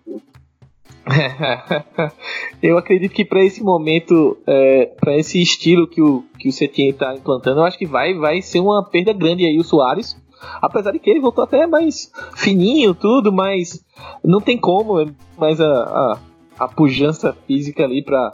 eu 2.61 2.77
acredito 2.77 3.11
que 3.11 3.25
para 3.25 3.43
esse 3.43 3.63
momento, 3.63 4.37
é, 4.45 4.85
para 4.99 5.17
esse 5.17 5.41
estilo 5.41 5.87
que 5.87 6.01
o, 6.01 6.23
que 6.39 6.49
o 6.49 6.51
Setien 6.51 6.89
está 6.89 7.13
implantando, 7.15 7.59
eu 7.59 7.63
acho 7.63 7.77
que 7.77 7.85
vai, 7.85 8.13
vai 8.13 8.41
ser 8.41 8.59
uma 8.59 8.83
perda 8.83 9.13
grande 9.13 9.45
aí 9.45 9.57
o 9.57 9.63
Soares. 9.63 10.15
Apesar 10.61 10.91
de 10.91 10.99
que 10.99 11.09
ele 11.09 11.19
voltou 11.19 11.43
até 11.43 11.65
mais 11.65 12.11
fininho, 12.35 12.93
tudo, 12.93 13.31
mas 13.31 13.83
não 14.23 14.39
tem 14.39 14.57
como, 14.57 14.99
é 14.99 15.07
mais 15.37 15.59
a, 15.59 15.65
a, 15.65 16.19
a 16.59 16.67
pujança 16.67 17.33
física 17.47 17.83
ali 17.83 18.03
para 18.03 18.31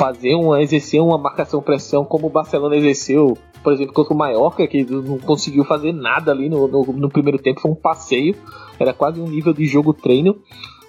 fazer 0.00 0.34
uma, 0.34 0.62
exercer 0.62 0.98
uma 1.02 1.18
marcação 1.18 1.60
pressão 1.60 2.06
como 2.06 2.28
o 2.28 2.30
Barcelona 2.30 2.74
exerceu, 2.74 3.36
por 3.62 3.74
exemplo, 3.74 3.92
contra 3.92 4.14
o 4.14 4.16
Mallorca, 4.16 4.66
que 4.66 4.82
não 4.82 5.18
conseguiu 5.18 5.62
fazer 5.62 5.92
nada 5.92 6.32
ali 6.32 6.48
no, 6.48 6.66
no, 6.66 6.84
no 6.84 7.10
primeiro 7.10 7.38
tempo, 7.38 7.60
foi 7.60 7.70
um 7.70 7.74
passeio, 7.74 8.34
era 8.78 8.94
quase 8.94 9.20
um 9.20 9.28
nível 9.28 9.52
de 9.52 9.66
jogo 9.66 9.92
treino 9.92 10.38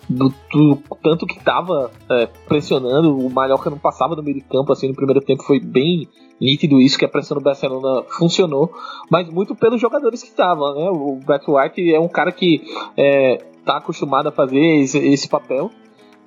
do, 0.10 0.34
do 0.50 0.78
tanto 1.04 1.26
que 1.26 1.38
estava 1.38 1.92
é, 2.10 2.26
pressionando, 2.48 3.18
o 3.18 3.30
Mallorca 3.30 3.70
não 3.70 3.78
passava 3.78 4.16
no 4.16 4.24
meio 4.24 4.38
de 4.38 4.46
campo 4.46 4.72
assim 4.72 4.88
no 4.88 4.96
primeiro 4.96 5.20
tempo, 5.20 5.44
foi 5.44 5.60
bem 5.60 6.08
nítido 6.40 6.80
isso, 6.80 6.98
que 6.98 7.04
a 7.04 7.10
pressão 7.10 7.38
do 7.38 7.44
Barcelona 7.44 8.04
funcionou, 8.18 8.72
mas 9.10 9.30
muito 9.30 9.54
pelos 9.56 9.82
jogadores 9.82 10.24
que 10.24 10.30
estavam, 10.30 10.74
né? 10.74 10.90
O 10.90 11.20
Brett 11.26 11.46
White 11.52 11.94
é 11.94 12.00
um 12.00 12.08
cara 12.08 12.32
que 12.32 12.62
é, 12.96 13.44
tá 13.66 13.78
acostumado 13.78 14.28
a 14.28 14.32
fazer 14.32 14.82
esse, 14.82 14.98
esse 14.98 15.28
papel 15.28 15.70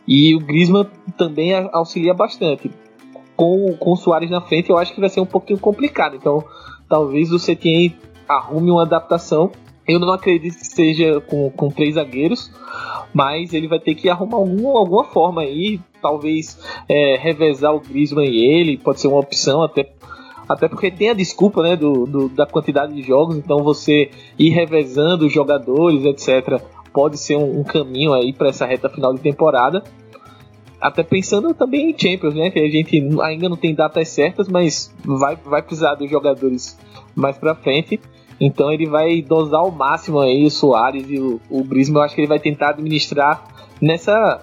e 0.07 0.35
o 0.35 0.41
Griezmann 0.41 0.87
também 1.17 1.53
auxilia 1.73 2.15
bastante. 2.15 2.71
Com, 3.37 3.75
com 3.79 3.93
o 3.93 3.97
Soares 3.97 4.31
na 4.31 4.41
frente, 4.41 4.71
eu 4.71 4.79
acho 4.79 4.95
que 4.95 5.01
vai 5.01 5.09
ser 5.09 5.21
um 5.21 5.27
pouquinho 5.27 5.59
complicado. 5.59 6.15
Então, 6.15 6.45
talvez 6.89 7.33
o 7.33 7.39
Setien 7.39 7.97
arrume 8.29 8.71
uma 8.71 8.83
adaptação 8.83 9.51
eu 9.87 9.99
não 9.99 10.13
acredito 10.13 10.57
que 10.57 10.67
seja 10.67 11.21
com, 11.21 11.51
com 11.51 11.69
três 11.69 11.95
zagueiros, 11.95 12.51
mas 13.13 13.53
ele 13.53 13.69
vai 13.69 13.79
ter 13.79 13.95
que 13.95 14.09
arrumar 14.09 14.39
algum, 14.39 14.77
alguma 14.77 15.05
forma 15.05 15.43
aí, 15.43 15.79
talvez 16.01 16.59
é, 16.89 17.17
revezar 17.17 17.75
o 17.75 17.81
Griezmann 17.81 18.29
e 18.29 18.47
ele, 18.47 18.79
pode 18.79 19.01
ser 19.01 19.09
uma 19.09 19.21
opção, 19.21 19.63
até, 19.63 19.93
até 20.49 20.69
porque 20.69 20.91
tem 20.91 21.11
a 21.11 21.15
desculpa 21.15 21.63
né, 21.63 21.77
do, 21.77 22.07
do 22.07 22.29
da 22.31 22.47
quantidade 22.47 22.95
de 22.95 23.03
jogos, 23.03 23.37
então 23.37 23.63
você 23.63 24.11
ir 24.39 24.51
revezando 24.51 25.27
os 25.27 25.33
jogadores, 25.33 26.05
etc., 26.05 26.63
pode 26.95 27.19
ser 27.19 27.37
um, 27.37 27.61
um 27.61 27.65
caminho 27.65 28.15
aí 28.15 28.33
para 28.33 28.49
essa 28.49 28.65
reta 28.65 28.89
final 28.89 29.13
de 29.13 29.21
temporada. 29.21 29.83
Até 30.81 31.03
pensando 31.03 31.53
também 31.53 31.91
em 31.91 31.99
Champions, 31.99 32.35
né? 32.35 32.51
Que 32.51 32.61
a 32.61 32.71
gente 32.71 32.97
ainda 33.21 33.49
não 33.49 33.57
tem 33.57 33.75
datas 33.75 34.09
certas, 34.09 34.49
mas 34.49 34.95
vai, 35.05 35.37
vai 35.37 35.61
precisar 35.61 35.97
dos 35.97 36.09
jogadores 36.09 36.79
mais 37.15 37.37
para 37.37 37.55
frente. 37.55 38.01
Então 38.41 38.73
ele 38.73 38.87
vai 38.87 39.21
dosar 39.21 39.61
ao 39.61 39.71
máximo 39.71 40.21
aí 40.21 40.45
o 40.45 40.51
Soares 40.51 41.07
e 41.09 41.19
o, 41.19 41.41
o 41.51 41.65
Brisma. 41.65 42.01
Eu 42.01 42.03
acho 42.05 42.15
que 42.15 42.21
ele 42.21 42.29
vai 42.29 42.39
tentar 42.39 42.71
administrar 42.71 43.45
nessa, 43.81 44.43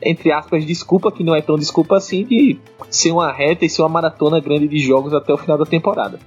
entre 0.00 0.32
aspas, 0.32 0.64
desculpa, 0.64 1.12
que 1.12 1.22
não 1.22 1.34
é 1.34 1.40
tão 1.40 1.56
desculpa 1.56 1.96
assim, 1.96 2.24
de 2.24 2.58
ser 2.90 3.12
uma 3.12 3.30
reta 3.30 3.64
e 3.64 3.70
ser 3.70 3.82
uma 3.82 3.88
maratona 3.88 4.40
grande 4.40 4.66
de 4.66 4.78
jogos 4.78 5.14
até 5.14 5.32
o 5.32 5.38
final 5.38 5.58
da 5.58 5.66
temporada. 5.66 6.18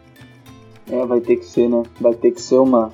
É, 0.90 1.06
vai 1.06 1.20
ter 1.20 1.38
que 1.38 1.46
ser, 1.46 1.68
né? 1.68 1.84
Vai 2.00 2.14
ter 2.14 2.32
que 2.32 2.42
ser 2.42 2.58
uma, 2.58 2.92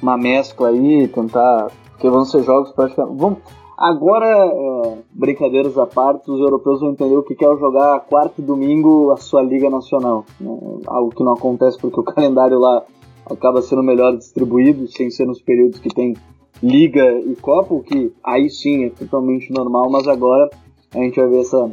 uma 0.00 0.16
mescla 0.16 0.68
aí, 0.68 1.08
tentar. 1.08 1.70
Porque 2.02 2.10
vão 2.10 2.24
ser 2.24 2.42
jogos 2.42 2.72
praticamente. 2.72 3.16
Vamos, 3.16 3.38
agora, 3.78 4.26
é, 4.26 4.98
brincadeiras 5.12 5.78
à 5.78 5.86
parte, 5.86 6.28
os 6.28 6.40
europeus 6.40 6.80
vão 6.80 6.90
entender 6.90 7.16
o 7.16 7.22
que 7.22 7.44
é 7.44 7.56
jogar 7.56 8.00
quarto 8.00 8.40
e 8.40 8.42
domingo 8.42 9.12
a 9.12 9.16
sua 9.18 9.40
Liga 9.40 9.70
Nacional. 9.70 10.24
Né? 10.40 10.50
Algo 10.88 11.14
que 11.14 11.22
não 11.22 11.34
acontece 11.34 11.78
porque 11.78 12.00
o 12.00 12.02
calendário 12.02 12.58
lá 12.58 12.82
acaba 13.30 13.62
sendo 13.62 13.84
melhor 13.84 14.16
distribuído, 14.16 14.88
sem 14.88 15.10
ser 15.10 15.26
nos 15.26 15.40
períodos 15.40 15.78
que 15.78 15.90
tem 15.90 16.16
Liga 16.60 17.20
e 17.20 17.36
Copa, 17.36 17.72
o 17.72 17.84
que 17.84 18.12
aí 18.24 18.50
sim 18.50 18.86
é 18.86 18.90
totalmente 18.90 19.52
normal, 19.52 19.88
mas 19.88 20.08
agora 20.08 20.50
a 20.92 20.98
gente 20.98 21.20
vai 21.20 21.28
ver 21.28 21.40
essa, 21.42 21.70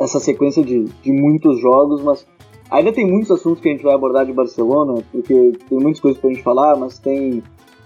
essa 0.00 0.18
sequência 0.18 0.64
de, 0.64 0.82
de 0.82 1.12
muitos 1.12 1.60
jogos, 1.60 2.02
mas 2.02 2.26
ainda 2.68 2.92
tem 2.92 3.08
muitos 3.08 3.30
assuntos 3.30 3.60
que 3.60 3.68
a 3.68 3.72
gente 3.72 3.84
vai 3.84 3.94
abordar 3.94 4.26
de 4.26 4.32
Barcelona, 4.32 5.00
porque 5.12 5.52
tem 5.68 5.78
muitas 5.78 6.00
coisas 6.00 6.20
para 6.20 6.30
a 6.30 6.32
gente 6.32 6.42
falar, 6.42 6.76
mas 6.76 6.98
tem, 6.98 7.40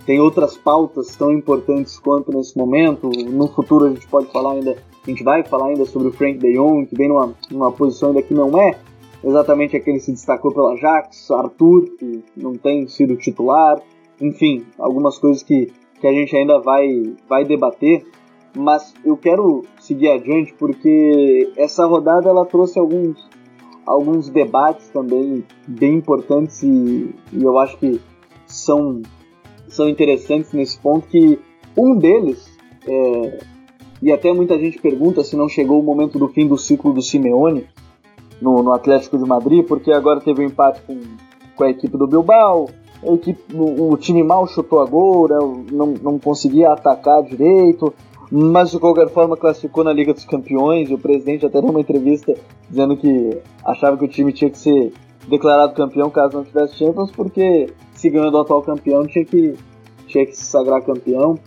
tem 0.08 0.18
outras 0.20 0.56
pautas 0.56 1.14
tão 1.14 1.30
importantes 1.30 1.98
quanto 1.98 2.34
nesse 2.34 2.56
momento. 2.56 3.10
No 3.10 3.46
futuro 3.46 3.84
a 3.84 3.90
gente 3.90 4.08
pode 4.08 4.32
falar 4.32 4.52
ainda, 4.52 4.74
a 5.06 5.10
gente 5.10 5.22
vai 5.22 5.44
falar 5.44 5.66
ainda 5.66 5.84
sobre 5.84 6.08
o 6.08 6.12
Frank 6.12 6.38
de 6.38 6.54
Jong, 6.54 6.86
que 6.86 6.96
vem 6.96 7.10
numa, 7.10 7.34
numa 7.50 7.70
posição 7.70 8.08
ainda 8.08 8.22
que 8.22 8.32
não 8.32 8.58
é 8.58 8.74
exatamente 9.22 9.76
aquele 9.76 10.00
se 10.00 10.10
destacou 10.10 10.50
pela 10.50 10.72
Ajax, 10.72 11.30
Arthur, 11.30 11.90
que 11.98 12.24
não 12.34 12.54
tem 12.54 12.88
sido 12.88 13.16
titular, 13.16 13.82
enfim, 14.18 14.64
algumas 14.78 15.18
coisas 15.18 15.42
que, 15.42 15.70
que 16.00 16.06
a 16.06 16.12
gente 16.14 16.34
ainda 16.34 16.58
vai, 16.58 17.12
vai 17.28 17.44
debater, 17.44 18.06
mas 18.56 18.94
eu 19.04 19.14
quero 19.14 19.66
seguir 19.78 20.08
adiante 20.08 20.54
porque 20.58 21.52
essa 21.54 21.84
rodada 21.84 22.30
ela 22.30 22.46
trouxe 22.46 22.78
alguns, 22.78 23.28
alguns 23.84 24.30
debates 24.30 24.88
também 24.88 25.44
bem 25.66 25.96
importantes 25.96 26.62
e, 26.62 27.14
e 27.30 27.42
eu 27.44 27.58
acho 27.58 27.76
que 27.76 28.00
são, 28.46 29.02
são 29.68 29.88
interessantes 29.88 30.52
nesse 30.52 30.78
ponto 30.78 31.06
que 31.08 31.38
um 31.76 31.96
deles 31.96 32.48
é, 32.86 33.38
e 34.02 34.12
até 34.12 34.32
muita 34.32 34.58
gente 34.58 34.80
pergunta 34.80 35.24
se 35.24 35.36
não 35.36 35.48
chegou 35.48 35.80
o 35.80 35.82
momento 35.82 36.18
do 36.18 36.28
fim 36.28 36.46
do 36.46 36.56
ciclo 36.56 36.92
do 36.92 37.02
Simeone, 37.02 37.66
no, 38.40 38.62
no 38.62 38.72
Atlético 38.72 39.18
de 39.18 39.24
Madrid, 39.24 39.64
porque 39.66 39.92
agora 39.92 40.20
teve 40.20 40.42
um 40.42 40.46
empate 40.46 40.80
com, 40.82 41.00
com 41.56 41.64
a 41.64 41.70
equipe 41.70 41.96
do 41.96 42.06
Bilbao, 42.06 42.68
a 43.02 43.12
equipe, 43.12 43.40
o, 43.54 43.92
o 43.92 43.96
time 43.96 44.22
mal 44.22 44.46
chutou 44.46 44.80
a 44.80 44.86
gol, 44.86 45.28
né, 45.28 45.36
não, 45.72 45.86
não 46.00 46.18
conseguia 46.18 46.72
atacar 46.72 47.22
direito, 47.22 47.92
mas 48.30 48.70
de 48.70 48.78
qualquer 48.78 49.08
forma 49.08 49.36
classificou 49.36 49.82
na 49.82 49.92
Liga 49.92 50.12
dos 50.12 50.24
Campeões. 50.24 50.90
O 50.90 50.98
presidente 50.98 51.46
até 51.46 51.60
deu 51.60 51.70
uma 51.70 51.80
entrevista 51.80 52.34
dizendo 52.68 52.96
que 52.96 53.38
achava 53.64 53.96
que 53.96 54.04
o 54.04 54.08
time 54.08 54.32
tinha 54.32 54.50
que 54.50 54.58
ser 54.58 54.92
declarado 55.28 55.74
campeão 55.74 56.10
caso 56.10 56.36
não 56.36 56.44
tivesse 56.44 56.76
Champions, 56.76 57.10
porque 57.10 57.72
se 57.98 58.10
ganhou 58.10 58.30
do 58.30 58.38
atual 58.38 58.62
campeão 58.62 59.06
tinha 59.06 59.24
que, 59.24 59.54
tinha 60.06 60.26
que 60.26 60.36
se 60.36 60.44
sagrar 60.44 60.82
campeão. 60.82 61.38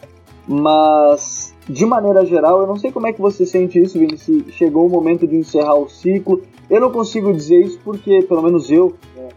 Mas 0.48 1.54
de 1.68 1.86
maneira 1.86 2.26
geral, 2.26 2.62
eu 2.62 2.68
não 2.68 2.78
sei 2.78 2.92
como 2.92 3.08
é 3.08 3.14
que 3.14 3.22
você 3.22 3.46
sente 3.46 3.80
isso, 3.80 3.98
Vini, 3.98 4.18
se 4.18 4.46
chegou 4.52 4.88
o 4.88 4.90
momento 4.90 5.28
de 5.28 5.36
encerrar 5.36 5.76
o 5.76 5.88
ciclo. 5.88 6.42
Eu 6.70 6.82
não 6.82 6.92
consigo 6.92 7.34
dizer 7.34 7.62
isso 7.62 7.80
porque, 7.84 8.24
pelo 8.24 8.42
menos 8.42 8.70
eu, 8.70 8.94
né, 9.16 9.30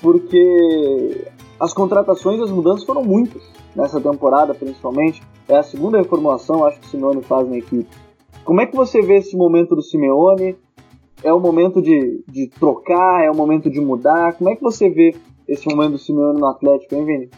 porque 0.00 1.26
as 1.58 1.72
contratações, 1.72 2.40
as 2.40 2.50
mudanças 2.50 2.84
foram 2.84 3.02
muitas 3.02 3.42
nessa 3.74 4.00
temporada, 4.00 4.54
principalmente. 4.54 5.22
É 5.48 5.56
a 5.56 5.62
segunda 5.62 5.98
reformulação, 5.98 6.64
acho 6.64 6.78
que 6.80 6.86
o 6.86 6.90
Simeone 6.90 7.22
faz 7.22 7.48
na 7.48 7.58
equipe. 7.58 7.88
Como 8.44 8.60
é 8.60 8.66
que 8.66 8.76
você 8.76 9.00
vê 9.02 9.16
esse 9.16 9.36
momento 9.36 9.74
do 9.74 9.82
Simeone? 9.82 10.56
É 11.22 11.32
o 11.32 11.40
momento 11.40 11.82
de, 11.82 12.22
de 12.28 12.46
trocar? 12.48 13.24
É 13.24 13.30
o 13.30 13.34
momento 13.34 13.70
de 13.70 13.80
mudar? 13.80 14.34
Como 14.34 14.48
é 14.48 14.56
que 14.56 14.62
você 14.62 14.88
vê 14.88 15.14
esse 15.50 15.68
momento 15.68 15.92
do 15.92 15.98
Simeone 15.98 16.38
no 16.38 16.46
Atlético, 16.46 16.94
hein, 16.94 17.04
Vini? 17.04 17.28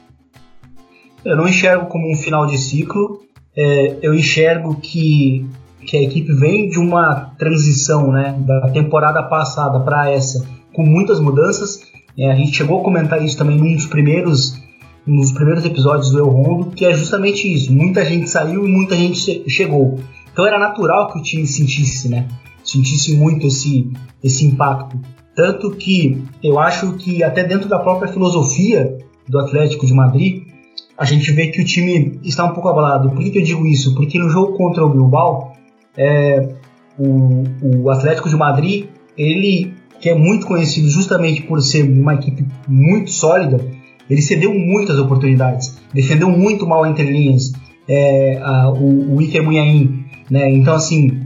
Eu 1.24 1.36
não 1.36 1.48
enxergo 1.48 1.86
como 1.86 2.12
um 2.12 2.16
final 2.16 2.46
de 2.46 2.58
ciclo. 2.58 3.22
É, 3.56 3.98
eu 4.02 4.14
enxergo 4.14 4.76
que, 4.76 5.46
que 5.86 5.96
a 5.96 6.02
equipe 6.02 6.32
vem 6.34 6.68
de 6.68 6.78
uma 6.78 7.32
transição 7.38 8.12
né, 8.12 8.36
da 8.40 8.68
temporada 8.70 9.22
passada 9.22 9.80
para 9.80 10.10
essa, 10.10 10.46
com 10.74 10.84
muitas 10.84 11.18
mudanças. 11.18 11.80
É, 12.18 12.30
a 12.30 12.34
gente 12.34 12.54
chegou 12.54 12.80
a 12.80 12.84
comentar 12.84 13.24
isso 13.24 13.38
também 13.38 13.56
num 13.56 13.74
dos 13.74 13.86
primeiros, 13.86 14.60
nos 15.06 15.32
primeiros 15.32 15.64
episódios 15.64 16.10
do 16.10 16.18
El 16.18 16.28
Rondo, 16.28 16.70
que 16.70 16.84
é 16.84 16.92
justamente 16.92 17.50
isso. 17.50 17.72
Muita 17.72 18.04
gente 18.04 18.28
saiu 18.28 18.66
e 18.66 18.68
muita 18.68 18.94
gente 18.94 19.48
chegou. 19.48 19.98
Então 20.30 20.46
era 20.46 20.58
natural 20.58 21.10
que 21.12 21.18
o 21.18 21.22
time 21.22 21.46
sentisse, 21.46 22.08
né? 22.08 22.28
Sentisse 22.62 23.14
muito 23.16 23.46
esse, 23.46 23.90
esse 24.22 24.44
impacto. 24.44 25.00
Tanto 25.34 25.70
que 25.70 26.22
eu 26.42 26.58
acho 26.58 26.94
que 26.94 27.22
até 27.22 27.42
dentro 27.44 27.68
da 27.68 27.78
própria 27.78 28.12
filosofia 28.12 28.98
do 29.28 29.38
Atlético 29.38 29.86
de 29.86 29.94
Madrid, 29.94 30.42
a 30.96 31.04
gente 31.04 31.32
vê 31.32 31.48
que 31.48 31.60
o 31.60 31.64
time 31.64 32.20
está 32.22 32.44
um 32.44 32.52
pouco 32.52 32.68
abalado. 32.68 33.10
Por 33.10 33.22
que, 33.22 33.38
eu 33.38 33.42
digo 33.42 33.66
isso? 33.66 33.94
Porque 33.94 34.18
no 34.18 34.28
jogo 34.28 34.56
contra 34.56 34.84
o 34.84 34.90
Bilbao, 34.90 35.52
é, 35.96 36.48
o, 36.98 37.44
o 37.62 37.90
Atlético 37.90 38.28
de 38.28 38.36
Madrid, 38.36 38.86
ele 39.16 39.74
que 40.00 40.10
é 40.10 40.14
muito 40.16 40.46
conhecido 40.46 40.88
justamente 40.88 41.42
por 41.42 41.62
ser 41.62 41.84
uma 41.84 42.14
equipe 42.14 42.44
muito 42.66 43.12
sólida, 43.12 43.64
ele 44.10 44.20
cedeu 44.20 44.52
muitas 44.52 44.98
oportunidades, 44.98 45.78
defendeu 45.94 46.28
muito 46.28 46.66
mal 46.66 46.84
entre 46.84 47.04
linhas 47.04 47.52
é, 47.88 48.36
a, 48.42 48.68
o, 48.68 49.14
o 49.14 49.22
Iker 49.22 49.44
Munhain, 49.44 50.04
né? 50.28 50.50
Então 50.50 50.74
assim, 50.74 51.20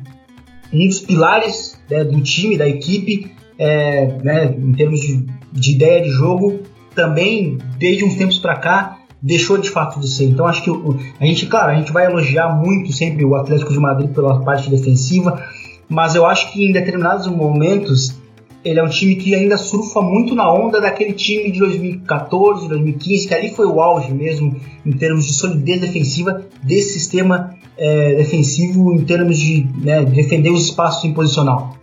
um 0.70 0.86
dos 0.86 1.00
pilares 1.00 1.80
né, 1.90 2.04
do 2.04 2.20
time, 2.20 2.58
da 2.58 2.68
equipe, 2.68 3.30
é, 3.58 4.06
né, 4.22 4.54
em 4.56 4.72
termos 4.72 5.00
de, 5.00 5.26
de, 5.52 5.72
ideia 5.72 6.02
de 6.02 6.10
jogo, 6.10 6.60
também 6.94 7.58
desde 7.78 8.04
uns 8.04 8.14
tempos 8.14 8.38
para 8.38 8.56
cá 8.56 8.98
deixou 9.22 9.58
de 9.58 9.70
fato 9.70 9.98
de 9.98 10.08
ser. 10.08 10.24
Então 10.24 10.46
acho 10.46 10.62
que 10.62 10.70
o, 10.70 10.96
a 11.20 11.26
gente, 11.26 11.46
claro, 11.46 11.72
a 11.72 11.74
gente 11.74 11.92
vai 11.92 12.06
elogiar 12.06 12.54
muito 12.54 12.92
sempre 12.92 13.24
o 13.24 13.34
Atlético 13.34 13.72
de 13.72 13.78
Madrid 13.78 14.10
pela 14.10 14.40
parte 14.42 14.70
defensiva, 14.70 15.42
mas 15.88 16.14
eu 16.14 16.26
acho 16.26 16.52
que 16.52 16.64
em 16.64 16.72
determinados 16.72 17.26
momentos 17.26 18.16
ele 18.64 18.80
é 18.80 18.82
um 18.82 18.88
time 18.88 19.14
que 19.14 19.32
ainda 19.32 19.56
surfa 19.56 20.02
muito 20.02 20.34
na 20.34 20.52
onda 20.52 20.80
daquele 20.80 21.12
time 21.12 21.52
de 21.52 21.60
2014, 21.60 22.68
2015, 22.68 23.28
que 23.28 23.34
ali 23.34 23.50
foi 23.54 23.66
o 23.66 23.80
auge 23.80 24.12
mesmo 24.12 24.56
em 24.84 24.92
termos 24.92 25.24
de 25.24 25.34
solidez 25.34 25.80
defensiva 25.80 26.42
desse 26.64 26.94
sistema 26.94 27.54
é, 27.78 28.16
defensivo 28.16 28.92
em 28.92 29.04
termos 29.04 29.38
de 29.38 29.68
né, 29.78 30.04
defender 30.04 30.50
os 30.50 30.64
espaços 30.64 31.04
em 31.04 31.12
posicional. 31.12 31.75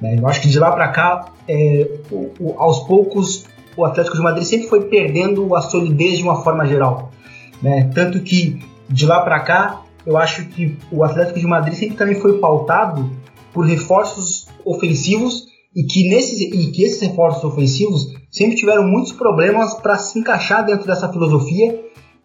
Né? 0.00 0.16
Eu 0.18 0.26
acho 0.26 0.40
que 0.40 0.48
de 0.48 0.58
lá 0.58 0.70
para 0.72 0.88
cá, 0.88 1.32
é, 1.46 1.88
o, 2.10 2.30
o, 2.40 2.54
aos 2.58 2.80
poucos, 2.80 3.46
o 3.76 3.84
Atlético 3.84 4.16
de 4.16 4.22
Madrid 4.22 4.44
sempre 4.44 4.68
foi 4.68 4.84
perdendo 4.84 5.54
a 5.54 5.60
solidez 5.60 6.18
de 6.18 6.24
uma 6.24 6.42
forma 6.42 6.66
geral. 6.66 7.10
Né? 7.62 7.90
Tanto 7.94 8.20
que 8.20 8.60
de 8.88 9.06
lá 9.06 9.20
para 9.20 9.40
cá, 9.40 9.82
eu 10.06 10.16
acho 10.16 10.46
que 10.46 10.76
o 10.90 11.04
Atlético 11.04 11.38
de 11.38 11.46
Madrid 11.46 11.74
sempre 11.74 11.96
também 11.96 12.14
foi 12.14 12.38
pautado 12.38 13.10
por 13.52 13.66
reforços 13.66 14.46
ofensivos 14.64 15.46
e 15.74 15.84
que, 15.84 16.08
nesses, 16.08 16.40
e 16.40 16.70
que 16.70 16.82
esses 16.82 17.00
reforços 17.00 17.44
ofensivos 17.44 18.14
sempre 18.30 18.56
tiveram 18.56 18.86
muitos 18.86 19.12
problemas 19.12 19.74
para 19.74 19.98
se 19.98 20.18
encaixar 20.18 20.64
dentro 20.64 20.86
dessa 20.86 21.12
filosofia 21.12 21.78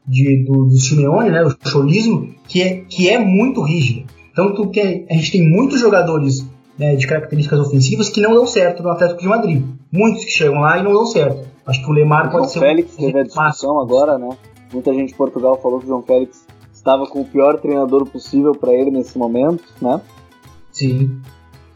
de, 0.07 0.43
do, 0.45 0.65
do 0.65 0.77
Simeone, 0.77 1.29
né, 1.29 1.43
o 1.43 1.69
cholismo, 1.69 2.33
que 2.47 2.61
é, 2.61 2.77
que 2.87 3.09
é 3.09 3.19
muito 3.19 3.61
rígido. 3.61 4.05
Tanto 4.35 4.69
que 4.69 5.05
a 5.09 5.13
gente 5.13 5.31
tem 5.31 5.47
muitos 5.47 5.79
jogadores 5.79 6.45
né, 6.77 6.95
de 6.95 7.05
características 7.07 7.59
ofensivas 7.59 8.09
que 8.09 8.21
não 8.21 8.33
dão 8.33 8.47
certo 8.47 8.81
no 8.81 8.89
Atlético 8.89 9.21
de 9.21 9.27
Madrid. 9.27 9.63
Muitos 9.91 10.25
que 10.25 10.31
chegam 10.31 10.59
lá 10.59 10.77
e 10.77 10.83
não 10.83 10.93
dão 10.93 11.05
certo. 11.05 11.47
Acho 11.65 11.83
que 11.83 11.89
o 11.89 11.93
Lemar 11.93 12.31
pode 12.31 12.51
ser 12.51 12.59
Félix 12.59 12.93
um 12.93 13.05
teve 13.05 13.19
a 13.19 13.23
discussão 13.23 13.79
agora, 13.79 14.17
né? 14.17 14.29
Muita 14.71 14.93
gente 14.93 15.09
de 15.09 15.15
Portugal 15.15 15.59
falou 15.61 15.79
que 15.79 15.85
o 15.85 15.87
João 15.87 16.01
Félix 16.01 16.45
estava 16.73 17.05
com 17.07 17.21
o 17.21 17.25
pior 17.25 17.59
treinador 17.59 18.05
possível 18.05 18.53
para 18.53 18.73
ele 18.73 18.91
nesse 18.91 19.17
momento, 19.17 19.63
né? 19.81 20.01
Sim. 20.71 21.21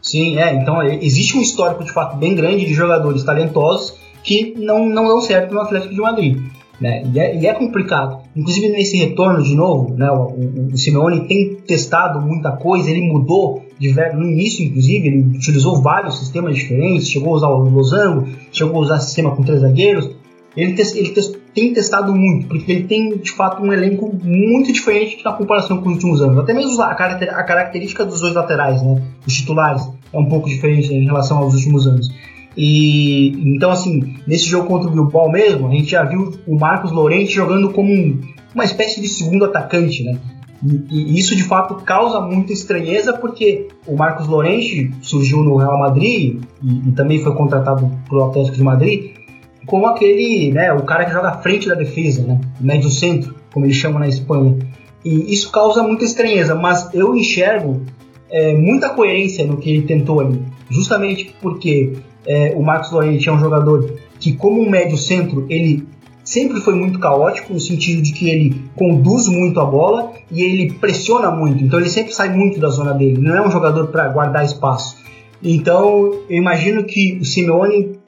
Sim, 0.02 0.38
é. 0.38 0.54
Então 0.54 0.82
é, 0.82 0.96
existe 1.02 1.36
um 1.36 1.40
histórico 1.40 1.84
de 1.84 1.92
fato 1.92 2.16
bem 2.16 2.34
grande 2.34 2.66
de 2.66 2.74
jogadores 2.74 3.22
talentosos 3.22 3.96
que 4.22 4.54
não, 4.58 4.86
não 4.86 5.06
dão 5.06 5.20
certo 5.20 5.54
no 5.54 5.60
Atlético 5.60 5.94
de 5.94 6.00
Madrid. 6.00 6.42
Né? 6.80 7.02
E, 7.12 7.18
é, 7.18 7.36
e 7.36 7.46
é 7.46 7.54
complicado. 7.54 8.20
Inclusive 8.36 8.68
nesse 8.68 8.96
retorno 8.96 9.42
de 9.42 9.54
novo, 9.54 9.94
né, 9.94 10.10
o, 10.10 10.28
o, 10.28 10.68
o 10.72 10.76
Simeone 10.76 11.26
tem 11.26 11.56
testado 11.56 12.20
muita 12.20 12.52
coisa, 12.52 12.90
ele 12.90 13.02
mudou 13.02 13.62
no 13.80 14.24
início, 14.24 14.64
inclusive, 14.64 15.06
ele 15.06 15.36
utilizou 15.36 15.80
vários 15.80 16.18
sistemas 16.18 16.56
diferentes, 16.56 17.08
chegou 17.08 17.32
a 17.32 17.36
usar 17.36 17.48
o 17.48 17.68
losango, 17.68 18.28
chegou 18.52 18.76
a 18.76 18.80
usar 18.80 19.00
sistema 19.00 19.34
com 19.34 19.42
três 19.42 19.60
zagueiros. 19.60 20.10
Ele, 20.56 20.72
te, 20.74 20.98
ele 20.98 21.10
te, 21.10 21.32
tem 21.54 21.72
testado 21.72 22.12
muito, 22.14 22.48
porque 22.48 22.72
ele 22.72 22.84
tem 22.84 23.16
de 23.18 23.30
fato 23.30 23.62
um 23.62 23.72
elenco 23.72 24.12
muito 24.24 24.72
diferente 24.72 25.22
na 25.24 25.32
comparação 25.32 25.78
com 25.78 25.88
os 25.88 25.94
últimos 25.94 26.20
anos. 26.20 26.38
Até 26.38 26.52
mesmo 26.52 26.80
a, 26.82 26.90
a 26.90 27.44
característica 27.44 28.04
dos 28.04 28.20
dois 28.20 28.34
laterais, 28.34 28.82
né, 28.82 29.00
os 29.26 29.34
titulares 29.34 29.88
é 30.12 30.18
um 30.18 30.26
pouco 30.26 30.48
diferente 30.48 30.92
em 30.92 31.04
relação 31.04 31.38
aos 31.38 31.54
últimos 31.54 31.86
anos. 31.86 32.08
E 32.56 33.28
então, 33.54 33.70
assim, 33.70 34.16
nesse 34.26 34.46
jogo 34.46 34.66
contra 34.66 34.88
o 34.88 34.92
Bilbao 34.92 35.30
mesmo, 35.30 35.68
a 35.68 35.70
gente 35.70 35.92
já 35.92 36.02
viu 36.02 36.32
o 36.44 36.58
Marcos 36.58 36.90
Lorente 36.90 37.32
jogando 37.32 37.70
como 37.70 37.92
um, 37.92 38.20
uma 38.52 38.64
espécie 38.64 39.00
de 39.00 39.06
segundo 39.08 39.44
atacante, 39.44 40.02
né? 40.02 40.18
E, 40.64 40.84
e, 40.90 41.18
isso 41.18 41.36
de 41.36 41.44
fato 41.44 41.76
causa 41.76 42.20
muita 42.20 42.52
estranheza 42.52 43.12
porque 43.12 43.68
o 43.86 43.96
Marcos 43.96 44.26
Lorente 44.26 44.90
surgiu 45.00 45.42
no 45.42 45.56
Real 45.56 45.78
Madrid 45.78 46.40
e, 46.62 46.88
e 46.88 46.92
também 46.92 47.22
foi 47.22 47.34
contratado 47.34 47.90
pelo 48.08 48.24
Atlético 48.24 48.56
de 48.56 48.62
Madrid 48.62 49.18
como 49.68 49.86
aquele, 49.86 50.50
né, 50.50 50.72
o 50.72 50.82
cara 50.82 51.04
que 51.04 51.12
joga 51.12 51.28
à 51.28 51.38
frente 51.42 51.68
da 51.68 51.74
defesa, 51.74 52.22
né, 52.22 52.40
médio 52.58 52.88
centro, 52.88 53.34
como 53.52 53.66
eles 53.66 53.76
chamam 53.76 54.00
na 54.00 54.08
Espanha. 54.08 54.56
E 55.04 55.32
isso 55.32 55.52
causa 55.52 55.82
muita 55.82 56.04
estranheza, 56.04 56.54
mas 56.54 56.92
eu 56.94 57.14
enxergo 57.14 57.82
é, 58.30 58.54
muita 58.56 58.88
coerência 58.88 59.46
no 59.46 59.58
que 59.58 59.70
ele 59.70 59.82
tentou 59.82 60.20
ali. 60.20 60.42
Justamente 60.70 61.34
porque 61.40 61.92
é, 62.26 62.54
o 62.56 62.62
Marcos 62.62 62.90
Lorente 62.90 63.28
é 63.28 63.32
um 63.32 63.38
jogador 63.38 63.94
que, 64.18 64.32
como 64.32 64.60
um 64.60 64.68
médio 64.68 64.96
centro, 64.96 65.46
ele 65.48 65.86
sempre 66.28 66.60
foi 66.60 66.74
muito 66.74 66.98
caótico, 66.98 67.54
no 67.54 67.58
sentido 67.60 68.02
de 68.02 68.12
que 68.12 68.28
ele 68.28 68.62
conduz 68.76 69.28
muito 69.28 69.58
a 69.60 69.64
bola 69.64 70.12
e 70.30 70.42
ele 70.42 70.74
pressiona 70.74 71.30
muito. 71.30 71.64
Então 71.64 71.80
ele 71.80 71.88
sempre 71.88 72.12
sai 72.12 72.28
muito 72.28 72.60
da 72.60 72.68
zona 72.68 72.92
dele. 72.92 73.18
Não 73.18 73.34
é 73.34 73.46
um 73.46 73.50
jogador 73.50 73.86
para 73.86 74.08
guardar 74.08 74.44
espaço. 74.44 74.98
Então 75.42 76.12
eu 76.28 76.36
imagino 76.36 76.84
que 76.84 77.18
o 77.18 77.24
Simeone 77.24 77.98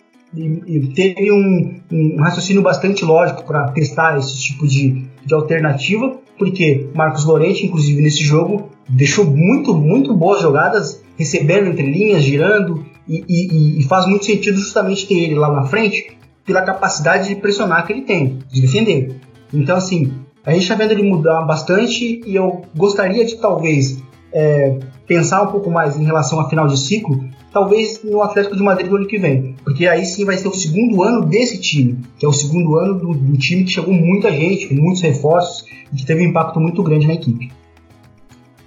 teve 0.95 1.33
um, 1.33 1.81
um 1.91 2.17
raciocínio 2.21 2.61
bastante 2.61 3.07
lógico 3.07 3.43
para 3.45 3.69
testar 3.69 4.19
esse 4.19 4.39
tipo 4.39 4.69
de, 4.69 5.07
de 5.25 5.35
alternativa, 5.35 6.15
porque 6.39 6.89
Marcos 6.95 7.25
Lorente, 7.25 7.65
inclusive 7.65 8.03
nesse 8.03 8.23
jogo, 8.23 8.69
deixou 8.87 9.25
muito, 9.25 9.75
muito 9.75 10.15
boas 10.15 10.43
jogadas, 10.43 11.03
recebendo 11.17 11.69
entre 11.69 11.91
linhas, 11.91 12.23
girando, 12.23 12.85
e, 13.09 13.25
e, 13.27 13.81
e, 13.81 13.83
faz 13.85 14.07
muito 14.07 14.27
sentido 14.27 14.57
justamente 14.57 15.07
ter 15.07 15.15
ele 15.15 15.35
lá 15.35 15.51
na 15.51 15.65
frente 15.65 16.21
pela 16.51 16.63
capacidade 16.63 17.29
de 17.29 17.37
pressionar 17.37 17.87
que 17.87 17.93
ele 17.93 18.03
tem, 18.03 18.41
de 18.49 18.61
defender. 18.61 19.15
Então, 19.55 19.77
assim, 19.77 20.13
a 20.45 20.51
gente 20.51 20.63
está 20.63 20.75
vendo 20.75 20.91
ele 20.91 21.05
mudar 21.05 21.43
bastante 21.43 22.21
e 22.27 22.35
eu 22.35 22.63
gostaria 22.77 23.25
de 23.25 23.37
talvez 23.37 24.03
é, 24.33 24.81
pensar 25.07 25.43
um 25.43 25.47
pouco 25.47 25.71
mais 25.71 25.97
em 25.97 26.05
relação 26.05 26.41
à 26.41 26.49
final 26.49 26.67
de 26.67 26.77
ciclo, 26.77 27.25
talvez 27.53 28.03
no 28.03 28.21
Atlético 28.21 28.57
de 28.57 28.63
Madrid 28.65 28.89
do 28.89 28.97
ano 28.97 29.07
que 29.07 29.17
vem, 29.17 29.55
porque 29.63 29.87
aí 29.87 30.05
sim 30.05 30.25
vai 30.25 30.37
ser 30.37 30.49
o 30.49 30.53
segundo 30.53 31.05
ano 31.05 31.25
desse 31.25 31.61
time, 31.61 32.01
que 32.19 32.27
é 32.27 32.29
o 32.29 32.33
segundo 32.33 32.75
ano 32.75 32.99
do, 32.99 33.15
do 33.15 33.39
time 33.39 33.63
que 33.63 33.71
chegou 33.71 33.95
muita 33.95 34.33
gente, 34.33 34.75
muitos 34.75 35.03
reforços 35.03 35.65
e 35.93 35.97
que 35.97 36.05
teve 36.05 36.27
um 36.27 36.31
impacto 36.31 36.59
muito 36.59 36.83
grande 36.83 37.07
na 37.07 37.15
equipe. 37.15 37.53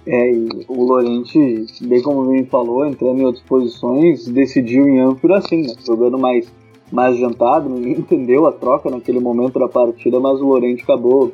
É, 0.06 0.32
e 0.32 0.48
o 0.68 0.84
Lorente, 0.84 1.66
bem 1.82 2.00
como 2.00 2.20
o 2.20 2.30
Vini 2.30 2.46
falou, 2.46 2.86
entrando 2.86 3.20
em 3.20 3.24
outras 3.24 3.44
posições, 3.44 4.26
decidiu 4.26 4.88
em 4.88 5.00
Anfield 5.00 5.34
assim, 5.36 5.62
né? 5.62 5.74
Jogando 5.86 6.18
mais, 6.18 6.46
mais 6.92 7.14
adiantado, 7.14 7.68
ninguém 7.68 7.98
entendeu 7.98 8.46
a 8.46 8.52
troca 8.52 8.90
naquele 8.90 9.20
momento 9.20 9.58
da 9.58 9.68
partida, 9.68 10.20
mas 10.20 10.40
o 10.40 10.46
Lorente 10.46 10.82
acabou 10.82 11.32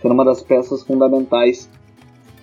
sendo 0.00 0.14
uma 0.14 0.24
das 0.24 0.42
peças 0.42 0.82
fundamentais 0.82 1.68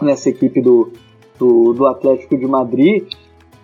nessa 0.01 0.29
equipe 0.29 0.61
do, 0.61 0.91
do, 1.37 1.73
do 1.73 1.85
Atlético 1.87 2.37
de 2.37 2.47
Madrid. 2.47 3.03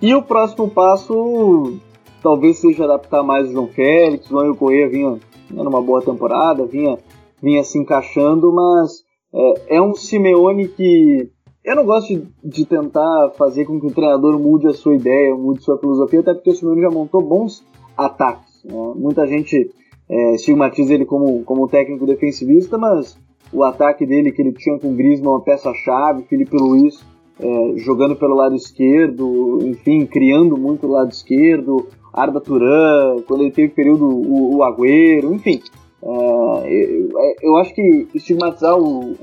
E 0.02 0.14
o 0.14 0.22
próximo 0.22 0.70
passo 0.70 1.80
talvez 2.22 2.58
seja 2.58 2.86
adaptar 2.86 3.24
mais 3.24 3.50
o 3.50 3.54
João 3.54 3.68
Félix, 3.68 4.30
o 4.32 4.40
Anjo 4.40 4.56
Corrêa 4.56 4.90
vinha, 4.90 5.20
vinha 5.50 5.64
numa 5.64 5.82
boa 5.82 6.02
temporada, 6.02 6.66
vinha, 6.66 6.98
vinha 7.42 7.64
se 7.64 7.78
encaixando, 7.78 8.52
mas 8.52 9.04
é, 9.34 9.76
é 9.78 9.82
um 9.82 9.94
Simeone 9.94 10.68
que 10.68 11.30
Eu 11.64 11.76
não 11.76 11.86
gosto 11.86 12.08
de, 12.08 12.28
de, 12.44 12.66
tentar 12.66 13.32
fazer 13.38 13.66
com 13.66 13.80
que 13.80 13.88
o 13.88 13.94
treinador 13.94 14.40
mude 14.40 14.68
a 14.68 14.74
sua 14.74 14.96
ideia, 14.96 15.36
mude 15.36 15.64
sua 15.64 15.78
filosofia, 15.78 16.22
até 16.22 16.34
porque 16.34 16.50
o 16.50 16.56
Simeone 16.56 16.82
já 16.82 16.90
montou 16.90 17.22
bons 17.22 17.64
ataques. 17.98 18.45
Né? 18.66 18.94
Muita 18.96 19.26
gente 19.28 19.72
é, 20.10 20.36
estigmatiza 20.36 20.94
ele 20.94 21.06
como, 21.06 21.44
como 21.44 21.68
técnico 21.68 22.06
defensivista, 22.06 22.78
mas 22.78 23.18
o 23.54 23.64
ataque 23.64 24.06
dele 24.06 24.32
que 24.32 24.42
ele 24.42 24.54
tinha 24.54 24.78
com 24.80 24.92
o 24.92 24.96
Griezmann, 24.96 25.34
uma 25.34 25.42
peça-chave, 25.42 26.24
Felipe 26.24 26.58
Luiz 26.58 27.04
é, 27.40 27.78
jogando 27.78 28.16
pelo 28.16 28.36
lado 28.36 28.56
esquerdo, 28.56 29.60
enfim, 29.62 30.06
criando 30.06 30.58
muito 30.58 30.88
o 30.88 30.92
lado 30.92 31.12
esquerdo, 31.12 31.88
Arda 32.14 32.40
Turan, 32.40 33.22
quando 33.28 33.42
ele 33.42 33.52
teve 33.52 33.74
período 33.74 34.06
o, 34.06 34.58
o 34.58 34.64
Agüero, 34.64 35.34
enfim. 35.34 35.62
É, 36.02 36.08
eu, 36.08 37.10
eu, 37.42 37.58
acho 37.58 37.74
que 37.74 38.08
estigmatizar 38.14 38.78
o, 38.78 39.16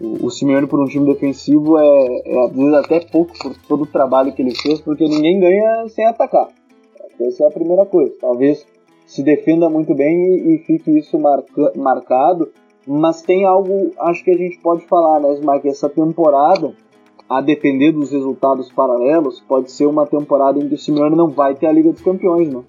o, 0.00 0.26
o 0.26 0.30
Simeone 0.30 0.66
por 0.66 0.80
um 0.80 0.86
time 0.86 1.06
defensivo 1.06 1.78
é, 1.78 2.22
é, 2.26 2.44
às 2.44 2.52
vezes 2.52 2.74
até 2.74 3.00
pouco 3.00 3.32
por 3.38 3.54
todo 3.66 3.82
o 3.84 3.86
trabalho 3.86 4.32
que 4.32 4.42
ele 4.42 4.54
fez, 4.54 4.80
porque 4.80 5.04
ninguém 5.04 5.40
ganha 5.40 5.88
sem 5.88 6.04
atacar. 6.06 6.48
Essa 7.20 7.44
é 7.44 7.46
a 7.46 7.50
primeira 7.50 7.86
coisa. 7.86 8.12
Talvez 8.20 8.66
se 9.06 9.22
defenda 9.22 9.68
muito 9.68 9.94
bem 9.94 10.36
e, 10.36 10.54
e 10.54 10.58
fique 10.58 10.98
isso 10.98 11.18
marca, 11.18 11.72
marcado, 11.76 12.50
mas 12.86 13.22
tem 13.22 13.44
algo, 13.44 13.92
acho 13.98 14.24
que 14.24 14.30
a 14.30 14.36
gente 14.36 14.58
pode 14.58 14.86
falar, 14.86 15.20
né, 15.20 15.58
que 15.60 15.68
essa 15.68 15.88
temporada 15.88 16.74
a 17.30 17.40
depender 17.40 17.92
dos 17.92 18.10
resultados 18.10 18.72
paralelos, 18.72 19.40
pode 19.40 19.70
ser 19.70 19.86
uma 19.86 20.04
temporada 20.04 20.58
em 20.58 20.68
que 20.68 20.74
o 20.74 20.78
Simeone 20.78 21.14
não 21.14 21.28
vai 21.28 21.54
ter 21.54 21.68
a 21.68 21.72
Liga 21.72 21.92
dos 21.92 22.02
Campeões, 22.02 22.52
né? 22.52 22.64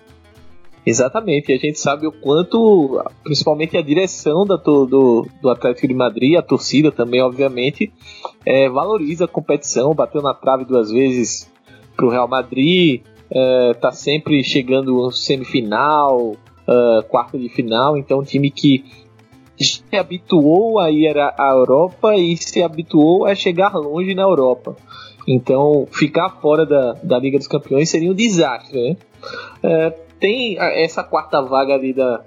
Exatamente, 0.86 1.52
e 1.52 1.56
a 1.56 1.58
gente 1.58 1.80
sabe 1.80 2.06
o 2.06 2.12
quanto, 2.12 3.04
principalmente 3.24 3.76
a 3.76 3.82
direção 3.82 4.46
da, 4.46 4.56
do, 4.58 5.28
do 5.42 5.50
Atlético 5.50 5.88
de 5.88 5.94
Madrid, 5.96 6.38
a 6.38 6.44
torcida 6.44 6.92
também, 6.92 7.22
obviamente, 7.24 7.92
é, 8.46 8.70
valoriza 8.70 9.26
a 9.26 9.28
competição, 9.28 9.96
bateu 9.96 10.22
na 10.22 10.34
trave 10.34 10.64
duas 10.64 10.92
vezes 10.92 11.52
para 11.96 12.06
o 12.06 12.10
Real 12.10 12.28
Madrid, 12.28 13.02
é, 13.32 13.74
tá 13.76 13.92
sempre 13.92 14.44
chegando 14.44 15.10
semifinal, 15.12 16.32
uh, 16.68 17.04
quarta 17.08 17.38
de 17.38 17.48
final, 17.50 17.98
então 17.98 18.20
um 18.20 18.24
time 18.24 18.52
que 18.52 18.84
se 19.58 19.96
habituou 19.96 20.80
a 20.80 20.92
ir 20.92 21.18
à 21.18 21.52
Europa 21.54 22.16
e 22.16 22.36
se 22.36 22.62
habituou 22.62 23.26
a 23.26 23.36
chegar 23.36 23.74
longe 23.76 24.14
na 24.14 24.24
Europa. 24.24 24.76
Então, 25.28 25.88
ficar 25.92 26.30
fora 26.42 26.66
da, 26.66 26.94
da 27.04 27.20
Liga 27.20 27.38
dos 27.38 27.48
Campeões 27.48 27.90
seria 27.90 28.12
um 28.12 28.16
desastre, 28.16 28.82
né? 28.82 28.98
É, 29.64 29.90
tem 30.20 30.58
essa 30.60 31.04
quarta 31.04 31.42
vaga 31.42 31.74
ali 31.74 31.94
da. 31.94 32.24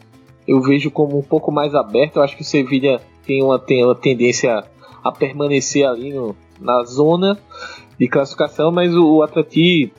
Eu 0.46 0.60
vejo 0.60 0.90
como 0.90 1.18
um 1.18 1.22
pouco 1.22 1.50
mais 1.50 1.74
aberta. 1.74 2.18
Eu 2.18 2.22
acho 2.22 2.36
que 2.36 2.42
o 2.42 2.44
Sevilla 2.44 3.00
tem 3.26 3.42
uma, 3.42 3.58
tem 3.58 3.84
uma 3.84 3.94
tendência 3.94 4.62
a 5.02 5.10
permanecer 5.10 5.86
ali 5.86 6.12
no, 6.12 6.36
na 6.60 6.84
zona 6.84 7.38
de 7.98 8.08
classificação, 8.08 8.70
mas 8.70 8.94
o, 8.94 9.16
o 9.16 9.22
Atleti 9.22 9.92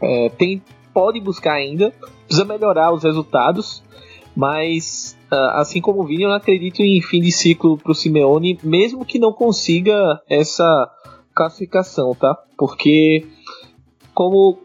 é, 0.00 0.28
tem, 0.30 0.62
pode 0.92 1.20
buscar 1.20 1.54
ainda, 1.54 1.92
precisa 2.26 2.44
melhorar 2.44 2.92
os 2.92 3.02
resultados, 3.02 3.82
mas 4.36 5.18
Uh, 5.30 5.60
assim 5.60 5.78
como 5.78 6.00
o 6.00 6.06
Vini, 6.06 6.22
eu 6.22 6.32
acredito 6.32 6.80
em 6.80 7.02
fim 7.02 7.20
de 7.20 7.30
ciclo 7.30 7.76
para 7.76 7.92
o 7.92 7.94
Simeone, 7.94 8.58
mesmo 8.62 9.04
que 9.04 9.18
não 9.18 9.30
consiga 9.30 10.18
essa 10.26 10.90
classificação, 11.34 12.14
tá? 12.14 12.34
Porque, 12.56 13.26
como, 14.14 14.58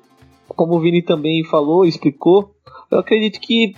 como 0.48 0.76
o 0.76 0.80
Vini 0.80 1.02
também 1.02 1.44
falou, 1.44 1.86
explicou, 1.86 2.56
eu 2.90 3.00
acredito 3.00 3.42
que 3.42 3.76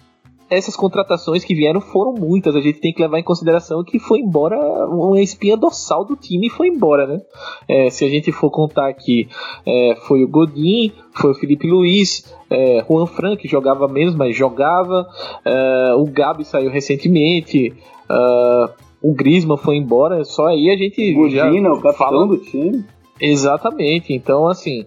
essas 0.49 0.75
contratações 0.75 1.43
que 1.43 1.55
vieram 1.55 1.81
foram 1.81 2.13
muitas. 2.13 2.55
A 2.55 2.61
gente 2.61 2.79
tem 2.79 2.93
que 2.93 3.01
levar 3.01 3.19
em 3.19 3.23
consideração 3.23 3.83
que 3.83 3.99
foi 3.99 4.19
embora 4.19 4.57
uma 4.87 5.21
espinha 5.21 5.57
dorsal 5.57 6.05
do 6.05 6.15
time 6.15 6.47
e 6.47 6.49
foi 6.49 6.67
embora, 6.67 7.07
né? 7.07 7.21
É, 7.67 7.89
se 7.89 8.05
a 8.05 8.09
gente 8.09 8.31
for 8.31 8.51
contar 8.51 8.87
aqui, 8.87 9.27
é, 9.65 9.95
foi 10.01 10.23
o 10.23 10.27
Godin, 10.27 10.91
foi 11.13 11.31
o 11.31 11.35
Felipe 11.35 11.67
Luiz, 11.67 12.31
é, 12.49 12.85
Juan 12.87 13.07
Frank 13.07 13.41
que 13.41 13.47
jogava 13.47 13.87
menos, 13.87 14.15
mas 14.15 14.35
jogava. 14.35 15.07
É, 15.43 15.93
o 15.95 16.05
Gabi 16.05 16.45
saiu 16.45 16.69
recentemente. 16.69 17.73
É, 18.09 18.69
o 19.01 19.13
Griezmann 19.13 19.57
foi 19.57 19.77
embora. 19.77 20.23
Só 20.23 20.47
aí 20.47 20.69
a 20.69 20.77
gente 20.77 21.13
Godin, 21.13 21.35
já 21.35 21.49
o 21.49 21.81
capitão 21.81 21.93
fala... 21.93 22.27
do 22.27 22.37
time. 22.37 22.85
Exatamente. 23.19 24.13
Então, 24.13 24.47
assim, 24.47 24.85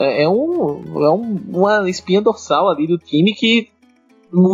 é, 0.00 0.22
é 0.22 0.28
um, 0.28 0.82
é 1.02 1.10
um, 1.10 1.38
uma 1.48 1.88
espinha 1.88 2.20
dorsal 2.20 2.68
ali 2.68 2.86
do 2.86 2.98
time 2.98 3.32
que 3.32 3.68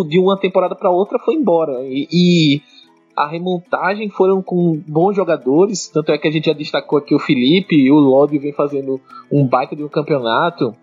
de 0.09 0.19
uma 0.19 0.39
temporada 0.39 0.75
para 0.75 0.91
outra 0.91 1.19
foi 1.19 1.35
embora. 1.35 1.83
E, 1.85 2.09
e, 2.13 2.63
a 3.17 3.27
remontagem 3.27 4.09
foram 4.09 4.41
com 4.43 4.81
bons 4.87 5.15
jogadores, 5.15 5.89
tanto 5.89 6.13
é 6.13 6.19
que 6.19 6.29
a 6.29 6.31
gente 6.31 6.47
já 6.47 6.53
destacou 6.53 6.99
aqui 6.99 7.15
o 7.15 7.19
Felipe 7.19 7.77
e 7.77 7.91
o 7.91 7.97
Lodi 7.97 8.39
vem 8.39 8.53
fazendo 8.53 9.01
um 9.31 9.47
baita 9.47 9.77
de 9.77 9.85
um 9.85 9.89
campeonato. 9.89 10.75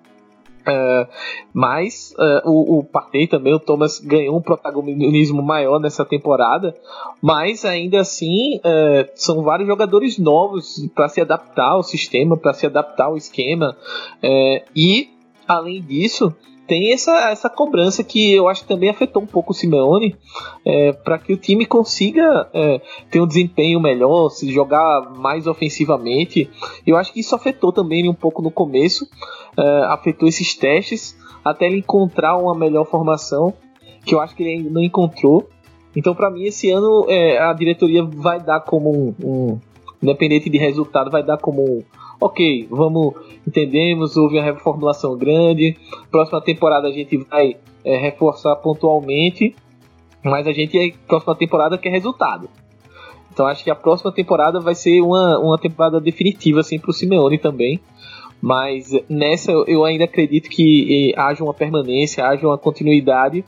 Uh, 0.67 1.07
mas 1.53 2.13
uh, 2.19 2.49
o, 2.49 2.79
o 2.79 2.83
Partey 2.83 3.25
também, 3.25 3.53
o 3.53 3.59
Thomas 3.59 3.99
ganhou 3.99 4.37
um 4.37 4.41
protagonismo 4.41 5.41
maior 5.41 5.79
nessa 5.79 6.03
temporada, 6.03 6.75
mas 7.21 7.63
ainda 7.63 8.01
assim 8.01 8.57
uh, 8.57 9.09
são 9.15 9.43
vários 9.43 9.65
jogadores 9.65 10.19
novos 10.19 10.85
para 10.93 11.07
se 11.07 11.21
adaptar 11.21 11.71
ao 11.71 11.83
sistema, 11.83 12.35
para 12.35 12.53
se 12.53 12.65
adaptar 12.65 13.05
ao 13.05 13.15
esquema, 13.15 13.77
e 14.75 15.07
além 15.47 15.81
disso, 15.81 16.35
tem 16.68 16.91
essa, 16.91 17.30
essa 17.30 17.49
cobrança 17.49 18.03
que 18.03 18.34
eu 18.34 18.49
acho 18.49 18.61
que 18.61 18.68
também 18.68 18.89
afetou 18.89 19.24
um 19.24 19.26
pouco 19.26 19.51
o 19.51 19.55
Simeone 19.55 20.15
é, 20.65 20.91
para 20.91 21.18
que 21.18 21.34
o 21.34 21.38
time 21.38 21.65
consiga 21.65 22.49
é, 22.53 22.82
ter 23.09 23.22
um 23.22 23.28
desempenho 23.28 23.80
melhor, 23.80 24.30
se 24.30 24.51
jogar 24.51 25.13
mais 25.15 25.47
ofensivamente. 25.47 26.49
Eu 26.86 26.97
acho 26.97 27.13
que 27.13 27.22
isso 27.22 27.34
afetou 27.34 27.72
também 27.72 28.09
um 28.09 28.13
pouco 28.13 28.41
no 28.41 28.51
começo, 28.51 29.07
é, 29.57 29.84
afetou 29.86 30.28
esses 30.28 30.53
testes 30.53 31.18
até 31.43 31.65
ele 31.65 31.78
encontrar 31.78 32.36
uma 32.36 32.53
melhor 32.53 32.86
formação 32.86 33.53
que 34.05 34.13
eu 34.13 34.22
acho 34.22 34.36
que 34.36 34.43
ele 34.43 34.51
ainda 34.51 34.70
não 34.70 34.82
encontrou. 34.82 35.49
Então, 35.95 36.13
para 36.13 36.30
mim, 36.30 36.43
esse 36.43 36.70
ano 36.70 37.05
é, 37.09 37.39
a 37.39 37.51
diretoria 37.53 38.03
vai 38.03 38.39
dar 38.39 38.59
como 38.61 38.91
um, 38.91 39.15
um, 39.24 39.59
independente 40.01 40.49
de 40.49 40.57
resultado, 40.57 41.11
vai 41.11 41.23
dar 41.23 41.37
como 41.37 41.83
ok, 42.19 42.67
vamos, 42.69 43.13
entendemos, 43.47 44.17
houve 44.17 44.37
uma 44.37 44.43
reformulação 44.43 45.17
grande, 45.17 45.77
próxima 46.11 46.41
temporada 46.41 46.87
a 46.87 46.91
gente 46.91 47.17
vai 47.17 47.57
é, 47.85 47.97
reforçar 47.97 48.55
pontualmente, 48.57 49.55
mas 50.23 50.47
a 50.47 50.51
gente, 50.51 50.95
próxima 51.07 51.35
temporada, 51.35 51.77
quer 51.77 51.89
resultado. 51.89 52.49
Então 53.31 53.45
acho 53.45 53.63
que 53.63 53.69
a 53.69 53.75
próxima 53.75 54.11
temporada 54.11 54.59
vai 54.59 54.73
ser 54.73 54.99
uma, 55.01 55.37
uma 55.37 55.59
temporada 55.59 56.01
definitiva 56.01 56.61
assim, 56.61 56.79
para 56.79 56.89
o 56.89 56.93
Simeone 56.93 57.37
também. 57.37 57.79
Mas 58.41 58.91
nessa 59.09 59.51
eu 59.51 59.83
ainda 59.83 60.05
acredito 60.05 60.49
que 60.49 61.13
haja 61.15 61.43
uma 61.43 61.53
permanência, 61.53 62.25
haja 62.25 62.47
uma 62.47 62.57
continuidade. 62.57 63.43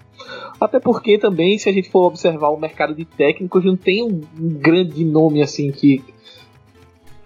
Até 0.59 0.79
porque 0.79 1.17
também, 1.17 1.57
se 1.57 1.69
a 1.69 1.71
gente 1.71 1.89
for 1.89 2.05
observar 2.05 2.49
o 2.49 2.59
mercado 2.59 2.93
de 2.93 3.05
técnicos, 3.05 3.63
não 3.65 3.75
tem 3.75 4.03
um 4.03 4.21
grande 4.39 5.03
nome 5.03 5.41
assim 5.41 5.71
que 5.71 6.03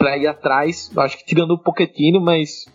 para 0.03 0.17
ir 0.17 0.27
atrás. 0.27 0.91
Acho 0.97 1.17
que 1.17 1.25
tirando 1.25 1.51
o 1.51 1.57
Poquetino, 1.57 2.19
mas 2.19 2.65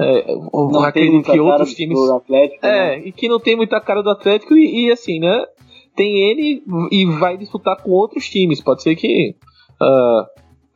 é, 0.00 0.34
não 0.52 0.82
acredito 0.82 1.30
que 1.30 1.38
outros 1.38 1.74
times. 1.74 1.96
Atlético, 2.10 2.66
é, 2.66 2.98
né? 2.98 3.06
e 3.06 3.12
que 3.12 3.28
não 3.28 3.38
tem 3.38 3.54
muita 3.54 3.80
cara 3.80 4.02
do 4.02 4.10
Atlético 4.10 4.56
e, 4.56 4.86
e, 4.86 4.92
assim, 4.92 5.20
né? 5.20 5.46
Tem 5.94 6.18
ele 6.18 6.64
e 6.90 7.06
vai 7.06 7.36
disputar 7.36 7.80
com 7.80 7.90
outros 7.92 8.28
times. 8.28 8.60
Pode 8.60 8.82
ser 8.82 8.96
que 8.96 9.36
uh, 9.80 10.26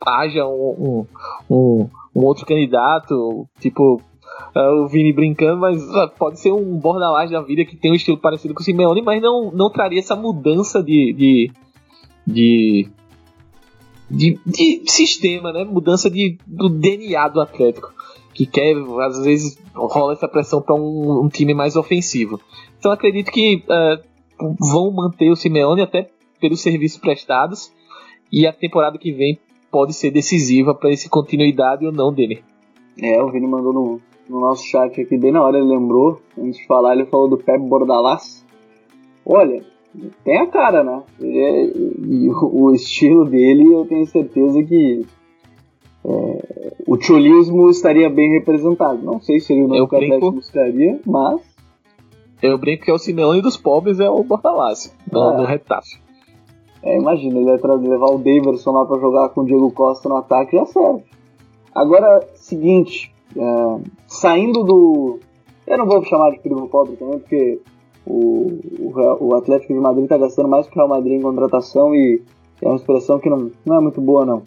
haja 0.05 0.45
um, 0.45 1.05
um, 1.49 1.53
um, 1.53 1.89
um, 2.15 2.25
outro 2.25 2.45
candidato, 2.45 3.45
tipo. 3.59 4.01
Uh, 4.55 4.83
o 4.83 4.87
Vini 4.87 5.11
brincando, 5.13 5.59
mas 5.59 5.81
uh, 5.83 6.09
pode 6.17 6.39
ser 6.39 6.51
um 6.51 6.77
bordalagem 6.77 7.33
da 7.33 7.41
vida 7.41 7.65
que 7.65 7.75
tem 7.75 7.91
um 7.91 7.95
estilo 7.95 8.17
parecido 8.17 8.53
com 8.53 8.61
o 8.61 8.63
Simeone, 8.63 9.01
mas 9.01 9.21
não, 9.21 9.51
não 9.51 9.69
traria 9.69 9.99
essa 9.99 10.15
mudança 10.15 10.81
de, 10.81 11.13
de, 11.13 11.51
de 12.25 12.89
de, 14.09 14.39
de 14.45 14.83
sistema, 14.85 15.51
né? 15.51 15.63
Mudança 15.63 16.09
de, 16.09 16.37
do 16.45 16.69
DNA 16.69 17.27
do 17.27 17.41
Atlético. 17.41 17.93
Que 18.33 18.45
quer, 18.45 18.75
às 19.01 19.23
vezes, 19.23 19.57
rola 19.73 20.13
essa 20.13 20.27
pressão 20.27 20.61
para 20.61 20.75
um, 20.75 21.25
um, 21.25 21.29
time 21.29 21.53
mais 21.53 21.75
ofensivo. 21.75 22.39
Então 22.77 22.91
acredito 22.91 23.31
que 23.31 23.63
uh, 23.65 24.55
vão 24.59 24.91
manter 24.91 25.29
o 25.31 25.35
Simeone 25.35 25.81
até 25.81 26.09
pelos 26.39 26.61
serviços 26.61 26.99
prestados. 26.99 27.71
E 28.31 28.45
a 28.45 28.53
temporada 28.53 28.97
que 28.97 29.11
vem 29.11 29.39
pode 29.71 29.93
ser 29.93 30.11
decisiva 30.11 30.75
para 30.75 30.91
esse 30.91 31.09
continuidade 31.09 31.85
ou 31.85 31.91
não 31.91 32.13
dele. 32.13 32.43
É, 33.01 33.21
o 33.21 33.31
Vini 33.31 33.47
mandou 33.47 33.73
no, 33.73 34.01
no 34.29 34.39
nosso 34.39 34.63
chat 34.65 34.99
aqui, 34.99 35.17
bem 35.17 35.31
na 35.31 35.41
hora 35.41 35.57
ele 35.57 35.67
lembrou, 35.67 36.21
antes 36.37 36.59
de 36.59 36.65
falar, 36.65 36.95
ele 36.95 37.05
falou 37.05 37.29
do 37.29 37.37
Pep 37.37 37.59
Bordalás. 37.59 38.45
Olha, 39.25 39.63
tem 40.23 40.37
a 40.37 40.47
cara, 40.47 40.83
né? 40.83 41.03
É, 41.21 41.65
e 41.65 42.29
o, 42.29 42.63
o, 42.63 42.73
estilo 42.73 43.25
dele, 43.25 43.73
eu 43.73 43.85
tenho 43.85 44.05
certeza 44.05 44.61
que 44.63 45.05
é, 46.05 46.73
o 46.87 46.99
cholismo 46.99 47.69
estaria 47.69 48.09
bem 48.09 48.31
representado. 48.31 49.01
Não 49.03 49.19
sei 49.21 49.39
se 49.39 49.53
ele 49.53 49.63
o 49.63 49.67
nome 49.67 49.87
que 49.87 50.25
o 50.25 50.31
buscaria, 50.31 50.99
mas. 51.05 51.41
Eu 52.41 52.57
brinco 52.57 52.85
que 52.85 52.91
é 52.91 52.93
o 52.93 52.99
Simeone 52.99 53.41
dos 53.41 53.57
pobres 53.57 53.99
é 53.99 54.09
o 54.09 54.23
Bortalassi, 54.23 54.93
no, 55.11 55.31
é. 55.31 55.37
no 55.37 55.43
Retafe. 55.43 55.99
É, 56.83 56.95
imagina, 56.95 57.39
ele 57.39 57.57
vai 57.57 57.77
levar 57.77 58.05
o 58.07 58.19
Daverson 58.19 58.71
lá 58.71 58.85
pra 58.85 58.99
jogar 58.99 59.29
com 59.29 59.41
o 59.41 59.45
Diego 59.45 59.71
Costa 59.71 60.07
no 60.07 60.17
ataque, 60.17 60.55
já 60.55 60.65
serve. 60.65 61.03
Agora, 61.73 62.21
seguinte, 62.35 63.13
é, 63.35 63.81
saindo 64.07 64.63
do. 64.63 65.19
Eu 65.65 65.77
não 65.79 65.85
vou 65.85 66.03
chamar 66.05 66.31
de 66.31 66.39
primo 66.39 66.69
pobre 66.69 66.95
também, 66.95 67.19
porque 67.19 67.59
o, 68.07 68.59
o, 68.79 69.27
o 69.27 69.35
Atlético 69.35 69.73
de 69.73 69.79
Madrid 69.79 70.05
está 70.05 70.17
gastando 70.17 70.47
mais 70.47 70.67
que 70.67 70.73
o 70.73 70.75
Real 70.75 70.87
Madrid 70.87 71.19
em 71.19 71.21
contratação 71.21 71.93
e 71.93 72.21
é 72.61 72.67
uma 72.67 72.77
expressão 72.77 73.19
que 73.19 73.29
não, 73.29 73.51
não 73.65 73.75
é 73.75 73.81
muito 73.81 74.01
boa, 74.01 74.25
não. 74.25 74.43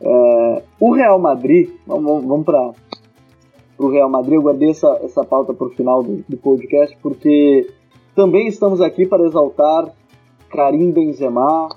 É, 0.00 0.62
o 0.78 0.92
Real 0.92 1.18
Madrid, 1.18 1.70
vamos, 1.86 2.24
vamos 2.24 2.44
para 2.44 2.72
o 3.78 3.88
Real 3.88 4.08
Madrid, 4.08 4.34
eu 4.34 4.42
guardei 4.42 4.70
essa, 4.70 4.88
essa 5.02 5.24
pauta 5.24 5.54
para 5.54 5.66
o 5.66 5.70
final 5.70 6.02
do, 6.02 6.24
do 6.28 6.36
podcast, 6.36 6.96
porque 7.02 7.68
também 8.14 8.46
estamos 8.46 8.80
aqui 8.80 9.06
para 9.06 9.24
exaltar 9.24 9.92
Karim 10.50 10.90
Benzema, 10.90 11.68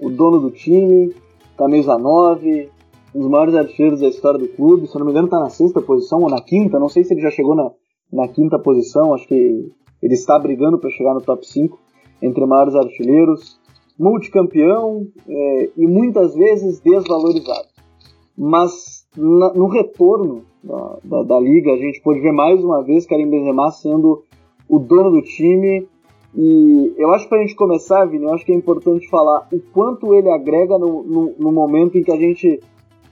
o 0.00 0.10
dono 0.10 0.38
do 0.40 0.50
time, 0.50 1.14
camisa 1.56 1.96
9, 1.96 2.70
um 3.14 3.20
dos 3.20 3.30
maiores 3.30 3.54
artilheiros 3.54 4.00
da 4.00 4.08
história 4.08 4.38
do 4.38 4.48
clube. 4.48 4.88
Se 4.88 4.98
não 4.98 5.06
me 5.06 5.12
engano, 5.12 5.26
está 5.26 5.38
na 5.38 5.50
sexta 5.50 5.80
posição 5.80 6.20
ou 6.20 6.28
na 6.28 6.40
quinta. 6.40 6.80
Não 6.80 6.88
sei 6.88 7.04
se 7.04 7.14
ele 7.14 7.20
já 7.20 7.30
chegou 7.30 7.54
na, 7.54 7.70
na 8.12 8.26
quinta 8.26 8.58
posição. 8.58 9.14
Acho 9.14 9.28
que 9.28 9.70
ele 10.04 10.14
está 10.14 10.38
brigando 10.38 10.78
para 10.78 10.90
chegar 10.90 11.14
no 11.14 11.22
top 11.22 11.46
5 11.46 11.78
entre 12.20 12.44
maiores 12.44 12.74
artilheiros. 12.74 13.58
Multicampeão 13.98 15.06
é, 15.26 15.70
e 15.76 15.86
muitas 15.86 16.34
vezes 16.34 16.78
desvalorizado. 16.80 17.68
Mas 18.36 19.06
na, 19.16 19.54
no 19.54 19.66
retorno 19.66 20.42
da, 20.62 20.98
da, 21.04 21.22
da, 21.22 21.40
liga, 21.40 21.72
a 21.72 21.76
gente 21.76 22.02
pôde 22.02 22.20
ver 22.20 22.32
mais 22.32 22.62
uma 22.62 22.82
vez 22.82 23.06
Karim 23.06 23.30
Benzema 23.30 23.70
sendo 23.70 24.22
o 24.68 24.78
dono 24.78 25.10
do 25.10 25.22
time 25.22 25.88
e 26.36 26.94
eu 26.98 27.12
acho 27.12 27.24
que 27.24 27.28
para 27.30 27.38
a 27.38 27.42
gente 27.42 27.54
começar, 27.54 28.04
Vini, 28.06 28.24
eu 28.24 28.34
acho 28.34 28.44
que 28.44 28.50
é 28.50 28.56
importante 28.56 29.08
falar 29.08 29.46
o 29.52 29.60
quanto 29.72 30.12
ele 30.12 30.28
agrega 30.28 30.76
no, 30.76 31.04
no, 31.04 31.34
no, 31.38 31.52
momento 31.52 31.96
em 31.96 32.02
que 32.02 32.10
a 32.10 32.16
gente 32.16 32.60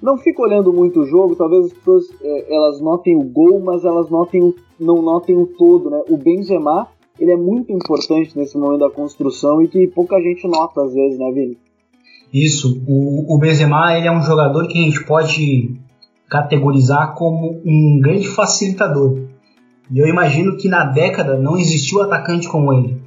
não 0.02 0.18
fica 0.18 0.42
olhando 0.42 0.72
muito 0.72 1.00
o 1.00 1.06
jogo, 1.06 1.36
talvez 1.36 1.66
as 1.66 1.72
pessoas 1.72 2.04
é, 2.20 2.52
elas 2.52 2.80
notem 2.80 3.16
o 3.16 3.22
gol, 3.22 3.60
mas 3.60 3.84
elas 3.84 4.10
notem 4.10 4.42
o, 4.42 4.54
não 4.82 5.02
notem 5.02 5.36
o 5.36 5.46
todo, 5.46 5.90
né? 5.90 6.02
O 6.08 6.16
Benzema, 6.16 6.88
ele 7.18 7.32
é 7.32 7.36
muito 7.36 7.72
importante 7.72 8.36
nesse 8.36 8.56
momento 8.58 8.80
da 8.80 8.90
construção 8.90 9.62
e 9.62 9.68
que 9.68 9.86
pouca 9.88 10.20
gente 10.20 10.46
nota 10.46 10.82
às 10.82 10.92
vezes, 10.92 11.18
né, 11.18 11.30
Vini? 11.32 11.58
Isso, 12.32 12.82
o, 12.86 13.34
o 13.34 13.38
Benzema, 13.38 13.96
ele 13.96 14.08
é 14.08 14.12
um 14.12 14.22
jogador 14.22 14.66
que 14.66 14.78
a 14.78 14.82
gente 14.82 15.04
pode 15.04 15.76
categorizar 16.28 17.14
como 17.14 17.60
um 17.64 18.00
grande 18.00 18.26
facilitador. 18.26 19.18
E 19.90 19.98
eu 19.98 20.06
imagino 20.06 20.56
que 20.56 20.68
na 20.68 20.84
década 20.84 21.36
não 21.36 21.58
existiu 21.58 22.00
atacante 22.00 22.48
como 22.48 22.72
ele 22.72 23.02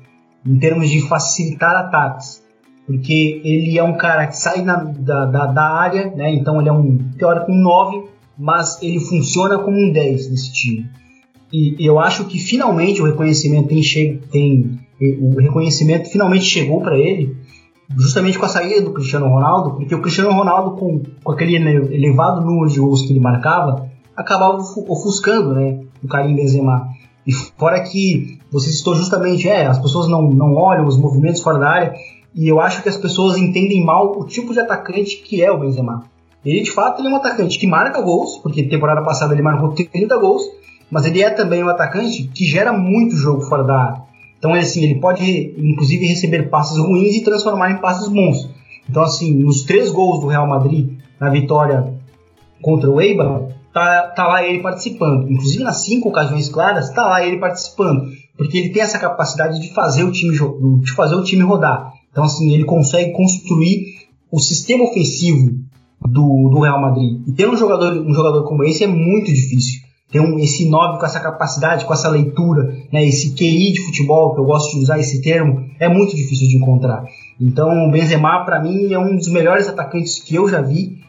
em 0.46 0.60
termos 0.60 0.90
de 0.90 1.02
facilitar 1.02 1.76
ataques. 1.76 2.44
Porque 2.86 3.42
ele 3.44 3.80
é 3.80 3.84
um 3.84 3.98
cara 3.98 4.28
que 4.28 4.38
sai 4.38 4.62
na, 4.62 4.76
da, 4.76 5.26
da, 5.26 5.46
da, 5.48 5.64
área, 5.64 6.12
né? 6.12 6.32
então 6.32 6.60
ele 6.60 6.70
é 6.70 6.72
um 6.72 6.98
teórico 7.18 7.52
um 7.52 7.56
9, 7.56 8.04
mas 8.38 8.80
ele 8.84 9.00
funciona 9.00 9.58
como 9.58 9.76
um 9.76 9.92
10 9.92 10.30
nesse 10.30 10.54
time. 10.54 10.88
E 11.56 11.88
eu 11.88 12.00
acho 12.00 12.26
que 12.26 12.38
finalmente 12.38 13.02
o 13.02 13.06
reconhecimento 13.06 13.70
tem, 13.70 13.82
tem 14.30 14.80
o 15.22 15.40
reconhecimento 15.40 16.10
finalmente 16.10 16.44
chegou 16.44 16.82
para 16.82 16.98
ele, 16.98 17.38
justamente 17.96 18.38
com 18.38 18.46
a 18.46 18.50
saída 18.50 18.82
do 18.82 18.92
Cristiano 18.92 19.30
Ronaldo, 19.30 19.72
porque 19.76 19.96
o 19.96 20.02
Cristiano 20.02 20.34
Ronaldo, 20.34 20.72
com, 20.72 21.02
com 21.24 21.32
aquele 21.32 21.56
elevado 21.56 22.42
número 22.42 22.70
de 22.70 22.80
gols 22.80 23.04
que 23.04 23.14
ele 23.14 23.22
marcava, 23.22 23.90
acabava 24.18 24.58
ofuscando 24.58 25.54
né, 25.54 25.80
o 26.04 26.08
Karim 26.10 26.36
Benzema. 26.36 26.90
E 27.26 27.32
fora 27.32 27.80
que 27.80 28.38
você 28.52 28.70
citou 28.70 28.94
justamente, 28.94 29.48
é, 29.48 29.66
as 29.66 29.80
pessoas 29.80 30.10
não, 30.10 30.24
não 30.24 30.56
olham 30.56 30.86
os 30.86 31.00
movimentos 31.00 31.42
fora 31.42 31.58
da 31.58 31.70
área, 31.70 31.94
e 32.36 32.50
eu 32.50 32.60
acho 32.60 32.84
que 32.84 32.90
as 32.90 32.98
pessoas 32.98 33.38
entendem 33.38 33.86
mal 33.86 34.12
o 34.20 34.26
tipo 34.26 34.52
de 34.52 34.60
atacante 34.60 35.18
que 35.24 35.42
é 35.42 35.50
o 35.50 35.60
Benzema. 35.60 36.04
Ele, 36.44 36.62
de 36.62 36.72
fato, 36.72 37.00
ele 37.00 37.08
é 37.08 37.12
um 37.12 37.16
atacante 37.16 37.58
que 37.58 37.66
marca 37.66 38.02
gols, 38.02 38.40
porque 38.40 38.64
temporada 38.64 39.02
passada 39.04 39.34
ele 39.34 39.42
marcou 39.42 39.72
30 39.72 40.18
gols, 40.18 40.44
mas 40.90 41.06
ele 41.06 41.22
é 41.22 41.30
também 41.30 41.64
um 41.64 41.70
atacante 41.70 42.24
que 42.24 42.46
gera 42.46 42.72
muito 42.72 43.16
jogo 43.16 43.42
fora 43.42 43.64
da 43.64 43.78
área. 43.78 44.02
Então, 44.38 44.54
assim, 44.54 44.84
ele 44.84 45.00
pode, 45.00 45.56
inclusive, 45.58 46.06
receber 46.06 46.50
passes 46.50 46.78
ruins 46.78 47.16
e 47.16 47.24
transformar 47.24 47.72
em 47.72 47.78
passes 47.78 48.08
bons. 48.08 48.50
Então, 48.90 49.02
assim, 49.04 49.34
nos 49.34 49.64
três 49.64 49.90
gols 49.90 50.20
do 50.20 50.28
Real 50.28 50.48
Madrid, 50.48 51.00
na 51.20 51.30
vitória 51.30 51.94
contra 52.62 52.90
o 52.90 53.02
Eibar, 53.02 53.48
tá, 53.74 54.14
tá 54.16 54.28
lá 54.28 54.44
ele 54.44 54.62
participando. 54.62 55.30
Inclusive 55.32 55.64
nas 55.64 55.78
cinco 55.78 56.10
ocasiões 56.10 56.50
claras, 56.50 56.92
tá 56.92 57.06
lá 57.06 57.26
ele 57.26 57.38
participando. 57.38 58.12
Porque 58.38 58.58
ele 58.58 58.70
tem 58.70 58.84
essa 58.84 59.00
capacidade 59.00 59.60
de 59.60 59.74
fazer 59.74 60.04
o 60.04 60.12
time, 60.12 60.38
de 60.82 60.92
fazer 60.92 61.16
o 61.16 61.24
time 61.24 61.42
rodar. 61.42 61.94
Então, 62.12 62.24
assim, 62.24 62.54
ele 62.54 62.66
consegue 62.66 63.12
construir 63.14 64.06
o 64.32 64.40
sistema 64.40 64.84
ofensivo 64.84 65.56
do, 66.02 66.50
do 66.50 66.60
Real 66.60 66.80
Madrid. 66.80 67.22
E 67.28 67.32
ter 67.32 67.50
um 67.50 67.58
jogador, 67.58 67.94
um 67.98 68.14
jogador 68.14 68.44
como 68.44 68.64
esse 68.64 68.84
é 68.84 68.88
muito 68.88 69.28
difícil. 69.34 69.82
Ter 70.12 70.20
um, 70.20 70.38
esse 70.40 70.70
9 70.70 71.00
com 71.00 71.06
essa 71.06 71.20
capacidade, 71.20 71.86
com 71.86 71.94
essa 71.94 72.10
leitura, 72.10 72.72
né, 72.92 73.04
esse 73.06 73.34
QI 73.34 73.74
de 73.74 73.86
futebol, 73.86 74.34
que 74.34 74.40
eu 74.40 74.46
gosto 74.46 74.76
de 74.76 74.84
usar 74.84 75.00
esse 75.00 75.22
termo, 75.22 75.68
é 75.80 75.90
muito 75.90 76.16
difícil 76.16 76.48
de 76.48 76.58
encontrar. 76.58 77.04
Então, 77.40 77.88
o 77.88 77.92
Benzema, 77.92 78.46
para 78.46 78.62
mim, 78.62 78.94
é 78.94 79.00
um 79.00 79.16
dos 79.16 79.28
melhores 79.28 79.68
atacantes 79.68 80.20
que 80.20 80.36
eu 80.36 80.48
já 80.48 80.62
vi, 80.62 81.00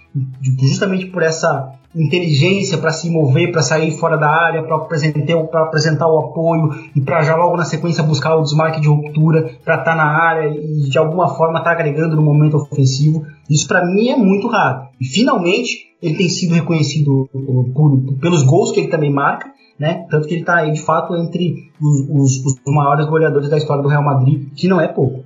justamente 0.60 1.06
por 1.06 1.22
essa 1.22 1.75
inteligência 1.96 2.76
para 2.78 2.92
se 2.92 3.08
mover, 3.08 3.50
para 3.50 3.62
sair 3.62 3.90
fora 3.92 4.16
da 4.16 4.28
área, 4.28 4.62
para 4.62 4.76
apresentar, 4.76 5.62
apresentar 5.62 6.06
o 6.06 6.18
apoio 6.18 6.70
e 6.94 7.00
para 7.00 7.22
já 7.22 7.34
logo 7.34 7.56
na 7.56 7.64
sequência 7.64 8.04
buscar 8.04 8.36
o 8.36 8.42
desmarque 8.42 8.80
de 8.80 8.88
ruptura, 8.88 9.50
para 9.64 9.78
estar 9.78 9.84
tá 9.84 9.96
na 9.96 10.04
área 10.04 10.48
e 10.48 10.88
de 10.90 10.98
alguma 10.98 11.28
forma 11.36 11.58
estar 11.58 11.70
tá 11.74 11.80
agregando 11.80 12.14
no 12.14 12.22
momento 12.22 12.56
ofensivo. 12.56 13.24
Isso 13.48 13.66
para 13.66 13.84
mim 13.84 14.08
é 14.08 14.16
muito 14.16 14.46
raro. 14.48 14.88
E 15.00 15.04
finalmente 15.06 15.86
ele 16.02 16.16
tem 16.16 16.28
sido 16.28 16.54
reconhecido 16.54 17.28
por, 17.32 17.64
por, 17.72 18.18
pelos 18.20 18.42
gols 18.42 18.72
que 18.72 18.80
ele 18.80 18.88
também 18.88 19.10
marca, 19.10 19.50
né? 19.78 20.06
Tanto 20.10 20.28
que 20.28 20.34
ele 20.34 20.42
está 20.42 20.56
aí 20.56 20.72
de 20.72 20.82
fato 20.82 21.16
entre 21.16 21.70
os, 21.80 22.00
os, 22.10 22.44
os 22.44 22.74
maiores 22.74 23.06
goleadores 23.06 23.48
da 23.48 23.56
história 23.56 23.82
do 23.82 23.88
Real 23.88 24.02
Madrid, 24.02 24.48
que 24.54 24.68
não 24.68 24.80
é 24.80 24.88
pouco. 24.88 25.24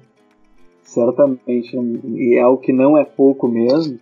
Certamente, 0.82 1.76
e 1.76 2.36
é 2.36 2.46
o 2.46 2.56
que 2.56 2.72
não 2.72 2.96
é 2.96 3.04
pouco 3.04 3.46
mesmo. 3.48 3.98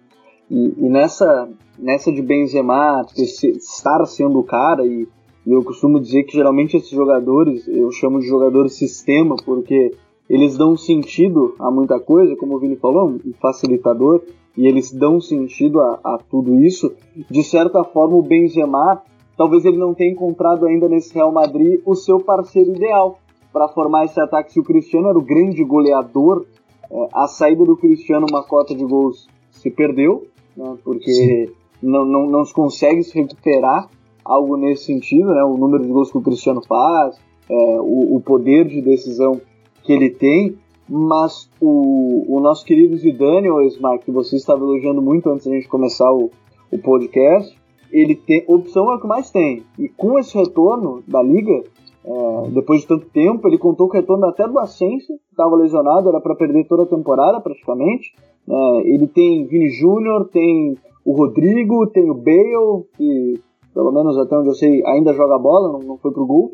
E, 0.50 0.74
e 0.78 0.88
nessa 0.88 1.48
nessa 1.78 2.12
de 2.12 2.20
Benzema 2.20 3.06
estar 3.16 4.04
sendo 4.06 4.40
o 4.40 4.44
cara, 4.44 4.84
e, 4.84 5.06
eu 5.46 5.64
costumo 5.64 5.98
dizer 5.98 6.24
que 6.24 6.32
geralmente 6.32 6.76
esses 6.76 6.90
jogadores, 6.90 7.66
eu 7.66 7.90
chamo 7.90 8.20
de 8.20 8.26
jogadores 8.26 8.74
sistema, 8.74 9.34
porque 9.46 9.94
eles 10.28 10.58
dão 10.58 10.76
sentido 10.76 11.54
a 11.58 11.70
muita 11.70 11.98
coisa, 11.98 12.36
como 12.36 12.56
o 12.56 12.58
Vini 12.58 12.76
falou, 12.76 13.08
um 13.08 13.32
facilitador, 13.40 14.20
e 14.56 14.66
eles 14.66 14.92
dão 14.92 15.20
sentido 15.20 15.80
a, 15.80 16.00
a, 16.04 16.18
tudo 16.30 16.54
isso. 16.56 16.92
De 17.30 17.42
certa 17.42 17.82
forma, 17.82 18.16
o 18.16 18.22
Benzema, 18.22 19.00
talvez 19.38 19.64
ele 19.64 19.78
não 19.78 19.94
tenha 19.94 20.12
encontrado 20.12 20.66
ainda 20.66 20.86
nesse 20.86 21.14
Real 21.14 21.32
Madrid 21.32 21.80
o 21.86 21.94
seu 21.94 22.20
parceiro 22.20 22.74
ideal 22.74 23.18
para 23.50 23.68
formar 23.68 24.04
esse 24.04 24.20
ataque. 24.20 24.52
Se 24.52 24.60
o 24.60 24.64
Cristiano 24.64 25.08
era 25.08 25.18
o 25.18 25.22
grande 25.22 25.64
goleador, 25.64 26.44
é, 26.90 27.08
a 27.14 27.26
saída 27.26 27.64
do 27.64 27.76
Cristiano, 27.76 28.26
uma 28.28 28.44
cota 28.44 28.74
de 28.74 28.84
gols 28.84 29.28
se 29.50 29.70
perdeu, 29.70 30.26
né, 30.54 30.76
porque 30.84 31.10
Sim 31.10 31.58
não, 31.82 32.04
não, 32.04 32.26
não 32.26 32.44
se 32.44 32.52
consegue 32.52 33.02
se 33.02 33.14
recuperar 33.14 33.88
algo 34.24 34.56
nesse 34.56 34.84
sentido, 34.84 35.28
né? 35.28 35.42
O 35.42 35.56
número 35.56 35.82
de 35.82 35.90
gols 35.90 36.10
que 36.10 36.18
o 36.18 36.22
Cristiano 36.22 36.62
faz, 36.66 37.16
é, 37.48 37.80
o, 37.80 38.16
o, 38.16 38.20
poder 38.20 38.66
de 38.66 38.82
decisão 38.82 39.40
que 39.82 39.92
ele 39.92 40.10
tem, 40.10 40.56
mas 40.88 41.50
o, 41.60 42.36
o 42.36 42.40
nosso 42.40 42.64
querido 42.64 42.96
Zidane, 42.96 43.48
o 43.48 43.62
Ismael, 43.62 43.98
que 43.98 44.10
você 44.10 44.36
estava 44.36 44.60
elogiando 44.60 45.00
muito 45.00 45.30
antes 45.30 45.46
da 45.46 45.54
gente 45.54 45.68
começar 45.68 46.12
o, 46.12 46.30
o 46.70 46.78
podcast, 46.78 47.56
ele 47.90 48.14
tem 48.14 48.44
opção 48.46 48.92
é 48.92 48.96
o 48.96 49.00
que 49.00 49.06
mais 49.06 49.30
tem. 49.30 49.62
E 49.78 49.88
com 49.88 50.18
esse 50.18 50.36
retorno 50.36 51.02
da 51.06 51.22
liga, 51.22 51.64
é, 52.04 52.50
depois 52.50 52.82
de 52.82 52.86
tanto 52.86 53.06
tempo, 53.06 53.48
ele 53.48 53.58
contou 53.58 53.88
com 53.88 53.96
o 53.96 54.00
retorno 54.00 54.26
até 54.26 54.46
do 54.46 54.58
Ascenso, 54.58 55.06
que 55.06 55.30
estava 55.30 55.56
lesionado, 55.56 56.08
era 56.08 56.20
para 56.20 56.34
perder 56.34 56.66
toda 56.66 56.82
a 56.82 56.86
temporada 56.86 57.40
praticamente. 57.40 58.14
É, 58.48 58.80
ele 58.88 59.06
tem 59.06 59.46
Vini 59.46 59.70
Júnior, 59.70 60.28
tem 60.28 60.76
o 61.08 61.16
Rodrigo, 61.16 61.86
tem 61.86 62.10
o 62.10 62.14
Bale, 62.14 62.84
que 62.94 63.40
pelo 63.72 63.90
menos 63.90 64.18
até 64.18 64.36
onde 64.36 64.50
eu 64.50 64.54
sei 64.54 64.84
ainda 64.84 65.14
joga 65.14 65.38
bola, 65.38 65.72
não, 65.72 65.78
não 65.78 65.96
foi 65.96 66.12
pro 66.12 66.26
gol. 66.26 66.50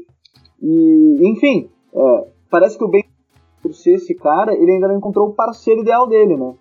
E, 0.63 1.29
enfim, 1.29 1.69
é, 1.93 2.29
parece 2.49 2.79
que 2.79 2.85
o 2.85 2.89
Bale, 2.89 3.05
por 3.61 3.75
ser 3.75 3.95
esse 3.95 4.15
cara, 4.15 4.55
ele 4.55 4.71
ainda 4.71 4.87
não 4.87 4.99
encontrou 4.99 5.27
o 5.27 5.35
parceiro 5.35 5.81
ideal 5.81 6.07
dele, 6.07 6.37
né? 6.37 6.55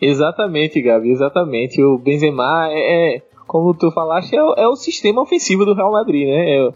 Exatamente, 0.00 0.80
Gabi, 0.80 1.10
exatamente. 1.10 1.82
O 1.82 1.98
Benzema 1.98 2.70
é, 2.70 3.16
é 3.16 3.22
como 3.46 3.74
tu 3.74 3.90
falaste, 3.90 4.34
é, 4.34 4.62
é, 4.62 4.66
o 4.66 4.76
sistema 4.76 5.20
ofensivo 5.20 5.66
do 5.66 5.74
Real 5.74 5.92
Madrid, 5.92 6.26
né? 6.26 6.56
É 6.56 6.72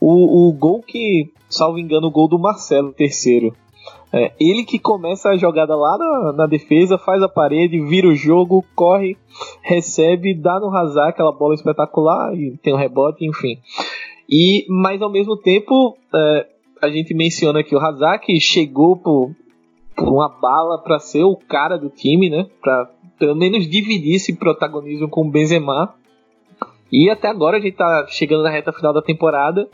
o, 0.00 0.48
o 0.48 0.52
gol 0.52 0.82
que, 0.82 1.30
salvo 1.48 1.78
engano, 1.78 2.08
o 2.08 2.10
gol 2.10 2.26
do 2.26 2.40
Marcelo, 2.40 2.92
terceiro. 2.92 3.54
É, 4.12 4.32
ele 4.38 4.64
que 4.64 4.78
começa 4.78 5.30
a 5.30 5.36
jogada 5.36 5.74
lá 5.74 5.98
na, 5.98 6.32
na, 6.32 6.46
defesa, 6.46 6.96
faz 6.96 7.22
a 7.22 7.28
parede, 7.28 7.80
vira 7.80 8.06
o 8.06 8.14
jogo, 8.14 8.64
corre, 8.74 9.16
recebe, 9.62 10.32
dá 10.34 10.60
no 10.60 10.74
Hazard 10.74 11.10
aquela 11.10 11.32
bola 11.32 11.54
espetacular 11.54 12.34
e 12.34 12.56
tem 12.58 12.72
um 12.72 12.78
rebote, 12.78 13.26
enfim. 13.26 13.58
E, 14.28 14.64
mas 14.68 15.02
ao 15.02 15.10
mesmo 15.10 15.36
tempo, 15.36 15.96
é, 16.14 16.46
a 16.80 16.88
gente 16.88 17.14
menciona 17.14 17.62
que 17.62 17.74
o 17.74 17.78
Hazard 17.78 18.24
que 18.24 18.38
chegou 18.40 18.96
por, 18.96 19.30
por 19.96 20.08
uma 20.08 20.28
bala 20.28 20.78
para 20.78 20.98
ser 20.98 21.24
o 21.24 21.36
cara 21.36 21.76
do 21.76 21.90
time, 21.90 22.30
né? 22.30 22.46
Para 22.60 22.90
pelo 23.18 23.34
menos 23.34 23.68
dividir 23.68 24.14
esse 24.14 24.36
protagonismo 24.36 25.08
com 25.08 25.22
o 25.22 25.30
Benzema. 25.30 25.94
E 26.92 27.10
até 27.10 27.28
agora 27.28 27.56
a 27.56 27.60
gente 27.60 27.76
tá 27.76 28.06
chegando 28.08 28.44
na 28.44 28.50
reta 28.50 28.72
final 28.72 28.92
da 28.92 29.02
temporada 29.02 29.68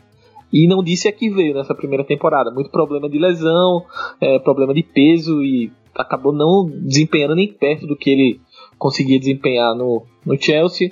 e 0.53 0.67
não 0.67 0.83
disse 0.83 1.07
a 1.07 1.11
que 1.11 1.31
veio 1.31 1.55
nessa 1.55 1.73
primeira 1.73 2.03
temporada. 2.03 2.51
Muito 2.51 2.69
problema 2.69 3.09
de 3.09 3.17
lesão, 3.17 3.83
é, 4.21 4.37
problema 4.37 4.71
de 4.71 4.83
peso 4.83 5.43
e 5.43 5.71
acabou 5.95 6.31
não 6.31 6.65
desempenhando 6.65 7.35
nem 7.35 7.51
perto 7.51 7.87
do 7.87 7.97
que 7.97 8.11
ele 8.11 8.39
conseguia 8.77 9.19
desempenhar 9.19 9.75
no, 9.75 10.03
no 10.23 10.39
Chelsea. 10.39 10.91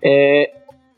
É, 0.00 0.52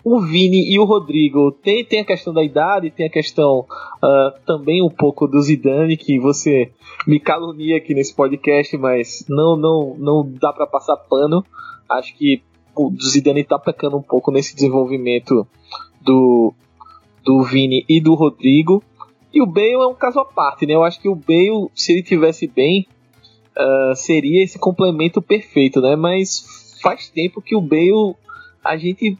o 0.04 0.20
Vini 0.20 0.70
e 0.70 0.78
o 0.78 0.84
Rodrigo 0.84 1.52
tem, 1.52 1.84
tem 1.84 2.00
a 2.00 2.04
questão 2.04 2.34
da 2.34 2.42
idade, 2.42 2.90
tem 2.90 3.06
a 3.06 3.10
questão 3.10 3.60
uh, 3.60 4.44
também 4.44 4.82
um 4.82 4.90
pouco 4.90 5.26
do 5.26 5.40
Zidane, 5.40 5.96
que 5.96 6.18
você 6.18 6.72
me 7.06 7.18
calunia 7.20 7.76
aqui 7.76 7.94
nesse 7.94 8.14
podcast, 8.14 8.76
mas 8.76 9.24
não 9.28 9.56
não, 9.56 9.96
não 9.98 10.28
dá 10.40 10.52
para 10.52 10.66
passar 10.66 10.96
pano. 10.96 11.44
Acho 11.88 12.16
que 12.16 12.42
o 12.76 12.92
Zidane 13.00 13.44
tá 13.44 13.58
pecando 13.58 13.96
um 13.96 14.02
pouco 14.02 14.30
nesse 14.32 14.54
desenvolvimento 14.54 15.46
do, 16.00 16.52
do 17.24 17.42
Vini 17.42 17.84
e 17.88 18.00
do 18.00 18.14
Rodrigo. 18.14 18.82
E 19.32 19.40
o 19.40 19.46
Bale 19.46 19.72
é 19.72 19.86
um 19.86 19.94
caso 19.94 20.20
à 20.20 20.24
parte, 20.24 20.66
né? 20.66 20.74
Eu 20.74 20.84
acho 20.84 21.00
que 21.00 21.08
o 21.08 21.14
Bale, 21.14 21.68
se 21.74 21.92
ele 21.92 22.02
tivesse 22.02 22.46
bem, 22.46 22.86
uh, 23.56 23.94
seria 23.96 24.42
esse 24.42 24.58
complemento 24.58 25.22
perfeito, 25.22 25.80
né? 25.80 25.96
Mas 25.96 26.78
faz 26.82 27.08
tempo 27.08 27.40
que 27.40 27.56
o 27.56 27.60
Bale 27.60 28.14
a 28.64 28.76
gente 28.76 29.16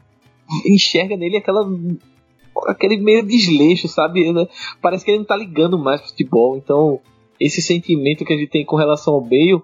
enxerga 0.65 1.17
nele 1.17 1.37
aquela 1.37 1.67
aquele 2.67 2.97
meio 2.97 3.25
desleixo, 3.25 3.87
sabe? 3.87 4.25
Parece 4.81 5.03
que 5.03 5.11
ele 5.11 5.19
não 5.19 5.25
tá 5.25 5.35
ligando 5.35 5.77
mais 5.79 5.99
pro 5.99 6.11
futebol. 6.11 6.57
Então, 6.57 6.99
esse 7.39 7.61
sentimento 7.61 8.23
que 8.23 8.33
a 8.33 8.37
gente 8.37 8.49
tem 8.49 8.65
com 8.65 8.75
relação 8.75 9.15
ao 9.15 9.21
Bale 9.21 9.55
uh, 9.55 9.63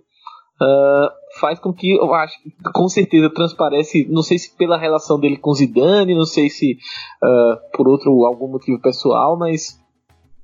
faz 1.40 1.60
com 1.60 1.74
que 1.74 1.92
eu 1.92 2.14
acho 2.14 2.36
com 2.74 2.88
certeza 2.88 3.30
transparece, 3.30 4.08
não 4.10 4.24
sei 4.24 4.40
se 4.40 4.56
pela 4.56 4.78
relação 4.78 5.20
dele 5.20 5.38
com 5.38 5.54
Zidane, 5.54 6.16
não 6.16 6.26
sei 6.26 6.50
se 6.50 6.78
uh, 7.24 7.78
por 7.78 7.88
outro 7.88 8.26
algum 8.26 8.48
motivo 8.48 8.82
pessoal, 8.82 9.38
mas 9.38 9.80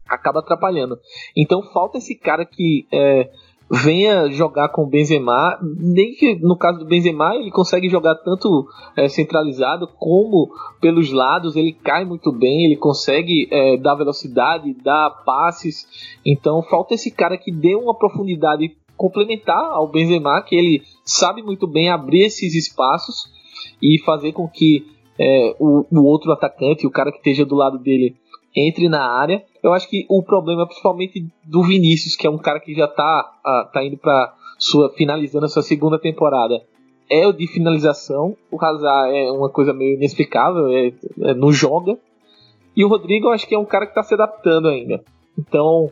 acaba 0.07 0.39
atrapalhando. 0.39 0.97
Então 1.35 1.63
falta 1.73 1.97
esse 1.97 2.15
cara 2.15 2.45
que 2.45 2.87
é, 2.93 3.29
venha 3.69 4.29
jogar 4.31 4.69
com 4.69 4.83
o 4.83 4.87
Benzema, 4.87 5.57
nem 5.79 6.13
que 6.13 6.35
no 6.35 6.55
caso 6.55 6.79
do 6.79 6.85
Benzema 6.85 7.35
ele 7.35 7.49
consegue 7.49 7.89
jogar 7.89 8.15
tanto 8.15 8.67
é, 8.95 9.07
centralizado 9.07 9.87
como 9.97 10.51
pelos 10.79 11.11
lados, 11.11 11.55
ele 11.55 11.73
cai 11.73 12.05
muito 12.05 12.31
bem, 12.31 12.65
ele 12.65 12.77
consegue 12.77 13.47
é, 13.51 13.77
dar 13.77 13.95
velocidade, 13.95 14.75
dar 14.83 15.09
passes, 15.25 15.87
então 16.23 16.61
falta 16.61 16.93
esse 16.93 17.09
cara 17.09 17.37
que 17.37 17.51
dê 17.51 17.75
uma 17.75 17.97
profundidade 17.97 18.75
complementar 18.95 19.71
ao 19.71 19.87
Benzema, 19.87 20.41
que 20.41 20.55
ele 20.55 20.83
sabe 21.03 21.41
muito 21.41 21.67
bem 21.67 21.89
abrir 21.89 22.25
esses 22.25 22.55
espaços 22.55 23.31
e 23.81 23.99
fazer 24.03 24.31
com 24.31 24.47
que 24.47 24.85
é, 25.19 25.55
o, 25.59 25.85
o 25.91 26.03
outro 26.05 26.31
atacante, 26.31 26.87
o 26.87 26.91
cara 26.91 27.11
que 27.11 27.17
esteja 27.17 27.45
do 27.45 27.55
lado 27.55 27.77
dele, 27.77 28.15
entre 28.55 28.87
na 28.87 29.05
área. 29.05 29.43
Eu 29.61 29.73
acho 29.73 29.89
que 29.89 30.05
o 30.09 30.23
problema 30.23 30.63
é 30.63 30.65
principalmente 30.65 31.27
do 31.43 31.63
Vinícius, 31.63 32.15
que 32.15 32.25
é 32.25 32.29
um 32.29 32.37
cara 32.37 32.59
que 32.59 32.73
já 32.73 32.87
tá, 32.87 33.33
uh, 33.45 33.71
tá 33.71 33.83
indo 33.83 33.97
para 33.97 34.33
sua 34.57 34.89
finalizando 34.93 35.45
a 35.45 35.49
sua 35.49 35.61
segunda 35.61 35.99
temporada. 35.99 36.61
É 37.09 37.27
o 37.27 37.33
de 37.33 37.45
finalização, 37.47 38.35
o 38.49 38.63
Hazard 38.63 39.15
é 39.15 39.31
uma 39.31 39.49
coisa 39.49 39.73
meio 39.73 39.95
inexplicável, 39.95 40.69
é, 40.69 40.93
é, 41.21 41.33
não 41.33 41.51
joga. 41.51 41.97
E 42.75 42.83
o 42.83 42.87
Rodrigo 42.87 43.27
eu 43.27 43.31
acho 43.31 43.47
que 43.47 43.53
é 43.53 43.59
um 43.59 43.65
cara 43.65 43.85
que 43.85 43.91
está 43.91 44.03
se 44.03 44.13
adaptando 44.13 44.67
ainda. 44.67 45.03
Então, 45.37 45.91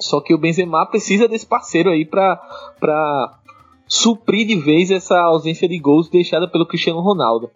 só 0.00 0.20
que 0.20 0.34
o 0.34 0.38
Benzema 0.38 0.86
precisa 0.86 1.28
desse 1.28 1.46
parceiro 1.46 1.90
aí 1.90 2.04
para 2.04 3.38
suprir 3.86 4.46
de 4.46 4.56
vez 4.56 4.90
essa 4.90 5.18
ausência 5.20 5.68
de 5.68 5.78
gols 5.78 6.08
deixada 6.08 6.48
pelo 6.48 6.66
Cristiano 6.66 7.00
Ronaldo. 7.00 7.50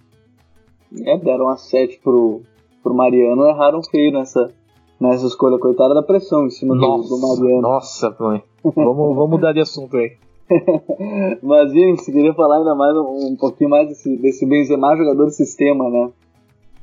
É, 1.05 1.17
deram 1.17 1.49
a 1.49 1.57
7 1.57 2.01
pro, 2.03 2.43
pro 2.83 2.95
Mariano, 2.95 3.49
erraram 3.49 3.83
feio 3.83 4.13
nessa, 4.13 4.53
nessa 5.01 5.27
escolha, 5.27 5.59
coitada 5.59 5.95
da 5.95 6.03
pressão 6.03 6.47
em 6.47 6.51
cima 6.51 6.75
nossa, 6.75 7.09
do, 7.09 7.17
do 7.17 7.21
Mariano. 7.21 7.63
Nossa, 7.63 8.17
mãe. 8.19 8.43
Vamos, 8.63 9.15
vamos 9.15 9.31
mudar 9.31 9.53
de 9.53 9.61
assunto 9.61 9.97
aí. 9.97 10.13
Mas, 11.43 11.73
gente, 11.73 12.05
queria 12.05 12.35
falar 12.35 12.59
ainda 12.59 12.75
mais 12.75 12.95
um, 12.97 13.33
um 13.33 13.37
pouquinho 13.37 13.71
mais 13.71 13.89
desse, 13.89 14.17
desse 14.17 14.47
Benzema, 14.47 14.97
jogador 14.97 15.27
de 15.27 15.35
sistema, 15.35 15.89
né? 15.89 16.11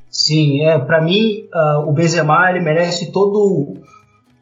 Sim, 0.10 0.62
é, 0.62 0.78
para 0.78 1.02
mim, 1.02 1.48
uh, 1.54 1.90
o 1.90 1.94
Benzema 1.94 2.50
ele 2.50 2.60
merece 2.60 3.12
todo 3.12 3.76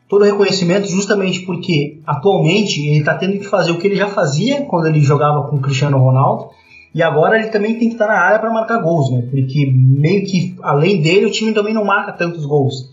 todo 0.09 0.25
reconhecimento 0.25 0.87
justamente 0.89 1.41
porque 1.41 1.99
atualmente 2.05 2.81
ele 2.81 2.99
está 2.99 3.15
tendo 3.15 3.37
que 3.37 3.45
fazer 3.45 3.71
o 3.71 3.77
que 3.77 3.85
ele 3.85 3.95
já 3.95 4.07
fazia 4.07 4.65
quando 4.65 4.87
ele 4.87 4.99
jogava 4.99 5.47
com 5.47 5.57
o 5.57 5.61
Cristiano 5.61 5.99
Ronaldo 5.99 6.49
e 6.93 7.03
agora 7.03 7.37
ele 7.37 7.49
também 7.49 7.77
tem 7.77 7.89
que 7.89 7.93
estar 7.93 8.07
na 8.07 8.19
área 8.19 8.39
para 8.39 8.51
marcar 8.51 8.81
gols, 8.81 9.11
né? 9.11 9.21
Porque 9.29 9.71
meio 9.71 10.25
que 10.25 10.55
além 10.63 10.99
dele 10.99 11.27
o 11.27 11.31
time 11.31 11.53
também 11.53 11.75
não 11.75 11.85
marca 11.85 12.11
tantos 12.11 12.43
gols. 12.43 12.89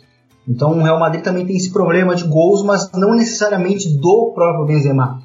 Então 0.47 0.79
o 0.79 0.83
Real 0.83 1.01
Madrid 1.01 1.23
também 1.23 1.47
tem 1.47 1.57
esse 1.57 1.73
problema 1.73 2.14
de 2.14 2.25
gols, 2.25 2.62
mas 2.62 2.93
não 2.93 3.14
necessariamente 3.17 3.89
do 3.97 4.33
próprio 4.35 4.67
Benzema. 4.67 5.23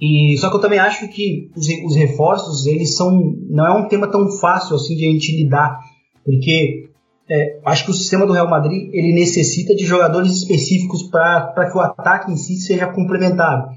E 0.00 0.36
só 0.38 0.48
que 0.48 0.56
eu 0.56 0.60
também 0.60 0.78
acho 0.78 1.06
que 1.08 1.50
os, 1.54 1.66
os 1.84 1.94
reforços 1.94 2.66
eles 2.66 2.96
são 2.96 3.36
não 3.50 3.66
é 3.66 3.72
um 3.72 3.86
tema 3.86 4.06
tão 4.08 4.30
fácil 4.30 4.76
assim 4.76 4.96
de 4.96 5.06
a 5.06 5.12
gente 5.12 5.36
lidar, 5.36 5.78
porque 6.24 6.88
é, 7.28 7.58
acho 7.64 7.84
que 7.84 7.90
o 7.90 7.94
sistema 7.94 8.26
do 8.26 8.32
Real 8.32 8.48
Madrid 8.48 8.90
ele 8.92 9.14
necessita 9.14 9.74
de 9.74 9.84
jogadores 9.84 10.32
específicos 10.32 11.04
para 11.04 11.70
que 11.70 11.76
o 11.76 11.80
ataque 11.80 12.30
em 12.30 12.36
si 12.36 12.56
seja 12.56 12.86
complementar. 12.86 13.70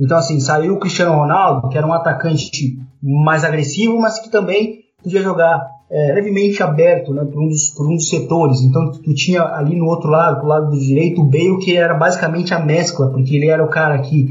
Então, 0.00 0.16
assim, 0.16 0.38
saiu 0.38 0.74
o 0.74 0.78
Cristiano 0.78 1.14
Ronaldo, 1.14 1.68
que 1.68 1.78
era 1.78 1.86
um 1.86 1.92
atacante 1.92 2.78
mais 3.02 3.44
agressivo, 3.44 3.98
mas 3.98 4.18
que 4.20 4.30
também 4.30 4.80
podia 5.02 5.22
jogar 5.22 5.64
é, 5.90 6.12
levemente 6.12 6.62
aberto 6.62 7.12
né, 7.12 7.24
por, 7.24 7.40
um 7.40 7.46
um 7.46 7.96
dos 7.96 8.08
setores. 8.08 8.60
Então, 8.60 8.92
tu 8.92 9.14
tinha 9.14 9.42
ali 9.42 9.76
no 9.76 9.86
outro 9.86 10.08
lado, 10.08 10.38
pro 10.38 10.48
lado 10.48 10.70
do 10.70 10.78
direito, 10.78 11.20
o 11.20 11.24
Bale, 11.24 11.58
que 11.58 11.76
era 11.76 11.94
basicamente 11.94 12.54
a 12.54 12.60
mescla, 12.60 13.10
porque 13.10 13.36
ele 13.36 13.48
era 13.48 13.64
o 13.64 13.68
cara 13.68 13.98
que 13.98 14.28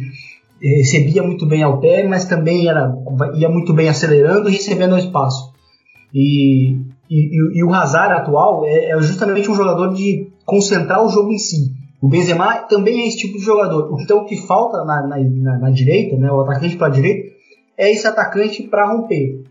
é, 0.62 0.78
recebia 0.78 1.24
muito 1.24 1.46
bem 1.46 1.64
ao 1.64 1.80
pé, 1.80 2.08
mas 2.08 2.26
também 2.26 2.68
era, 2.68 2.94
ia 3.36 3.50
muito 3.50 3.74
bem 3.74 3.90
acelerando 3.90 4.50
e 4.50 4.54
recebendo 4.54 4.98
espaço. 4.98 5.54
E 6.14 6.78
e, 7.10 7.16
e, 7.16 7.60
e, 7.60 7.64
o 7.64 7.74
Hazard 7.74 8.14
atual 8.14 8.66
é, 8.66 8.92
é, 8.92 9.02
justamente 9.02 9.50
um 9.50 9.56
jogador 9.56 9.94
de 9.94 10.28
concentrar 10.46 11.06
o 11.06 11.10
jogo 11.10 11.32
em 11.32 11.38
si. 11.38 11.74
O 12.02 12.08
Benzema 12.08 12.58
também 12.64 13.02
é 13.02 13.08
esse 13.08 13.18
tipo 13.18 13.38
de 13.38 13.44
jogador. 13.44 13.98
Então 14.02 14.20
o 14.20 14.26
que 14.26 14.38
falta 14.38 14.84
na, 14.84 15.08
na, 15.08 15.18
na, 15.18 15.58
na 15.58 15.70
direita, 15.70 16.16
né, 16.18 16.32
o 16.32 16.42
atacante 16.42 16.76
para 16.76 16.88
a 16.88 16.92
direita, 16.92 17.36
é 17.78 17.92
esse 17.92 18.06
atacante 18.08 18.64
para 18.64 18.92
romper. 18.92 19.44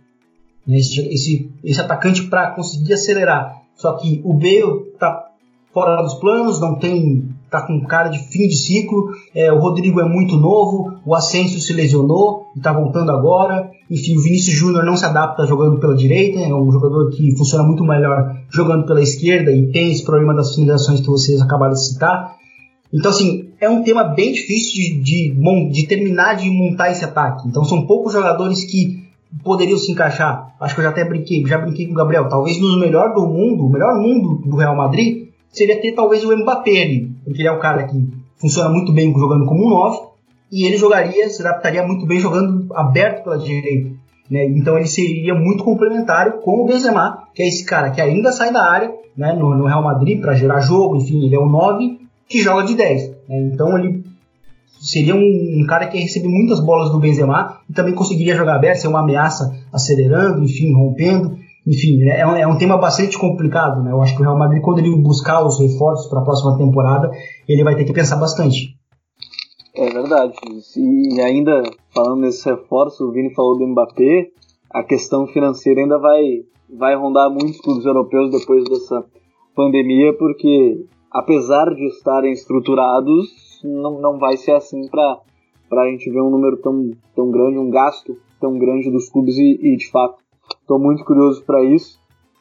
Né, 0.66 0.76
esse, 0.78 1.00
esse, 1.08 1.50
esse 1.64 1.80
atacante 1.80 2.24
para 2.24 2.50
conseguir 2.52 2.94
acelerar. 2.94 3.62
Só 3.74 3.94
que 3.94 4.20
o 4.24 4.32
Bale 4.32 4.90
está 4.92 5.30
fora 5.72 6.02
dos 6.02 6.14
planos, 6.14 6.60
não 6.60 6.76
tem 6.76 7.28
tá 7.50 7.62
com 7.62 7.80
cara 7.86 8.08
de 8.08 8.18
fim 8.18 8.48
de 8.48 8.56
ciclo. 8.56 9.10
É, 9.34 9.52
o 9.52 9.58
Rodrigo 9.58 10.00
é 10.00 10.04
muito 10.04 10.36
novo, 10.36 10.94
o 11.04 11.14
Asensio 11.14 11.60
se 11.60 11.72
lesionou 11.72 12.46
e 12.54 12.58
está 12.58 12.72
voltando 12.72 13.10
agora. 13.10 13.70
Enfim, 13.90 14.16
o 14.16 14.22
Vinícius 14.22 14.56
Júnior 14.56 14.84
não 14.84 14.96
se 14.96 15.04
adapta 15.04 15.46
jogando 15.46 15.78
pela 15.78 15.94
direita, 15.94 16.40
é 16.40 16.54
um 16.54 16.70
jogador 16.70 17.10
que 17.10 17.36
funciona 17.36 17.64
muito 17.64 17.84
melhor 17.84 18.36
jogando 18.50 18.86
pela 18.86 19.02
esquerda 19.02 19.50
e 19.52 19.70
tem 19.70 19.92
esse 19.92 20.04
problema 20.04 20.34
das 20.34 20.54
finalizações 20.54 21.00
que 21.00 21.06
vocês 21.06 21.40
acabaram 21.40 21.72
de 21.72 21.84
citar. 21.84 22.36
Então, 22.92 23.10
assim, 23.10 23.50
é 23.60 23.68
um 23.68 23.82
tema 23.82 24.04
bem 24.04 24.32
difícil 24.32 25.02
de, 25.02 25.34
de, 25.34 25.70
de 25.72 25.86
terminar 25.86 26.36
de 26.36 26.48
montar 26.50 26.90
esse 26.90 27.04
ataque. 27.04 27.46
Então, 27.48 27.64
são 27.64 27.86
poucos 27.86 28.12
jogadores 28.12 28.64
que 28.64 29.06
poderiam 29.42 29.78
se 29.78 29.92
encaixar. 29.92 30.54
Acho 30.60 30.74
que 30.74 30.80
eu 30.80 30.84
já 30.84 30.90
até 30.90 31.04
brinquei, 31.04 31.44
já 31.46 31.58
brinquei 31.58 31.86
com 31.86 31.92
o 31.92 31.96
Gabriel. 31.96 32.28
Talvez 32.28 32.60
no 32.60 32.78
melhor 32.78 33.12
do 33.14 33.26
mundo, 33.26 33.66
o 33.66 33.70
melhor 33.70 34.00
mundo 34.00 34.40
do 34.48 34.56
Real 34.56 34.76
Madrid, 34.76 35.25
seria 35.52 35.80
ter 35.80 35.92
talvez 35.92 36.24
o 36.24 36.36
Mbappé 36.36 36.82
ali, 36.82 37.10
porque 37.24 37.42
ele 37.42 37.48
é 37.48 37.52
um 37.52 37.58
cara 37.58 37.84
que 37.84 37.96
funciona 38.36 38.68
muito 38.68 38.92
bem 38.92 39.12
jogando 39.12 39.46
como 39.46 39.66
um 39.66 39.70
9 39.70 40.06
e 40.52 40.64
ele 40.64 40.76
jogaria, 40.76 41.28
se 41.28 41.42
adaptaria 41.42 41.86
muito 41.86 42.06
bem 42.06 42.20
jogando 42.20 42.72
aberto 42.74 43.24
pela 43.24 43.38
direita. 43.38 43.90
Né? 44.30 44.46
Então 44.46 44.76
ele 44.76 44.86
seria 44.86 45.34
muito 45.34 45.64
complementar 45.64 46.32
com 46.40 46.62
o 46.62 46.66
Benzema, 46.66 47.28
que 47.34 47.42
é 47.42 47.48
esse 47.48 47.64
cara 47.64 47.90
que 47.90 48.00
ainda 48.00 48.32
sai 48.32 48.52
da 48.52 48.64
área 48.64 48.92
né, 49.16 49.32
no, 49.32 49.56
no 49.56 49.66
Real 49.66 49.82
Madrid 49.82 50.20
para 50.20 50.34
gerar 50.34 50.60
jogo, 50.60 50.96
enfim, 50.96 51.24
ele 51.24 51.34
é 51.34 51.40
um 51.40 51.48
9 51.48 51.98
que 52.28 52.42
joga 52.42 52.64
de 52.64 52.74
10. 52.74 53.08
Né? 53.28 53.50
Então 53.52 53.76
ele 53.78 54.04
seria 54.80 55.14
um, 55.14 55.18
um, 55.62 55.66
cara 55.66 55.86
que 55.86 55.96
ia 55.96 56.02
receber 56.02 56.28
muitas 56.28 56.60
bolas 56.60 56.90
do 56.90 56.98
Benzema 56.98 57.60
e 57.68 57.72
também 57.72 57.94
conseguiria 57.94 58.36
jogar 58.36 58.56
aberto, 58.56 58.80
ser 58.80 58.88
uma 58.88 59.00
ameaça 59.00 59.56
acelerando, 59.72 60.44
enfim, 60.44 60.72
rompendo. 60.74 61.38
Enfim, 61.66 62.02
é, 62.08 62.20
é 62.20 62.26
um, 62.26 62.36
é 62.36 62.46
um 62.46 62.56
tema 62.56 62.78
bastante 62.78 63.18
complicado, 63.18 63.82
né? 63.82 63.90
Eu 63.90 64.00
acho 64.00 64.14
que 64.14 64.20
o 64.22 64.24
Real 64.24 64.38
Madrid, 64.38 64.62
quando 64.62 64.78
ele 64.78 64.94
buscar 64.96 65.44
os 65.44 65.58
reforços 65.58 66.08
para 66.08 66.20
a 66.20 66.24
próxima 66.24 66.56
temporada, 66.56 67.10
ele 67.48 67.64
vai 67.64 67.74
ter 67.74 67.84
que 67.84 67.92
pensar 67.92 68.16
bastante. 68.16 68.76
É 69.74 69.90
verdade. 69.90 70.34
E 70.76 71.20
ainda 71.20 71.62
falando 71.92 72.20
nesse 72.20 72.48
reforço, 72.48 73.04
o 73.04 73.12
Vini 73.12 73.34
falou 73.34 73.58
do 73.58 73.66
Mbappé, 73.66 74.28
a 74.70 74.82
questão 74.84 75.26
financeira 75.26 75.80
ainda 75.80 75.98
vai, 75.98 76.44
vai 76.72 76.94
rondar 76.94 77.28
muitos 77.30 77.60
clubes 77.60 77.84
europeus 77.84 78.30
depois 78.30 78.64
dessa 78.64 79.04
pandemia, 79.54 80.16
porque 80.16 80.86
apesar 81.10 81.74
de 81.74 81.86
estarem 81.88 82.32
estruturados, 82.32 83.60
não, 83.64 84.00
não 84.00 84.18
vai 84.18 84.36
ser 84.36 84.52
assim 84.52 84.88
para 84.88 85.20
a 85.72 85.90
gente 85.90 86.10
ver 86.10 86.20
um 86.20 86.30
número 86.30 86.58
tão, 86.58 86.90
tão 87.14 87.30
grande, 87.30 87.58
um 87.58 87.70
gasto 87.70 88.16
tão 88.40 88.58
grande 88.58 88.90
dos 88.90 89.08
clubes 89.08 89.36
e, 89.36 89.58
e 89.62 89.76
de 89.76 89.90
fato 89.90 90.25
Estou 90.66 90.80
muito 90.80 91.04
curioso 91.04 91.44
para 91.44 91.62
isso. 91.62 91.96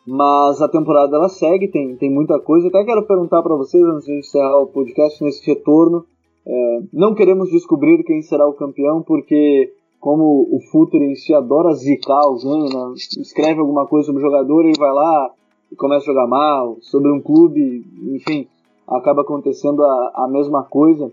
Mas 0.07 0.59
a 0.59 0.67
temporada 0.67 1.15
ela 1.15 1.29
segue, 1.29 1.67
tem, 1.67 1.95
tem 1.95 2.09
muita 2.09 2.39
coisa. 2.39 2.69
Até 2.69 2.83
quero 2.83 3.05
perguntar 3.05 3.43
para 3.43 3.55
vocês, 3.55 3.83
antes 3.83 4.05
de 4.05 4.17
encerrar 4.17 4.61
o 4.61 4.67
podcast, 4.67 5.23
nesse 5.23 5.45
retorno. 5.45 6.03
É, 6.43 6.79
não 6.91 7.13
queremos 7.13 7.51
descobrir 7.51 8.03
quem 8.03 8.23
será 8.23 8.47
o 8.47 8.53
campeão, 8.53 9.03
porque 9.03 9.71
como 9.99 10.47
o 10.51 10.59
Futre 10.71 11.03
em 11.03 11.13
si 11.13 11.35
adora 11.35 11.75
zicar 11.75 12.19
alguém, 12.23 12.63
né? 12.63 12.93
escreve 12.95 13.59
alguma 13.59 13.85
coisa 13.85 14.07
sobre 14.07 14.23
o 14.23 14.25
jogador, 14.25 14.65
ele 14.65 14.77
vai 14.77 14.91
lá 14.91 15.31
e 15.71 15.75
começa 15.75 16.03
a 16.03 16.13
jogar 16.13 16.27
mal, 16.27 16.77
sobre 16.81 17.11
um 17.11 17.21
clube, 17.21 17.85
enfim, 18.11 18.47
acaba 18.87 19.21
acontecendo 19.21 19.83
a, 19.83 20.25
a 20.25 20.27
mesma 20.27 20.63
coisa. 20.63 21.11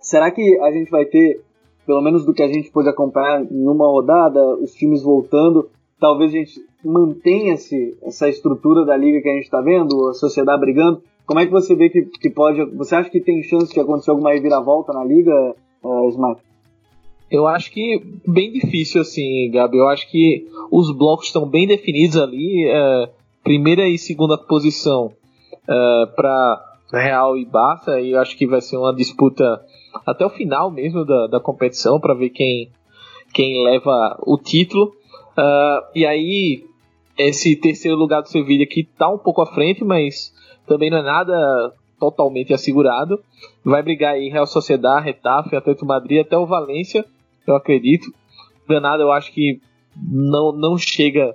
Será 0.00 0.30
que 0.30 0.58
a 0.60 0.70
gente 0.70 0.90
vai 0.90 1.04
ter, 1.04 1.42
pelo 1.86 2.00
menos 2.00 2.24
do 2.24 2.32
que 2.32 2.42
a 2.42 2.48
gente 2.48 2.70
pôde 2.70 2.88
acompanhar 2.88 3.44
em 3.44 3.66
uma 3.66 3.86
rodada, 3.86 4.56
os 4.56 4.72
times 4.72 5.02
voltando, 5.02 5.68
talvez 6.00 6.32
a 6.32 6.36
gente 6.38 6.60
mantenha 6.84 7.56
-se 7.56 7.96
essa 8.02 8.28
estrutura 8.28 8.84
da 8.84 8.96
liga 8.96 9.20
que 9.20 9.28
a 9.28 9.34
gente 9.34 9.44
está 9.44 9.60
vendo, 9.60 10.08
a 10.08 10.14
sociedade 10.14 10.60
brigando? 10.60 11.02
Como 11.26 11.40
é 11.40 11.44
que 11.44 11.52
você 11.52 11.74
vê 11.74 11.90
que, 11.90 12.02
que 12.06 12.30
pode. 12.30 12.64
Você 12.76 12.96
acha 12.96 13.10
que 13.10 13.20
tem 13.20 13.42
chance 13.42 13.72
de 13.72 13.80
acontecer 13.80 14.10
alguma 14.10 14.32
reviravolta 14.32 14.94
na 14.94 15.04
liga, 15.04 15.54
uh, 15.84 16.08
Smart? 16.08 16.40
Eu 17.30 17.46
acho 17.46 17.70
que 17.70 18.02
bem 18.26 18.50
difícil 18.50 19.02
assim, 19.02 19.50
Gabi. 19.50 19.76
Eu 19.76 19.88
acho 19.88 20.10
que 20.10 20.46
os 20.70 20.90
blocos 20.96 21.26
estão 21.26 21.46
bem 21.46 21.66
definidos 21.66 22.16
ali. 22.16 22.66
É, 22.66 23.10
primeira 23.44 23.86
e 23.86 23.98
segunda 23.98 24.38
posição 24.38 25.12
é, 25.68 26.06
para 26.16 26.76
Real 26.92 27.36
e 27.36 27.44
Barça. 27.44 28.00
E 28.00 28.12
eu 28.12 28.20
acho 28.20 28.36
que 28.36 28.46
vai 28.46 28.62
ser 28.62 28.78
uma 28.78 28.94
disputa 28.94 29.44
até 30.06 30.24
o 30.24 30.30
final 30.30 30.70
mesmo 30.70 31.04
da, 31.04 31.26
da 31.26 31.40
competição 31.40 32.00
para 32.00 32.14
ver 32.14 32.30
quem, 32.30 32.70
quem 33.34 33.62
leva 33.64 34.18
o 34.22 34.38
título. 34.38 34.92
Uh, 35.38 35.86
e 35.94 36.04
aí, 36.04 36.64
esse 37.16 37.54
terceiro 37.54 37.96
lugar 37.96 38.22
do 38.22 38.28
Sevilla 38.28 38.64
aqui 38.64 38.80
está 38.80 39.08
um 39.08 39.18
pouco 39.18 39.40
à 39.40 39.46
frente, 39.46 39.84
mas 39.84 40.34
também 40.66 40.90
não 40.90 40.98
é 40.98 41.02
nada 41.02 41.72
totalmente 42.00 42.52
assegurado. 42.52 43.22
Vai 43.64 43.82
brigar 43.82 44.14
aí 44.14 44.28
Real 44.28 44.46
Sociedade, 44.46 45.04
Retafe, 45.04 45.54
Atlético 45.54 45.86
Madrid, 45.86 46.20
até 46.20 46.36
o 46.36 46.46
Valência 46.46 47.04
eu 47.46 47.56
acredito. 47.56 48.12
Granada 48.68 49.02
eu 49.02 49.10
acho 49.12 49.32
que 49.32 49.60
não, 49.96 50.52
não 50.52 50.76
chega 50.76 51.34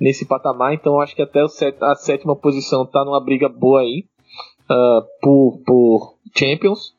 nesse 0.00 0.26
patamar, 0.26 0.74
então 0.74 0.94
eu 0.94 1.00
acho 1.00 1.14
que 1.14 1.22
até 1.22 1.40
a 1.40 1.94
sétima 1.94 2.36
posição 2.36 2.84
tá 2.84 3.04
numa 3.04 3.22
briga 3.22 3.48
boa 3.48 3.80
aí 3.80 4.04
uh, 4.70 5.02
por, 5.20 5.62
por 5.64 6.14
Champions. 6.36 6.92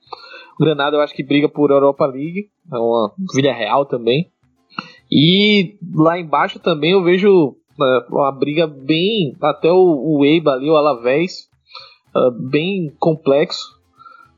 Granada 0.59 0.95
eu 0.95 1.01
acho 1.01 1.13
que 1.13 1.23
briga 1.23 1.49
por 1.49 1.69
Europa 1.69 2.05
League, 2.05 2.49
é 2.71 2.77
uma 2.77 3.13
Vila 3.33 3.53
Real 3.53 3.85
também. 3.85 4.31
E 5.11 5.77
lá 5.93 6.19
embaixo 6.19 6.59
também 6.59 6.91
eu 6.91 7.03
vejo 7.03 7.49
uh, 7.49 7.55
uma 8.09 8.31
briga 8.31 8.67
bem. 8.67 9.35
Até 9.41 9.71
o, 9.71 10.17
o 10.17 10.25
Eibar 10.25 10.55
ali, 10.55 10.69
o 10.69 10.75
Alavés, 10.75 11.47
uh, 12.15 12.31
bem 12.31 12.91
complexo 12.99 13.75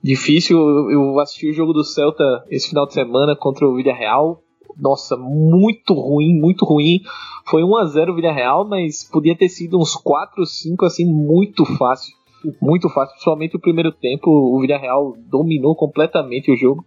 difícil. 0.08 0.58
Eu 0.90 1.20
assisti 1.20 1.50
o 1.50 1.54
jogo 1.54 1.74
do 1.74 1.84
Celta 1.84 2.24
esse 2.50 2.70
final 2.70 2.86
de 2.86 2.94
semana 2.94 3.36
contra 3.36 3.68
o 3.68 3.76
Villarreal. 3.76 4.42
Nossa, 4.80 5.18
muito 5.18 5.94
ruim, 5.94 6.40
muito 6.40 6.64
ruim. 6.64 7.02
Foi 7.46 7.64
1 7.64 7.78
a 7.78 7.86
0 7.86 8.12
o 8.12 8.16
Villarreal, 8.16 8.68
mas 8.68 9.04
podia 9.04 9.36
ter 9.36 9.50
sido 9.50 9.78
uns 9.78 9.96
4, 9.96 10.46
5 10.46 10.86
assim 10.86 11.06
muito 11.06 11.66
fácil. 11.66 12.16
Muito 12.62 12.88
fácil, 12.90 13.14
principalmente 13.14 13.56
o 13.56 13.60
primeiro 13.60 13.92
tempo, 13.92 14.30
o 14.30 14.62
Villarreal 14.62 15.16
dominou 15.30 15.76
completamente 15.76 16.52
o 16.52 16.56
jogo. 16.56 16.86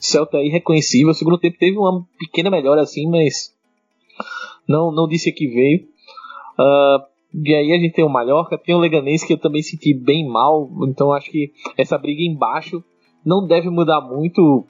Celta 0.00 0.38
é 0.38 0.46
irreconhecível. 0.46 1.10
O 1.10 1.14
segundo 1.14 1.38
tempo 1.38 1.58
teve 1.58 1.76
uma 1.76 2.04
pequena 2.18 2.50
melhora 2.50 2.80
assim, 2.80 3.08
mas 3.08 3.54
não 4.66 4.90
não 4.90 5.06
disse 5.06 5.30
que 5.30 5.46
veio. 5.46 5.86
Uh, 6.58 7.10
e 7.32 7.54
aí 7.54 7.72
a 7.72 7.78
gente 7.78 7.92
tem 7.92 8.04
o 8.04 8.08
Mallorca, 8.08 8.58
tem 8.58 8.74
o 8.74 8.78
Leganês 8.78 9.22
que 9.22 9.34
eu 9.34 9.38
também 9.38 9.62
senti 9.62 9.94
bem 9.94 10.26
mal, 10.26 10.68
então 10.88 11.12
acho 11.12 11.30
que 11.30 11.52
essa 11.76 11.96
briga 11.96 12.22
embaixo 12.22 12.82
não 13.24 13.46
deve 13.46 13.70
mudar 13.70 14.00
muito. 14.00 14.64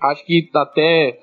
Acho 0.00 0.24
que 0.24 0.48
até 0.54 1.18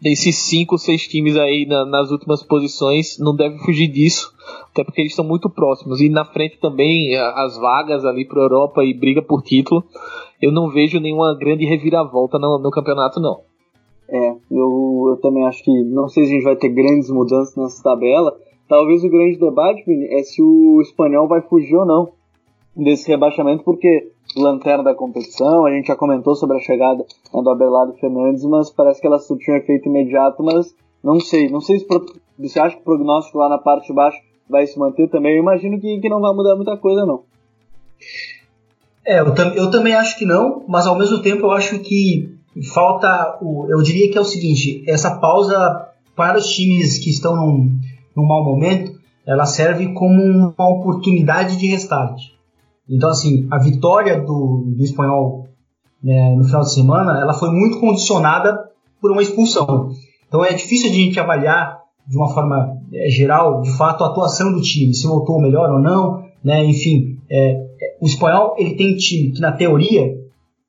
desses 0.00 0.36
5, 0.36 0.76
6 0.76 1.08
times 1.08 1.36
aí 1.36 1.66
na, 1.66 1.84
nas 1.84 2.10
últimas 2.10 2.42
posições 2.42 3.18
não 3.18 3.34
deve 3.34 3.58
fugir 3.58 3.88
disso, 3.88 4.32
até 4.70 4.84
porque 4.84 5.00
eles 5.00 5.12
estão 5.12 5.24
muito 5.24 5.48
próximos. 5.48 6.00
E 6.00 6.08
na 6.08 6.24
frente 6.24 6.58
também 6.58 7.16
as 7.16 7.56
vagas 7.56 8.04
ali 8.04 8.26
para 8.26 8.42
Europa 8.42 8.84
e 8.84 8.92
briga 8.92 9.22
por 9.22 9.42
título, 9.42 9.84
eu 10.42 10.52
não 10.52 10.70
vejo 10.70 11.00
nenhuma 11.00 11.36
grande 11.38 11.64
reviravolta 11.64 12.38
no, 12.38 12.58
no 12.58 12.70
campeonato 12.70 13.20
não. 13.20 13.40
É, 14.06 14.30
eu, 14.50 15.06
eu 15.08 15.18
também 15.22 15.46
acho 15.46 15.64
que 15.64 15.70
não 15.84 16.08
sei 16.08 16.24
se 16.24 16.30
a 16.30 16.34
gente 16.34 16.44
vai 16.44 16.56
ter 16.56 16.68
grandes 16.68 17.08
mudanças 17.08 17.56
nessa 17.56 17.82
tabela, 17.82 18.36
Talvez 18.68 19.04
o 19.04 19.10
grande 19.10 19.38
debate 19.38 19.84
é 20.10 20.22
se 20.22 20.42
o 20.42 20.80
espanhol 20.80 21.28
vai 21.28 21.42
fugir 21.42 21.76
ou 21.76 21.84
não 21.84 22.12
desse 22.74 23.08
rebaixamento, 23.08 23.62
porque 23.62 24.10
lanterna 24.36 24.82
da 24.82 24.94
competição, 24.94 25.66
a 25.66 25.70
gente 25.70 25.86
já 25.86 25.96
comentou 25.96 26.34
sobre 26.34 26.56
a 26.56 26.60
chegada 26.60 27.04
né, 27.32 27.42
do 27.42 27.50
Abelardo 27.50 27.94
Fernandes, 27.94 28.44
mas 28.44 28.70
parece 28.70 29.00
que 29.00 29.06
ela 29.06 29.18
surtiu 29.18 29.54
um 29.54 29.56
efeito 29.56 29.88
imediato, 29.88 30.42
mas 30.42 30.74
não 31.02 31.20
sei, 31.20 31.48
não 31.48 31.60
sei 31.60 31.78
se 31.78 31.86
você 32.38 32.60
acha 32.60 32.76
que 32.76 32.82
o 32.82 32.84
prognóstico 32.84 33.38
lá 33.38 33.48
na 33.48 33.58
parte 33.58 33.86
de 33.86 33.92
baixo 33.92 34.18
vai 34.48 34.66
se 34.66 34.78
manter 34.78 35.08
também, 35.08 35.34
eu 35.36 35.42
imagino 35.42 35.80
que, 35.80 36.00
que 36.00 36.08
não 36.08 36.20
vai 36.20 36.34
mudar 36.34 36.56
muita 36.56 36.76
coisa 36.76 37.06
não. 37.06 37.22
É, 39.06 39.20
eu, 39.20 39.34
tam, 39.34 39.48
eu 39.54 39.70
também 39.70 39.94
acho 39.94 40.18
que 40.18 40.24
não, 40.24 40.64
mas 40.66 40.86
ao 40.86 40.98
mesmo 40.98 41.20
tempo 41.20 41.42
eu 41.42 41.50
acho 41.50 41.78
que 41.80 42.34
falta 42.72 43.38
o, 43.42 43.66
eu 43.68 43.82
diria 43.82 44.10
que 44.10 44.16
é 44.16 44.20
o 44.20 44.24
seguinte, 44.24 44.82
essa 44.88 45.18
pausa 45.18 45.88
para 46.16 46.38
os 46.38 46.46
times 46.46 46.98
que 46.98 47.10
estão 47.10 47.36
num, 47.36 47.78
num 48.16 48.26
mau 48.26 48.44
momento, 48.44 48.92
ela 49.26 49.46
serve 49.46 49.92
como 49.92 50.22
uma 50.22 50.68
oportunidade 50.68 51.56
de 51.56 51.66
restart. 51.66 52.33
Então, 52.88 53.10
assim, 53.10 53.46
a 53.50 53.58
vitória 53.58 54.20
do, 54.20 54.72
do 54.76 54.84
espanhol 54.84 55.48
né, 56.02 56.34
no 56.36 56.44
final 56.44 56.62
de 56.62 56.72
semana, 56.72 57.20
ela 57.20 57.32
foi 57.32 57.50
muito 57.50 57.80
condicionada 57.80 58.58
por 59.00 59.10
uma 59.10 59.22
expulsão. 59.22 59.90
Então, 60.28 60.44
é 60.44 60.52
difícil 60.52 60.90
de 60.90 61.00
a 61.00 61.04
gente 61.04 61.20
avaliar 61.20 61.78
de 62.06 62.16
uma 62.16 62.28
forma 62.32 62.76
é, 62.92 63.08
geral, 63.08 63.62
de 63.62 63.70
fato, 63.76 64.04
a 64.04 64.08
atuação 64.08 64.52
do 64.52 64.60
time, 64.60 64.94
se 64.94 65.06
voltou 65.06 65.40
melhor 65.40 65.70
ou 65.70 65.80
não, 65.80 66.22
né? 66.42 66.64
Enfim, 66.64 67.18
é, 67.30 67.52
é 67.52 67.96
o 68.00 68.06
espanhol 68.06 68.54
ele 68.58 68.74
tem 68.74 68.94
time 68.96 69.32
que 69.32 69.40
na 69.40 69.52
teoria 69.52 70.14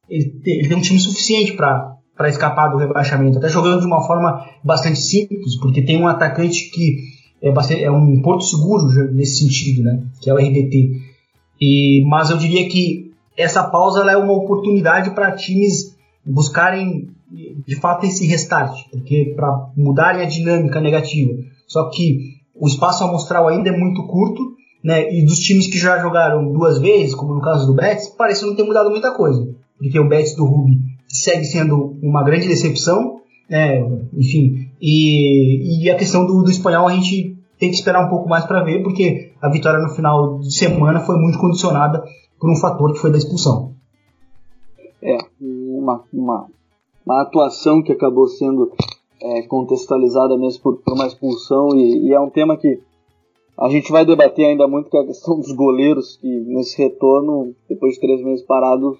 ele 0.10 0.30
tem, 0.44 0.60
ele 0.60 0.70
tem 0.70 0.78
um 0.78 0.82
time 0.82 1.00
suficiente 1.00 1.54
para 1.54 1.94
para 2.16 2.30
escapar 2.30 2.70
do 2.70 2.78
rebaixamento, 2.78 3.38
até 3.38 3.50
jogando 3.50 3.82
de 3.82 3.86
uma 3.86 4.02
forma 4.08 4.42
bastante 4.64 4.98
simples, 5.02 5.60
porque 5.60 5.82
tem 5.82 6.02
um 6.02 6.08
atacante 6.08 6.72
que 6.72 6.96
é, 7.42 7.52
bastante, 7.52 7.84
é 7.84 7.92
um 7.92 8.22
porto 8.22 8.46
seguro 8.46 8.86
nesse 9.12 9.40
sentido, 9.40 9.84
né? 9.84 10.02
Que 10.22 10.30
é 10.30 10.34
o 10.34 10.38
RDT. 10.38 10.92
E, 11.62 12.04
mas 12.06 12.30
eu 12.30 12.38
diria 12.38 12.68
que 12.68 13.12
essa 13.38 13.64
pausa 13.64 14.10
é 14.10 14.18
uma 14.18 14.34
oportunidade 14.34 15.12
para 15.12 15.36
times 15.36 15.96
buscarem 16.26 17.10
de 17.68 17.76
fato 17.80 18.06
esse 18.06 18.26
restart, 18.26 18.90
porque 18.92 19.34
para 19.36 19.70
mudarem 19.76 20.22
a 20.22 20.30
dinâmica 20.30 20.80
negativa. 20.80 21.34
Só 21.68 21.90
que 21.90 22.36
o 22.54 22.68
espaço 22.68 23.04
amostral 23.04 23.48
ainda 23.48 23.70
é 23.70 23.78
muito 23.78 24.06
curto, 24.08 24.56
né? 24.84 25.12
E 25.14 25.26
dos 25.26 25.40
times 25.40 25.68
que 25.68 25.78
já 25.78 26.00
jogaram 26.00 26.52
duas 26.52 26.80
vezes, 26.80 27.16
como 27.16 27.34
no 27.34 27.42
caso 27.42 27.66
do 27.68 27.74
Betis, 27.74 28.08
parece 28.08 28.46
não 28.46 28.56
ter 28.56 28.64
mudado 28.64 28.90
muita 28.90 29.12
coisa, 29.14 29.48
porque 29.78 30.00
o 30.00 30.08
Betis 30.08 30.36
do 30.36 30.46
Ruby 30.46 30.80
segue 31.08 31.46
sendo 31.46 31.96
uma 32.02 32.24
grande 32.24 32.48
decepção, 32.48 33.20
né? 33.50 33.80
Enfim, 34.14 34.70
e, 34.82 35.84
e 35.84 35.90
a 35.90 35.96
questão 35.96 36.26
do, 36.26 36.44
do 36.44 36.52
espanhol 36.52 36.88
a 36.88 36.94
gente 36.94 37.36
tem 37.60 37.70
que 37.70 37.76
esperar 37.76 38.06
um 38.06 38.10
pouco 38.10 38.30
mais 38.30 38.46
para 38.46 38.64
ver, 38.64 38.84
porque 38.84 39.32
a 39.46 39.50
vitória 39.50 39.80
no 39.80 39.90
final 39.90 40.40
de 40.40 40.52
semana 40.52 41.02
foi 41.02 41.16
muito 41.18 41.38
condicionada 41.38 42.04
por 42.40 42.50
um 42.50 42.56
fator 42.56 42.92
que 42.92 43.00
foi 43.00 43.12
da 43.12 43.18
expulsão. 43.20 43.76
É, 45.00 45.18
uma, 45.40 46.04
uma, 46.12 46.48
uma 47.06 47.22
atuação 47.22 47.84
que 47.84 47.92
acabou 47.92 48.28
sendo 48.28 48.72
é, 49.22 49.44
contextualizada 49.44 50.36
mesmo 50.36 50.64
por, 50.64 50.78
por 50.78 50.96
uma 50.96 51.06
expulsão, 51.06 51.70
e, 51.76 52.08
e, 52.08 52.14
é 52.14 52.20
um 52.20 52.30
tema 52.30 52.58
que 52.58 52.82
a 53.56 53.70
gente 53.70 53.92
vai 53.92 54.04
debater 54.04 54.48
ainda 54.48 54.68
muito, 54.68 54.90
que 54.90 54.98
é 54.98 55.02
a 55.02 55.06
questão 55.06 55.38
dos 55.38 55.52
goleiros, 55.52 56.18
que 56.18 56.28
nesse 56.28 56.76
retorno, 56.82 57.54
depois 57.70 57.94
de 57.94 58.02
três 58.02 58.24
meses 58.24 58.44
parados, 58.44 58.98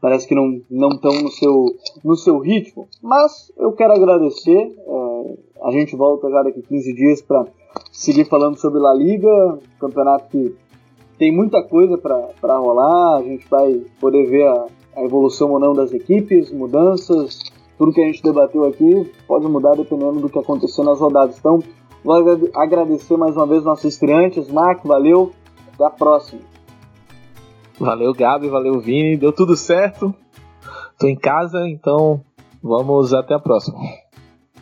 parece 0.00 0.26
que 0.26 0.34
não 0.34 0.88
estão 0.88 1.12
no 1.22 1.30
seu 1.30 1.66
no 2.02 2.16
seu 2.16 2.38
ritmo. 2.38 2.88
Mas 3.02 3.52
eu 3.58 3.72
quero 3.72 3.92
agradecer. 3.92 4.74
É, 4.74 5.38
a 5.64 5.70
gente 5.70 5.94
volta 5.94 6.30
já 6.30 6.42
daqui 6.42 6.62
15 6.62 6.94
dias 6.94 7.20
para 7.20 7.46
seguir 7.92 8.24
falando 8.24 8.56
sobre 8.56 8.80
La 8.80 8.94
Liga, 8.94 9.58
campeonato 9.78 10.28
que 10.30 10.56
tem 11.18 11.30
muita 11.30 11.62
coisa 11.62 11.96
para 11.98 12.56
rolar. 12.56 13.18
A 13.18 13.22
gente 13.22 13.46
vai 13.48 13.82
poder 14.00 14.26
ver 14.28 14.48
a, 14.48 14.66
a 14.96 15.04
evolução 15.04 15.52
ou 15.52 15.60
não 15.60 15.74
das 15.74 15.92
equipes, 15.92 16.50
mudanças, 16.50 17.38
tudo 17.78 17.92
que 17.92 18.00
a 18.00 18.06
gente 18.06 18.22
debateu 18.22 18.64
aqui 18.64 19.12
pode 19.26 19.46
mudar 19.46 19.76
dependendo 19.76 20.20
do 20.20 20.28
que 20.28 20.38
acontecer 20.38 20.82
nas 20.82 20.98
rodadas. 20.98 21.38
Então, 21.38 21.60
vou 22.02 22.16
agradecer 22.54 23.16
mais 23.16 23.36
uma 23.36 23.46
vez 23.46 23.62
nossos 23.62 23.84
estreantes. 23.84 24.50
Mac, 24.50 24.84
valeu. 24.84 25.32
Até 25.74 25.84
a 25.84 25.90
próxima. 25.90 26.40
Valeu, 27.78 28.12
Gabi, 28.12 28.48
valeu, 28.48 28.80
Vini. 28.80 29.16
Deu 29.16 29.32
tudo 29.32 29.56
certo. 29.56 30.14
Tô 30.98 31.08
em 31.08 31.16
casa, 31.16 31.66
então 31.68 32.22
vamos 32.62 33.12
até 33.12 33.34
a 33.34 33.40
próxima. 33.40 33.78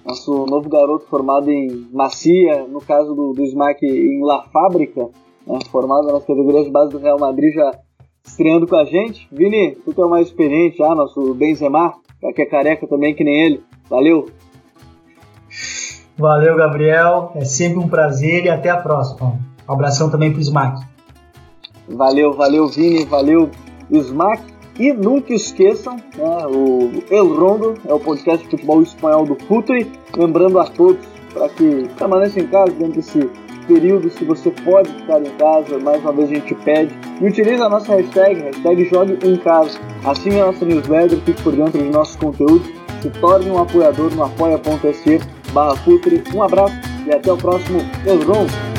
Nosso 0.05 0.47
novo 0.47 0.69
garoto 0.69 1.07
formado 1.07 1.51
em 1.51 1.89
Macia, 1.93 2.67
no 2.67 2.81
caso 2.81 3.15
do, 3.15 3.33
do 3.33 3.45
Smack 3.45 3.85
em 3.85 4.25
La 4.25 4.45
Fábrica, 4.45 5.09
né, 5.47 5.59
formado 5.71 6.07
nas 6.07 6.25
categorias 6.25 6.65
de 6.65 6.71
base 6.71 6.91
do 6.91 6.99
Real 6.99 7.19
Madrid, 7.19 7.55
já 7.55 7.79
estreando 8.25 8.67
com 8.67 8.77
a 8.77 8.85
gente. 8.85 9.29
Vini, 9.31 9.77
tu 9.85 9.93
que 9.93 10.01
é 10.01 10.05
o 10.05 10.11
mais 10.11 10.29
experiente, 10.29 10.79
já, 10.79 10.95
nosso 10.95 11.35
Benzema, 11.35 11.95
que 12.35 12.43
é 12.43 12.47
careca 12.47 12.87
também, 12.87 13.15
que 13.15 13.25
nem 13.25 13.43
ele. 13.43 13.63
Valeu! 13.89 14.27
Valeu, 16.17 16.55
Gabriel. 16.55 17.33
É 17.35 17.45
sempre 17.45 17.79
um 17.79 17.89
prazer 17.89 18.45
e 18.45 18.51
até 18.51 18.69
a 18.69 18.77
próxima. 18.77 19.39
Um 19.69 19.73
abração 19.73 20.11
também 20.11 20.31
pro 20.31 20.41
Smack. 20.41 20.85
Valeu, 21.89 22.33
valeu, 22.33 22.69
Vini, 22.69 23.05
valeu, 23.05 23.51
Smack. 23.91 24.50
E 24.81 24.95
nunca 24.95 25.35
esqueçam, 25.35 25.97
né, 26.17 26.47
o 26.47 26.91
El 27.11 27.35
Rondo 27.35 27.75
é 27.87 27.93
o 27.93 28.01
podcast 28.01 28.43
de 28.43 28.51
futebol 28.51 28.81
espanhol 28.81 29.27
do 29.27 29.37
Futuri. 29.45 29.87
Lembrando 30.17 30.59
a 30.59 30.65
todos 30.65 31.07
para 31.35 31.51
que 31.51 31.87
permaneçam 31.99 32.43
em 32.43 32.47
casa 32.47 32.73
dentro 32.73 32.95
desse 32.95 33.29
período, 33.67 34.09
se 34.09 34.25
você 34.25 34.51
pode 34.65 34.91
ficar 34.91 35.21
em 35.21 35.31
casa, 35.37 35.79
mais 35.81 36.01
uma 36.01 36.15
vez 36.15 36.31
a 36.31 36.35
gente 36.35 36.55
pede. 36.55 36.95
E 37.21 37.27
utilize 37.27 37.61
a 37.61 37.69
nossa 37.69 37.95
hashtag, 37.95 38.41
hashtag 38.41 38.85
Jogue 38.87 39.19
em 39.23 39.37
Casa. 39.37 39.79
Assine 40.03 40.41
a 40.41 40.47
nossa 40.47 40.65
newsletter, 40.65 41.21
fique 41.27 41.43
por 41.43 41.55
dentro 41.55 41.79
de 41.79 41.91
nossos 41.91 42.17
conteúdos, 42.17 42.67
se 43.03 43.11
torne 43.21 43.51
um 43.51 43.59
apoiador 43.59 44.11
no 44.15 44.25
apoia.se 44.25 45.21
barra 45.53 45.75
Um 46.35 46.43
abraço 46.43 46.75
e 47.07 47.15
até 47.15 47.31
o 47.31 47.37
próximo 47.37 47.81
El 48.07 48.23
Rondo. 48.23 48.70